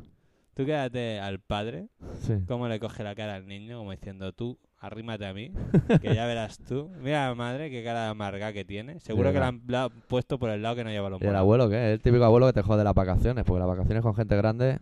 Tú 0.58 0.66
quédate 0.66 1.20
al 1.20 1.38
padre, 1.38 1.86
sí. 2.22 2.34
cómo 2.48 2.66
le 2.66 2.80
coge 2.80 3.04
la 3.04 3.14
cara 3.14 3.36
al 3.36 3.46
niño, 3.46 3.78
como 3.78 3.92
diciendo 3.92 4.32
tú, 4.32 4.58
arrímate 4.80 5.24
a 5.24 5.32
mí, 5.32 5.52
que 6.02 6.12
ya 6.12 6.26
verás 6.26 6.58
tú. 6.58 6.90
Mira 7.00 7.26
a 7.26 7.28
la 7.28 7.36
madre, 7.36 7.70
qué 7.70 7.84
cara 7.84 8.02
de 8.02 8.08
amarga 8.08 8.52
que 8.52 8.64
tiene. 8.64 8.98
Seguro 8.98 9.28
Sí, 9.28 9.34
que 9.34 9.38
la 9.38 9.46
han, 9.46 9.62
la 9.68 9.84
han 9.84 9.90
puesto 10.08 10.36
por 10.36 10.50
el 10.50 10.60
lado 10.60 10.74
que 10.74 10.82
no 10.82 10.90
lleva 10.90 11.10
los 11.10 11.22
¿Y 11.22 11.26
el 11.26 11.36
abuelo 11.36 11.70
qué? 11.70 11.92
El 11.92 12.00
típico 12.00 12.24
abuelo 12.24 12.48
que 12.48 12.54
te 12.54 12.62
jode 12.62 12.82
las 12.82 12.92
vacaciones, 12.92 13.44
porque 13.44 13.60
las 13.60 13.68
vacaciones 13.68 14.02
con 14.02 14.16
gente 14.16 14.36
grande... 14.36 14.80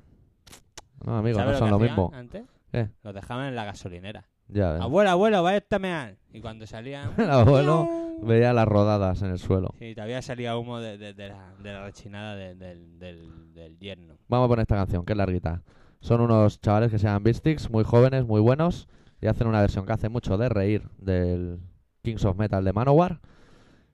No, 1.05 1.19
amigo, 1.19 1.37
¿Sabes 1.37 1.53
no 1.53 1.59
son 1.59 1.71
lo 1.71 1.79
mismo. 1.79 2.11
Antes? 2.15 2.45
¿Qué? 2.73 2.89
Los 3.03 3.13
dejaban 3.13 3.49
en 3.49 3.55
la 3.55 3.67
gasolinera. 3.67 4.25
Ya 4.49 4.73
ves. 4.73 4.83
Abuelo, 4.83 5.11
abuelo, 5.11 5.43
va 5.43 5.53
a 5.55 5.61
tamear. 5.61 6.17
Y 6.33 6.41
cuando 6.41 6.67
salía... 6.67 7.11
El 7.19 7.31
abuelo 7.31 7.89
veía 8.23 8.53
las 8.53 8.67
rodadas 8.67 9.21
en 9.23 9.31
el 9.31 9.39
suelo. 9.39 9.75
Sí, 9.79 9.95
todavía 9.95 10.23
salía 10.23 10.57
humo 10.57 10.81
de, 10.81 10.97
de- 10.99 11.13
de 11.15 11.29
la, 11.29 11.55
de 11.63 11.73
la 11.73 11.85
rechinada 11.85 12.35
de- 12.37 12.55
del, 12.55 12.99
del, 12.99 13.53
del 13.55 13.79
yerno. 13.79 14.15
Vamos 14.29 14.47
a 14.47 14.49
poner 14.49 14.63
esta 14.63 14.77
canción, 14.77 15.05
que 15.05 15.13
es 15.13 15.17
larguita. 15.17 15.63
Son 16.01 16.21
unos 16.21 16.61
chavales 16.61 16.91
que 16.91 16.99
se 16.99 17.05
llaman 17.07 17.23
Beatsticks, 17.25 17.71
muy 17.71 17.85
jóvenes, 17.85 18.25
muy 18.27 18.41
buenos, 18.41 18.89
y 19.21 19.27
hacen 19.27 19.47
una 19.49 19.61
versión 19.61 19.85
que 19.87 19.93
hace 19.93 20.09
mucho 20.09 20.37
de 20.39 20.49
reír 20.49 20.89
del 20.99 21.59
Kings 22.03 22.25
of 22.25 22.37
Metal 22.37 22.65
de 22.65 22.73
Manowar. 22.73 23.21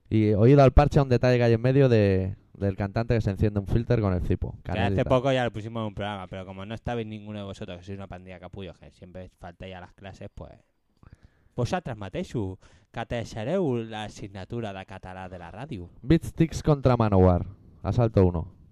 Y 0.09 0.33
oído 0.33 0.61
al 0.63 0.71
parche 0.73 0.99
a 0.99 1.03
un 1.03 1.09
detalle 1.09 1.37
que 1.37 1.43
hay 1.45 1.53
en 1.53 1.61
medio 1.61 1.89
de, 1.89 2.35
del 2.53 2.75
cantante 2.75 3.15
que 3.15 3.21
se 3.21 3.31
enciende 3.31 3.59
un 3.59 3.67
filter 3.67 3.99
con 4.01 4.13
el 4.13 4.21
cipo. 4.21 4.57
Que 4.63 4.71
hace 4.71 5.05
poco 5.05 5.31
ya 5.31 5.43
lo 5.43 5.51
pusimos 5.51 5.81
en 5.81 5.87
un 5.87 5.93
programa, 5.95 6.27
pero 6.27 6.45
como 6.45 6.65
no 6.65 6.75
estabais 6.75 7.05
ninguno 7.05 7.39
de 7.39 7.45
vosotros, 7.45 7.77
que 7.79 7.83
sois 7.83 7.97
una 7.97 8.07
pandilla 8.07 8.39
capullos, 8.39 8.77
que 8.77 8.91
siempre 8.91 9.29
faltáis 9.39 9.75
a 9.75 9.81
las 9.81 9.93
clases, 9.93 10.29
pues... 10.33 10.51
Vosaltres 11.55 11.95
mateixos, 11.95 12.57
que 12.89 13.03
deixareu 13.05 13.67
l'assignatura 13.85 14.73
de 14.73 14.85
català 14.89 15.27
de 15.29 15.37
la 15.37 15.51
ràdio. 15.53 15.85
Beatsticks 16.01 16.63
contra 16.65 16.97
Manowar. 16.97 17.45
Asalto 17.83 18.25
1. 18.25 18.63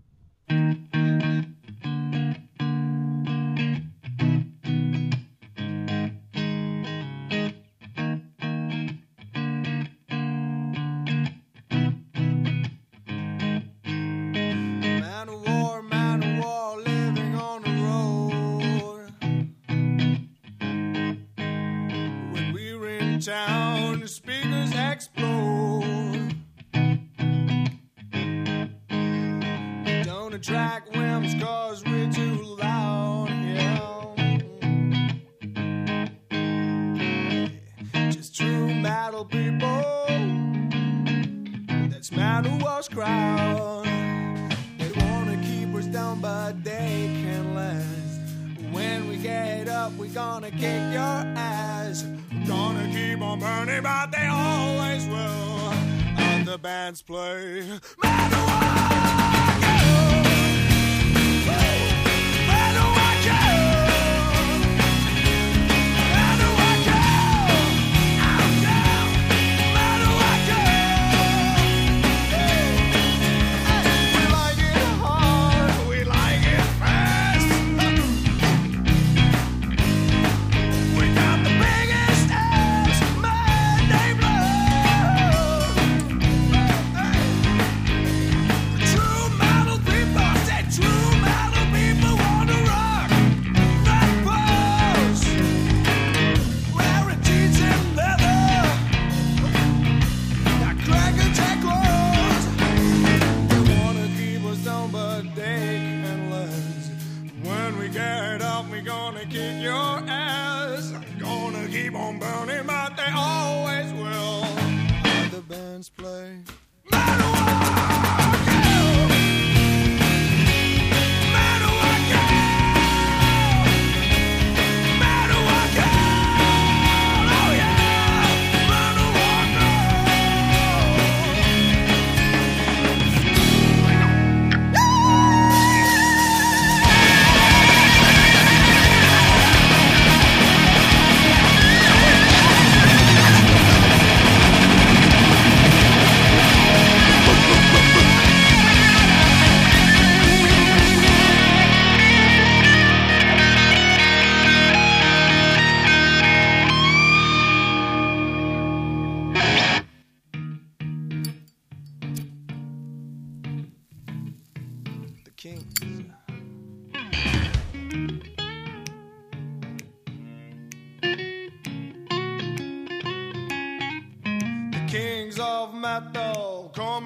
hands 56.92 57.02
play. 57.04 57.80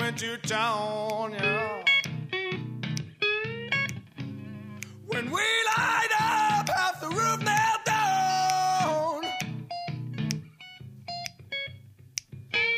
Into 0.07 0.37
town, 0.47 1.33
yeah. 1.33 1.83
When 5.07 5.31
we 5.31 5.41
light 5.77 6.09
up 6.19 6.69
half 6.69 7.01
the 7.01 7.07
roof 7.07 7.39
nailed 7.39 7.83
down. 7.85 9.23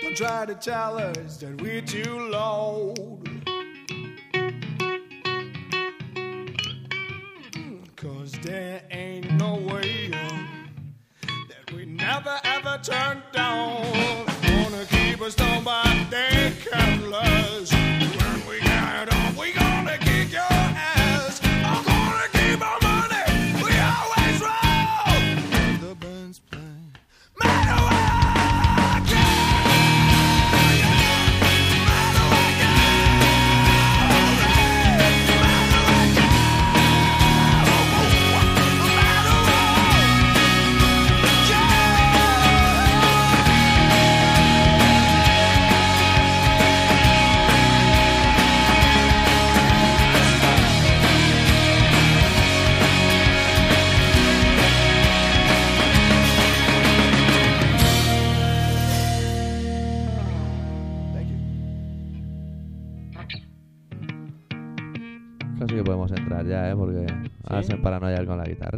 Don't 0.01 0.15
try 0.17 0.45
to 0.45 0.55
tell 0.55 0.97
us 0.97 1.37
that 1.37 1.61
we're 1.61 1.81
too 1.81 2.29
low. 2.29 2.93
Hmm, 7.53 7.83
Cause 7.95 8.33
there 8.41 8.83
ain't 8.91 9.31
no 9.33 9.55
way 9.55 10.11
uh, 10.13 11.27
that 11.49 11.73
we 11.73 11.85
never 11.85 12.39
ever 12.43 12.79
turn 12.83 13.21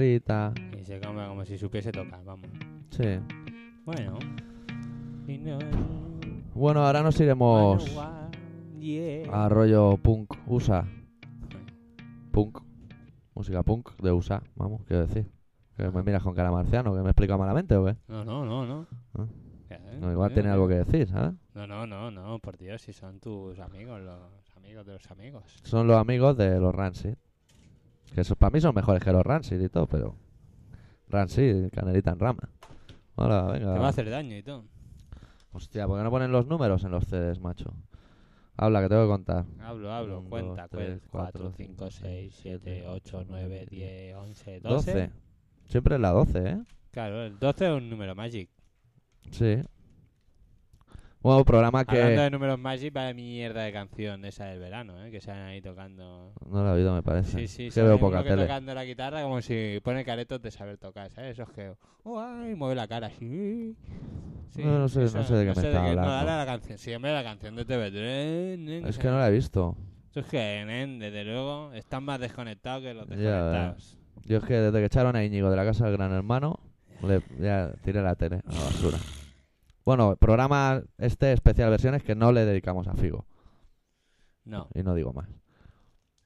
guitarrita. 0.05 0.53
Y 0.79 0.83
se 0.85 0.99
come 0.99 1.25
como 1.27 1.45
si 1.45 1.57
supiese 1.57 1.91
tocar, 1.91 2.23
vamos. 2.23 2.49
Sí. 2.91 3.19
Bueno. 3.85 4.19
Bueno, 6.53 6.85
ahora 6.85 7.03
nos 7.03 7.19
iremos 7.19 7.97
a 9.31 9.49
rollo 9.49 9.97
punk 9.97 10.33
USA. 10.47 10.85
Punk. 12.31 12.59
Música 13.35 13.63
punk 13.63 13.95
de 14.01 14.11
USA, 14.11 14.41
vamos, 14.55 14.81
quiero 14.85 15.05
decir. 15.05 15.25
Que 15.77 15.89
me 15.89 16.03
miras 16.03 16.23
con 16.23 16.33
cara 16.33 16.51
marciano, 16.51 16.93
que 16.93 17.01
me 17.01 17.09
explica 17.09 17.37
malamente 17.37 17.75
o 17.75 17.85
qué. 17.85 17.95
No, 18.07 18.25
no, 18.25 18.43
no, 18.45 18.65
no. 18.65 18.87
Ah. 19.13 19.25
¿Qué? 19.69 19.79
No, 19.99 20.11
igual 20.11 20.29
¿Qué? 20.29 20.35
tiene 20.35 20.49
algo 20.49 20.67
que 20.67 20.75
decir, 20.75 21.07
¿sabes? 21.07 21.35
No, 21.53 21.67
no, 21.67 21.87
no, 21.87 22.11
no, 22.11 22.39
por 22.39 22.57
Dios, 22.57 22.81
si 22.81 22.91
son 22.91 23.19
tus 23.19 23.59
amigos, 23.59 24.01
los 24.01 24.19
amigos 24.57 24.85
de 24.85 24.93
los 24.93 25.11
amigos. 25.11 25.43
Son 25.63 25.87
los 25.87 25.97
amigos 25.97 26.35
de 26.35 26.59
los 26.59 26.75
Rancid. 26.75 27.15
Que 28.13 28.21
eso, 28.21 28.35
para 28.35 28.51
mí 28.51 28.61
son 28.61 28.73
mejores 28.75 29.03
que 29.03 29.11
los 29.11 29.23
Rancid 29.23 29.61
y 29.61 29.69
todo, 29.69 29.87
pero... 29.87 30.15
Rancid, 31.07 31.69
canelita 31.71 32.11
en 32.11 32.19
rama. 32.19 32.49
Hola, 33.15 33.43
venga. 33.43 33.73
Te 33.73 33.79
va 33.79 33.85
a 33.87 33.89
hacer 33.89 34.09
daño 34.09 34.37
y 34.37 34.43
todo. 34.43 34.65
Hostia, 35.51 35.87
¿por 35.87 35.97
qué 35.97 36.03
no 36.03 36.11
ponen 36.11 36.31
los 36.31 36.45
números 36.47 36.83
en 36.83 36.91
los 36.91 37.05
CDs, 37.05 37.39
macho? 37.39 37.73
Habla, 38.55 38.81
que 38.81 38.89
tengo 38.89 39.03
que 39.03 39.07
contar. 39.09 39.45
Hablo, 39.61 39.91
hablo, 39.91 40.19
Un, 40.19 40.29
cuenta, 40.29 40.63
dos, 40.63 40.69
tres, 40.71 41.01
cuenta. 41.09 41.09
4, 41.09 41.41
cuatro, 41.41 41.53
5, 41.55 41.55
cinco, 41.57 41.91
6, 41.91 42.01
seis, 42.01 42.39
7, 42.41 42.59
siete, 42.63 42.87
8, 42.87 43.17
ocho, 43.17 43.25
9, 43.29 43.47
nueve, 43.47 43.65
10, 43.69 44.15
11, 44.15 44.59
12. 44.59 44.93
12. 44.93 45.11
Siempre 45.65 45.95
es 45.95 46.01
la 46.01 46.09
12, 46.11 46.49
¿eh? 46.49 46.63
Claro, 46.91 47.23
el 47.23 47.39
12 47.39 47.65
es 47.65 47.71
un 47.71 47.89
número 47.89 48.15
magic. 48.15 48.49
Sí. 49.31 49.57
Bueno, 51.21 51.43
programa 51.43 51.83
que... 51.83 51.97
Hablando 52.01 52.21
de 52.21 52.29
números 52.31 52.59
magic, 52.59 52.93
vaya 52.93 53.13
mierda 53.13 53.63
de 53.63 53.73
canción 53.73 54.23
esa 54.23 54.45
del 54.45 54.59
verano, 54.59 55.03
¿eh? 55.05 55.11
Que 55.11 55.19
se 55.19 55.31
han 55.31 55.47
ahí 55.47 55.61
tocando. 55.61 56.31
No 56.49 56.63
lo 56.63 56.69
he 56.69 56.73
oído, 56.77 56.93
me 56.95 57.03
parece. 57.03 57.39
Sí, 57.41 57.47
sí, 57.47 57.71
sale 57.71 57.87
veo 57.87 57.99
poca 57.99 58.23
que 58.23 58.29
tele. 58.29 58.43
tocando 58.43 58.73
la 58.73 58.85
guitarra 58.85 59.21
como 59.23 59.41
si 59.41 59.79
pone 59.83 60.05
caretos 60.05 60.41
de 60.41 60.49
saber 60.49 60.77
tocar, 60.77 61.11
¿sabes? 61.11 61.31
Eso 61.31 61.43
es 61.43 61.49
que... 61.49 61.73
oh, 62.03 62.21
ay, 62.21 62.55
mueve 62.55 62.75
la 62.75 62.87
cara 62.87 63.07
así. 63.07 63.75
Sí, 64.51 64.63
No, 64.63 64.79
no 64.79 64.87
sé- 64.87 65.01
no 65.01 65.23
sé 65.23 65.33
de 65.35 65.45
qué 65.53 65.59
me 65.59 65.67
está 65.67 65.79
hablando. 65.89 66.01
No, 66.01 66.07
dale 66.09 66.31
a 66.31 66.37
la 66.37 66.45
canción. 66.45 66.77
Sí, 66.77 66.93
hombre, 66.93 67.11
la 67.13 67.23
canción 67.23 67.55
de 67.57 67.67
TV3. 67.67 68.87
Es 68.87 68.97
que 68.97 69.07
no 69.09 69.19
la 69.19 69.27
he 69.27 69.31
visto. 69.31 69.75
Eso 70.11 70.21
es 70.21 70.25
que, 70.25 70.63
nen, 70.65 70.99
desde 70.99 71.25
luego, 71.25 71.73
están 71.73 72.03
más 72.05 72.19
desconectados 72.21 72.81
que 72.81 72.93
los 72.93 73.07
Ya, 73.09 73.15
desconectados. 73.15 73.97
Yo 74.25 74.37
es 74.37 74.43
que 74.45 74.53
desde 74.53 74.79
que 74.79 74.85
echaron 74.85 75.15
a 75.17 75.23
Íñigo 75.25 75.49
de 75.51 75.57
la 75.57 75.65
casa 75.65 75.85
del 75.85 75.97
gran 75.97 76.13
hermano, 76.13 76.59
le, 77.05 77.21
ya 77.39 77.71
tiré 77.83 78.01
la 78.01 78.15
tele 78.15 78.41
a 78.47 78.53
la 78.53 78.59
basura. 78.61 78.97
Bueno, 79.89 80.15
programa 80.17 80.83
este 80.99 81.33
especial 81.33 81.71
versiones 81.71 82.03
que 82.03 82.13
no 82.13 82.31
le 82.31 82.45
dedicamos 82.45 82.87
a 82.87 82.93
Figo. 82.93 83.25
No, 84.45 84.67
Y 84.75 84.83
no 84.83 84.93
digo 84.93 85.13
más. 85.13 85.27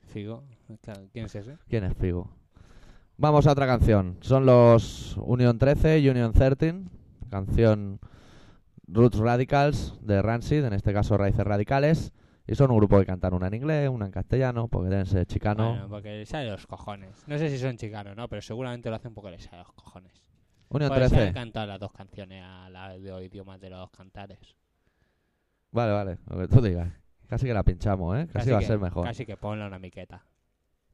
Figo. 0.07 0.43
claro, 0.81 1.07
¿Quién 1.13 1.27
es 1.27 1.35
ese? 1.35 1.57
¿Quién 1.69 1.85
es 1.85 1.95
Figo? 1.95 2.29
Vamos 3.15 3.47
a 3.47 3.53
otra 3.53 3.65
canción. 3.65 4.17
Son 4.19 4.45
los 4.45 5.15
Union 5.15 5.57
13, 5.57 6.09
Union 6.09 6.33
13. 6.33 6.83
Canción 7.29 8.01
Roots 8.85 9.19
Radicals 9.19 9.97
de 10.01 10.21
Rancid, 10.21 10.65
en 10.65 10.73
este 10.73 10.91
caso 10.91 11.17
Raíces 11.17 11.45
Radicales. 11.45 12.11
Y 12.45 12.55
son 12.55 12.69
un 12.69 12.75
grupo 12.75 12.99
que 12.99 13.05
cantan 13.05 13.33
una 13.33 13.47
en 13.47 13.53
inglés, 13.53 13.89
una 13.89 14.07
en 14.07 14.11
castellano, 14.11 14.67
porque 14.67 14.89
deben 14.89 15.05
ser 15.05 15.25
chicano. 15.25 15.69
Bueno, 15.69 15.87
porque 15.87 16.17
les 16.17 16.27
sale 16.27 16.51
los 16.51 16.67
cojones. 16.67 17.23
No 17.27 17.37
sé 17.37 17.49
si 17.49 17.57
son 17.57 17.77
chicanos, 17.77 18.17
¿no? 18.17 18.27
Pero 18.27 18.41
seguramente 18.41 18.89
lo 18.89 18.97
hacen 18.97 19.13
porque 19.13 19.31
les 19.31 19.43
sale 19.43 19.59
los 19.59 19.71
cojones. 19.71 20.22
Se 20.79 20.89
13. 20.89 21.19
han 21.27 21.33
cantado 21.33 21.67
las 21.67 21.79
dos 21.79 21.93
canciones 21.93 22.43
a 22.43 22.69
la 22.69 22.89
de 22.89 22.99
los 22.99 23.21
idiomas 23.21 23.59
de 23.61 23.69
los 23.69 23.91
cantares. 23.91 24.39
Vale, 25.71 25.91
vale, 25.91 26.17
lo 26.27 26.37
que 26.39 26.47
tú 26.47 26.61
digas. 26.61 26.91
Casi 27.27 27.45
que 27.45 27.53
la 27.53 27.63
pinchamos, 27.63 28.17
¿eh? 28.17 28.27
Casi, 28.31 28.49
va 28.51 28.59
que, 28.59 28.65
a 28.65 28.67
ser 28.67 28.79
mejor. 28.79 29.05
Casi 29.05 29.25
que 29.25 29.37
ponla 29.37 29.67
una 29.67 29.79
miqueta. 29.79 30.25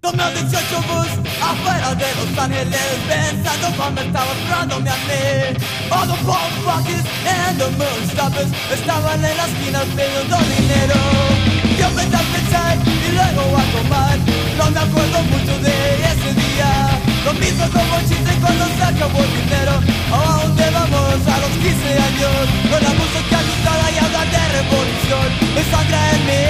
Tomé 0.02 0.24
un 0.28 0.34
18 0.34 0.82
bus 0.88 1.08
afuera 1.42 1.94
de 1.94 2.16
Los 2.16 2.38
Ángeles 2.40 3.00
Pensando 3.06 3.68
cuando 3.76 4.00
estaba 4.00 4.32
esperándome 4.32 4.90
a 4.90 4.96
mí 4.96 5.60
All 5.92 6.08
the 6.08 6.16
pop 6.24 6.52
buckets 6.64 7.04
and 7.28 7.60
the 7.60 7.70
moonstoppers 7.76 8.50
Estaban 8.72 9.26
en 9.26 9.36
las 9.36 9.50
esquinas 9.50 9.84
pidiendo 9.88 10.38
dinero 10.56 10.96
Yo 11.78 11.88
empecé 11.88 12.16
a 12.16 12.24
pensar 12.32 12.78
y 12.88 13.12
luego 13.12 13.58
a 13.58 13.64
tomar 13.76 14.18
No 14.58 14.72
me 14.72 14.80
acuerdo 14.80 15.24
mucho 15.24 15.60
de 15.60 15.96
ese 16.06 16.34
día 16.34 16.99
Lo 17.26 17.34
mismo 17.34 17.66
como 17.70 18.00
chiste 18.08 18.32
cuando 18.42 18.66
se 18.66 18.84
acabó 18.84 19.20
el 19.20 19.32
dinero. 19.42 19.74
¿A 20.12 20.42
dónde 20.42 20.66
vamos 20.72 21.20
a 21.28 21.36
los 21.44 21.52
15 21.60 21.68
años? 22.08 22.42
Con 22.72 22.82
la 22.84 22.94
música 22.96 23.36
agitada 23.44 23.86
y 23.92 23.98
habla 24.00 24.24
de 24.34 24.44
revolución. 24.56 25.28
Me 25.56 25.64
sangra 25.72 26.00
en 26.16 26.22
mí. 26.30 26.44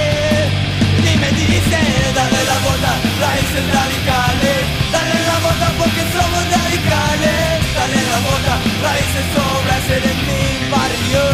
Y 1.09 1.11
me 1.17 1.29
dice 1.33 1.79
Dale 2.13 2.41
la 2.51 2.57
vuelta, 2.65 2.93
raíces 3.23 3.65
radicales. 3.73 4.59
Dale 4.93 5.17
la 5.29 5.37
vuelta 5.43 5.67
porque 5.79 6.03
somos 6.13 6.43
radicales. 6.53 7.39
Dale 7.73 8.01
la 8.13 8.19
vuelta, 8.27 8.53
raíces 8.85 9.27
obras 9.39 9.85
en 9.97 10.17
mi 10.27 10.43
barrio. 10.69 11.25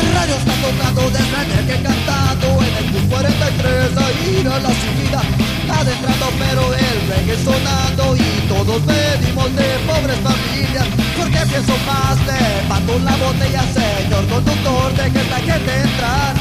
El 0.00 0.08
radio 0.14 0.34
está 0.36 0.54
tocando 0.62 1.02
desde 1.10 1.66
que 1.66 1.97
43 3.08 3.96
a 3.96 4.06
ir 4.30 4.46
a 4.48 4.58
la 4.58 4.68
subida. 4.68 5.22
Adentrando 5.68 6.26
pero 6.38 6.72
el 6.72 6.98
reggae 7.08 7.36
sonando 7.44 8.16
Y 8.16 8.48
todos 8.48 8.80
venimos 8.86 9.54
de 9.54 9.68
pobres 9.86 10.18
familias. 10.20 10.86
Porque 11.16 11.40
pienso 11.50 11.74
más 11.86 12.16
de 12.26 12.38
pato 12.68 12.98
la 13.00 13.16
botella 13.16 13.62
Señor 13.74 14.26
conductor, 14.28 14.94
deje 14.94 15.28
la 15.28 15.38
gente 15.38 15.72
entrar 15.82 16.34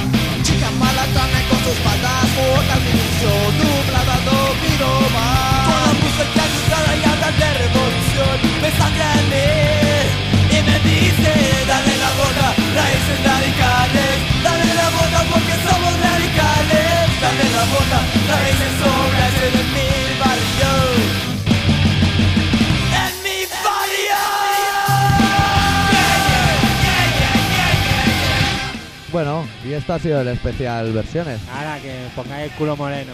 Chica 0.43 0.69
malatana 0.79 1.39
con 1.49 1.59
sus 1.65 1.77
faldas 1.83 2.29
cortas 2.37 2.81
Inicio 2.87 3.31
nublada, 3.57 4.15
no 4.27 4.37
miro 4.61 4.91
más. 5.11 5.65
Con 5.67 5.79
la 5.85 5.93
música 5.99 6.41
agitada 6.45 6.91
y 6.95 7.03
habla 7.09 7.29
de 7.41 7.49
revolución 7.63 8.37
Me 8.61 8.69
sangra 8.77 9.09
en 9.17 9.77
y 10.47 10.61
me 10.63 10.79
dice 10.87 11.33
Dale 11.67 11.97
la 11.97 12.11
boca, 12.21 12.47
raíces 12.77 13.19
radicales 13.25 14.13
Dale 14.43 14.73
la 14.73 14.89
boca 14.95 15.19
porque 15.31 15.53
somos 15.67 15.91
radicales 15.99 16.16
La 17.21 17.29
boca, 17.65 17.99
raíces 18.29 18.81
obras 18.81 19.33
en 19.43 19.73
mi 19.73 20.19
barrio 20.19 20.97
Bueno, 29.11 29.47
y 29.65 29.73
esto 29.73 29.93
ha 29.93 29.99
sido 29.99 30.21
el 30.21 30.27
especial 30.27 30.91
versiones. 30.91 31.39
Ahora 31.51 31.79
que 31.79 31.95
pongáis 32.15 32.51
el 32.51 32.57
culo 32.57 32.75
moreno. 32.75 33.13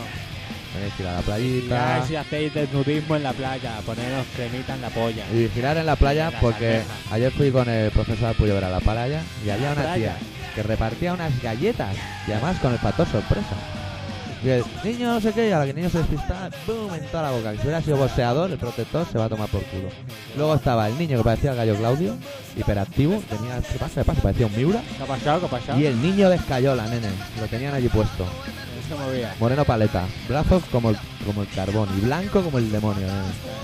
Tenéis 0.74 0.94
que 0.96 1.04
ir 1.04 1.10
a 1.10 1.14
la 1.14 1.22
playita 1.22 2.06
si 2.08 2.16
hacéis 2.16 2.54
desnudismo 2.54 3.16
en 3.16 3.22
la 3.24 3.32
playa, 3.32 3.74
poneros 3.86 4.26
cremita 4.36 4.74
en 4.74 4.82
la 4.82 4.90
polla. 4.90 5.24
y 5.32 5.44
vigilar 5.44 5.78
en 5.78 5.86
la 5.86 5.96
playa 5.96 6.32
porque 6.42 6.82
ayer 7.12 7.32
fui 7.32 7.52
con 7.52 7.70
el 7.70 7.92
profesor 7.92 8.36
Puyo 8.36 8.58
a 8.58 8.62
la 8.70 8.80
playa 8.80 9.22
y 9.46 9.52
había 9.52 9.72
¿A 9.72 9.76
la 9.76 9.82
una 9.82 9.94
playa? 9.94 10.16
tía 10.18 10.54
que 10.56 10.64
repartía 10.64 11.14
unas 11.14 11.40
galletas 11.44 11.96
y 12.28 12.32
además 12.32 12.58
con 12.60 12.74
el 12.74 12.80
factor 12.80 13.08
sorpresa. 13.08 13.56
Y 14.44 14.50
el 14.50 14.64
niño 14.84 15.14
no 15.14 15.22
sé 15.22 15.32
qué, 15.32 15.48
y 15.48 15.52
a 15.52 15.60
la 15.60 15.64
que 15.64 15.70
el 15.70 15.78
niño 15.78 15.90
se 15.90 16.00
despistaba, 16.00 16.50
¡boom! 16.68 16.94
en 16.94 17.06
toda 17.06 17.24
la 17.24 17.32
boca. 17.32 17.52
Que 17.52 17.58
si 17.58 17.64
hubiera 17.64 17.82
sido 17.82 17.98
boxeador, 17.98 18.52
el 18.52 18.58
protector 18.58 19.08
se 19.10 19.18
va 19.18 19.26
a 19.26 19.30
tomar 19.30 19.48
por 19.48 19.64
culo. 19.64 19.88
Luego 20.36 20.56
estaba 20.56 20.88
el 20.90 20.98
niño 20.98 21.18
que 21.18 21.24
parecía 21.24 21.52
el 21.52 21.58
gallo 21.58 21.76
Claudio, 21.78 22.16
hiperactivo, 22.58 23.24
tenía, 23.30 23.62
¿qué 23.62 23.80
pasa? 23.80 24.02
¿Qué 24.02 24.06
pasa? 24.06 24.22
Parecía 24.22 24.48
un 24.48 24.56
Miura. 24.56 24.82
¿Qué 24.98 25.04
ha 25.04 25.06
pasado? 25.06 25.40
¿Qué 25.40 25.46
ha 25.46 25.50
pasado? 25.50 25.80
Y 25.80 25.86
el 25.86 26.02
niño 26.02 26.30
de 26.30 26.36
escayola, 26.36 26.86
nene, 26.88 27.08
lo 27.40 27.48
tenían 27.48 27.74
allí 27.74 27.88
puesto. 27.88 28.26
Se 28.88 28.96
movía. 28.96 29.36
Moreno 29.40 29.64
paleta, 29.64 30.04
brazos 30.28 30.64
como 30.72 30.90
el, 30.90 30.98
como 31.26 31.42
el 31.42 31.48
carbón 31.50 31.90
y 31.98 32.02
blanco 32.02 32.42
como 32.42 32.58
el 32.58 32.72
demonio, 32.72 33.08
gusto. 33.08 33.64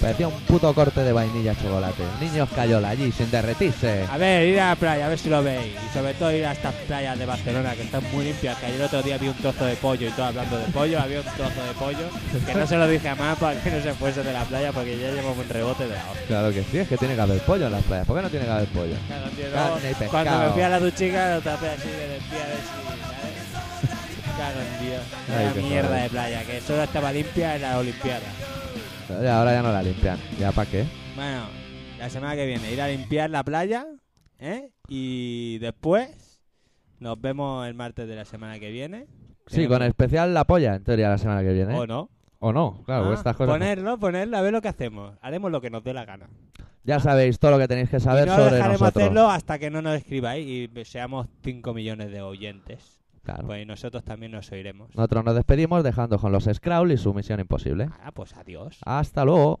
Parecía 0.00 0.28
un 0.28 0.34
puto 0.40 0.72
corte 0.74 1.00
de 1.02 1.12
vainilla 1.12 1.54
chocolate. 1.54 2.02
El 2.20 2.28
niño 2.28 2.44
escayola 2.44 2.90
allí, 2.90 3.12
sin 3.12 3.30
derretirse. 3.30 4.04
A 4.10 4.16
ver, 4.16 4.46
ir 4.46 4.60
a 4.60 4.70
la 4.70 4.76
playa, 4.76 5.06
a 5.06 5.08
ver 5.08 5.18
si 5.18 5.28
lo 5.28 5.42
veis. 5.42 5.74
Y 5.74 5.94
sobre 5.94 6.14
todo 6.14 6.32
ir 6.32 6.44
a 6.44 6.52
estas 6.52 6.74
playas 6.74 7.18
de 7.18 7.26
Barcelona 7.26 7.74
que 7.74 7.82
están 7.82 8.02
muy 8.12 8.24
limpias. 8.24 8.58
Que 8.58 8.66
ayer 8.66 8.82
otro 8.82 9.02
día 9.02 9.18
vi 9.18 9.28
un 9.28 9.34
trozo 9.34 9.64
de 9.64 9.76
pollo 9.76 10.08
y 10.08 10.10
todo 10.10 10.26
hablando 10.26 10.58
de 10.58 10.64
pollo. 10.66 11.00
Había 11.00 11.20
un 11.20 11.26
trozo 11.26 11.62
de 11.62 11.72
pollo 11.78 12.08
que 12.46 12.54
no 12.54 12.66
se 12.66 12.76
lo 12.76 12.88
dije 12.88 13.08
a 13.08 13.14
más 13.14 13.38
para 13.38 13.60
que 13.60 13.70
no 13.70 13.82
se 13.82 13.94
fuese 13.94 14.22
de 14.22 14.32
la 14.32 14.44
playa 14.44 14.72
porque 14.72 14.98
ya 14.98 15.10
llevamos 15.10 15.38
un 15.38 15.48
rebote 15.48 15.84
de 15.84 15.94
la 15.94 16.04
hostia. 16.10 16.26
Claro 16.26 16.50
que 16.52 16.64
sí, 16.64 16.78
es 16.78 16.88
que 16.88 16.96
tiene 16.96 17.14
que 17.14 17.20
haber 17.20 17.40
pollo 17.40 17.66
en 17.66 17.72
las 17.72 17.82
playas. 17.84 18.06
¿Por 18.06 18.16
qué 18.16 18.22
no 18.22 18.30
tiene 18.30 18.46
que 18.46 18.52
haber 18.52 18.68
pollo? 18.68 18.94
Claro, 19.06 19.30
tío, 19.30 19.44
Carne 19.52 19.70
luego, 19.70 19.78
y 19.78 19.94
pescado. 19.94 20.10
Cuando 20.10 20.38
me 20.38 20.52
fui 20.52 20.62
a 20.62 20.68
la 20.68 20.80
duchica 20.80 21.34
lo 21.36 21.40
tapé 21.40 21.68
así 21.70 21.88
de 21.88 22.18
limpiar 22.18 22.46
¿sabes? 24.36 24.54
Claro, 24.54 24.60
tío. 24.80 25.34
Ay, 25.36 25.44
Una 25.44 25.54
qué 25.54 25.60
mierda 25.62 25.88
joder. 25.88 26.02
de 26.02 26.08
playa, 26.10 26.44
que 26.44 26.60
solo 26.60 26.82
estaba 26.82 27.12
limpia 27.12 27.56
en 27.56 27.62
la 27.62 27.78
Olimpiada. 27.78 28.26
Pero 29.08 29.22
ya 29.22 29.38
ahora 29.38 29.52
ya 29.52 29.62
no 29.62 29.72
la 29.72 29.82
limpian. 29.82 30.18
¿Ya 30.38 30.52
para 30.52 30.70
qué? 30.70 30.84
Bueno, 31.14 31.46
la 31.98 32.10
semana 32.10 32.34
que 32.34 32.46
viene 32.46 32.72
ir 32.72 32.80
a 32.80 32.88
limpiar 32.88 33.30
la 33.30 33.44
playa, 33.44 33.86
¿eh? 34.38 34.70
Y 34.88 35.58
después 35.58 36.40
nos 36.98 37.20
vemos 37.20 37.66
el 37.66 37.74
martes 37.74 38.08
de 38.08 38.16
la 38.16 38.24
semana 38.24 38.58
que 38.58 38.70
viene. 38.70 39.06
Sí, 39.46 39.66
con 39.68 39.82
especial 39.82 40.34
la 40.34 40.44
polla, 40.44 40.74
en 40.74 40.82
teoría, 40.84 41.08
la 41.08 41.18
semana 41.18 41.42
que 41.42 41.52
viene. 41.52 41.74
¿O 41.74 41.86
no? 41.86 42.10
O 42.38 42.52
no, 42.52 42.82
claro, 42.84 43.10
Ah, 43.10 43.14
estas 43.14 43.36
cosas. 43.36 43.52
Ponerlo, 43.54 43.98
ponerlo, 43.98 44.36
a 44.36 44.42
ver 44.42 44.52
lo 44.52 44.60
que 44.60 44.68
hacemos. 44.68 45.14
Haremos 45.22 45.50
lo 45.50 45.60
que 45.60 45.70
nos 45.70 45.82
dé 45.84 45.94
la 45.94 46.04
gana. 46.04 46.28
Ya 46.84 47.00
sabéis 47.00 47.38
todo 47.38 47.52
lo 47.52 47.58
que 47.58 47.66
tenéis 47.68 47.88
que 47.90 47.98
saber 48.00 48.26
y 48.26 48.30
no 48.30 48.36
sobre 48.36 48.56
dejaremos 48.56 48.80
nosotros. 48.80 49.02
hacerlo 49.04 49.30
hasta 49.30 49.58
que 49.58 49.70
no 49.70 49.82
nos 49.82 49.96
escribáis 49.96 50.46
y 50.46 50.84
seamos 50.84 51.26
5 51.42 51.72
millones 51.74 52.10
de 52.10 52.22
oyentes. 52.22 52.95
Claro. 53.26 53.44
Pues 53.44 53.66
nosotros 53.66 54.04
también 54.04 54.30
nos 54.30 54.52
oiremos. 54.52 54.94
Nosotros 54.94 55.24
nos 55.24 55.34
despedimos 55.34 55.82
dejando 55.82 56.16
con 56.16 56.30
los 56.30 56.44
Scrawl 56.44 56.92
y 56.92 56.96
su 56.96 57.12
misión 57.12 57.40
imposible. 57.40 57.88
Ah, 58.00 58.12
pues 58.12 58.34
adiós. 58.36 58.78
Hasta 58.84 59.24
luego. 59.24 59.58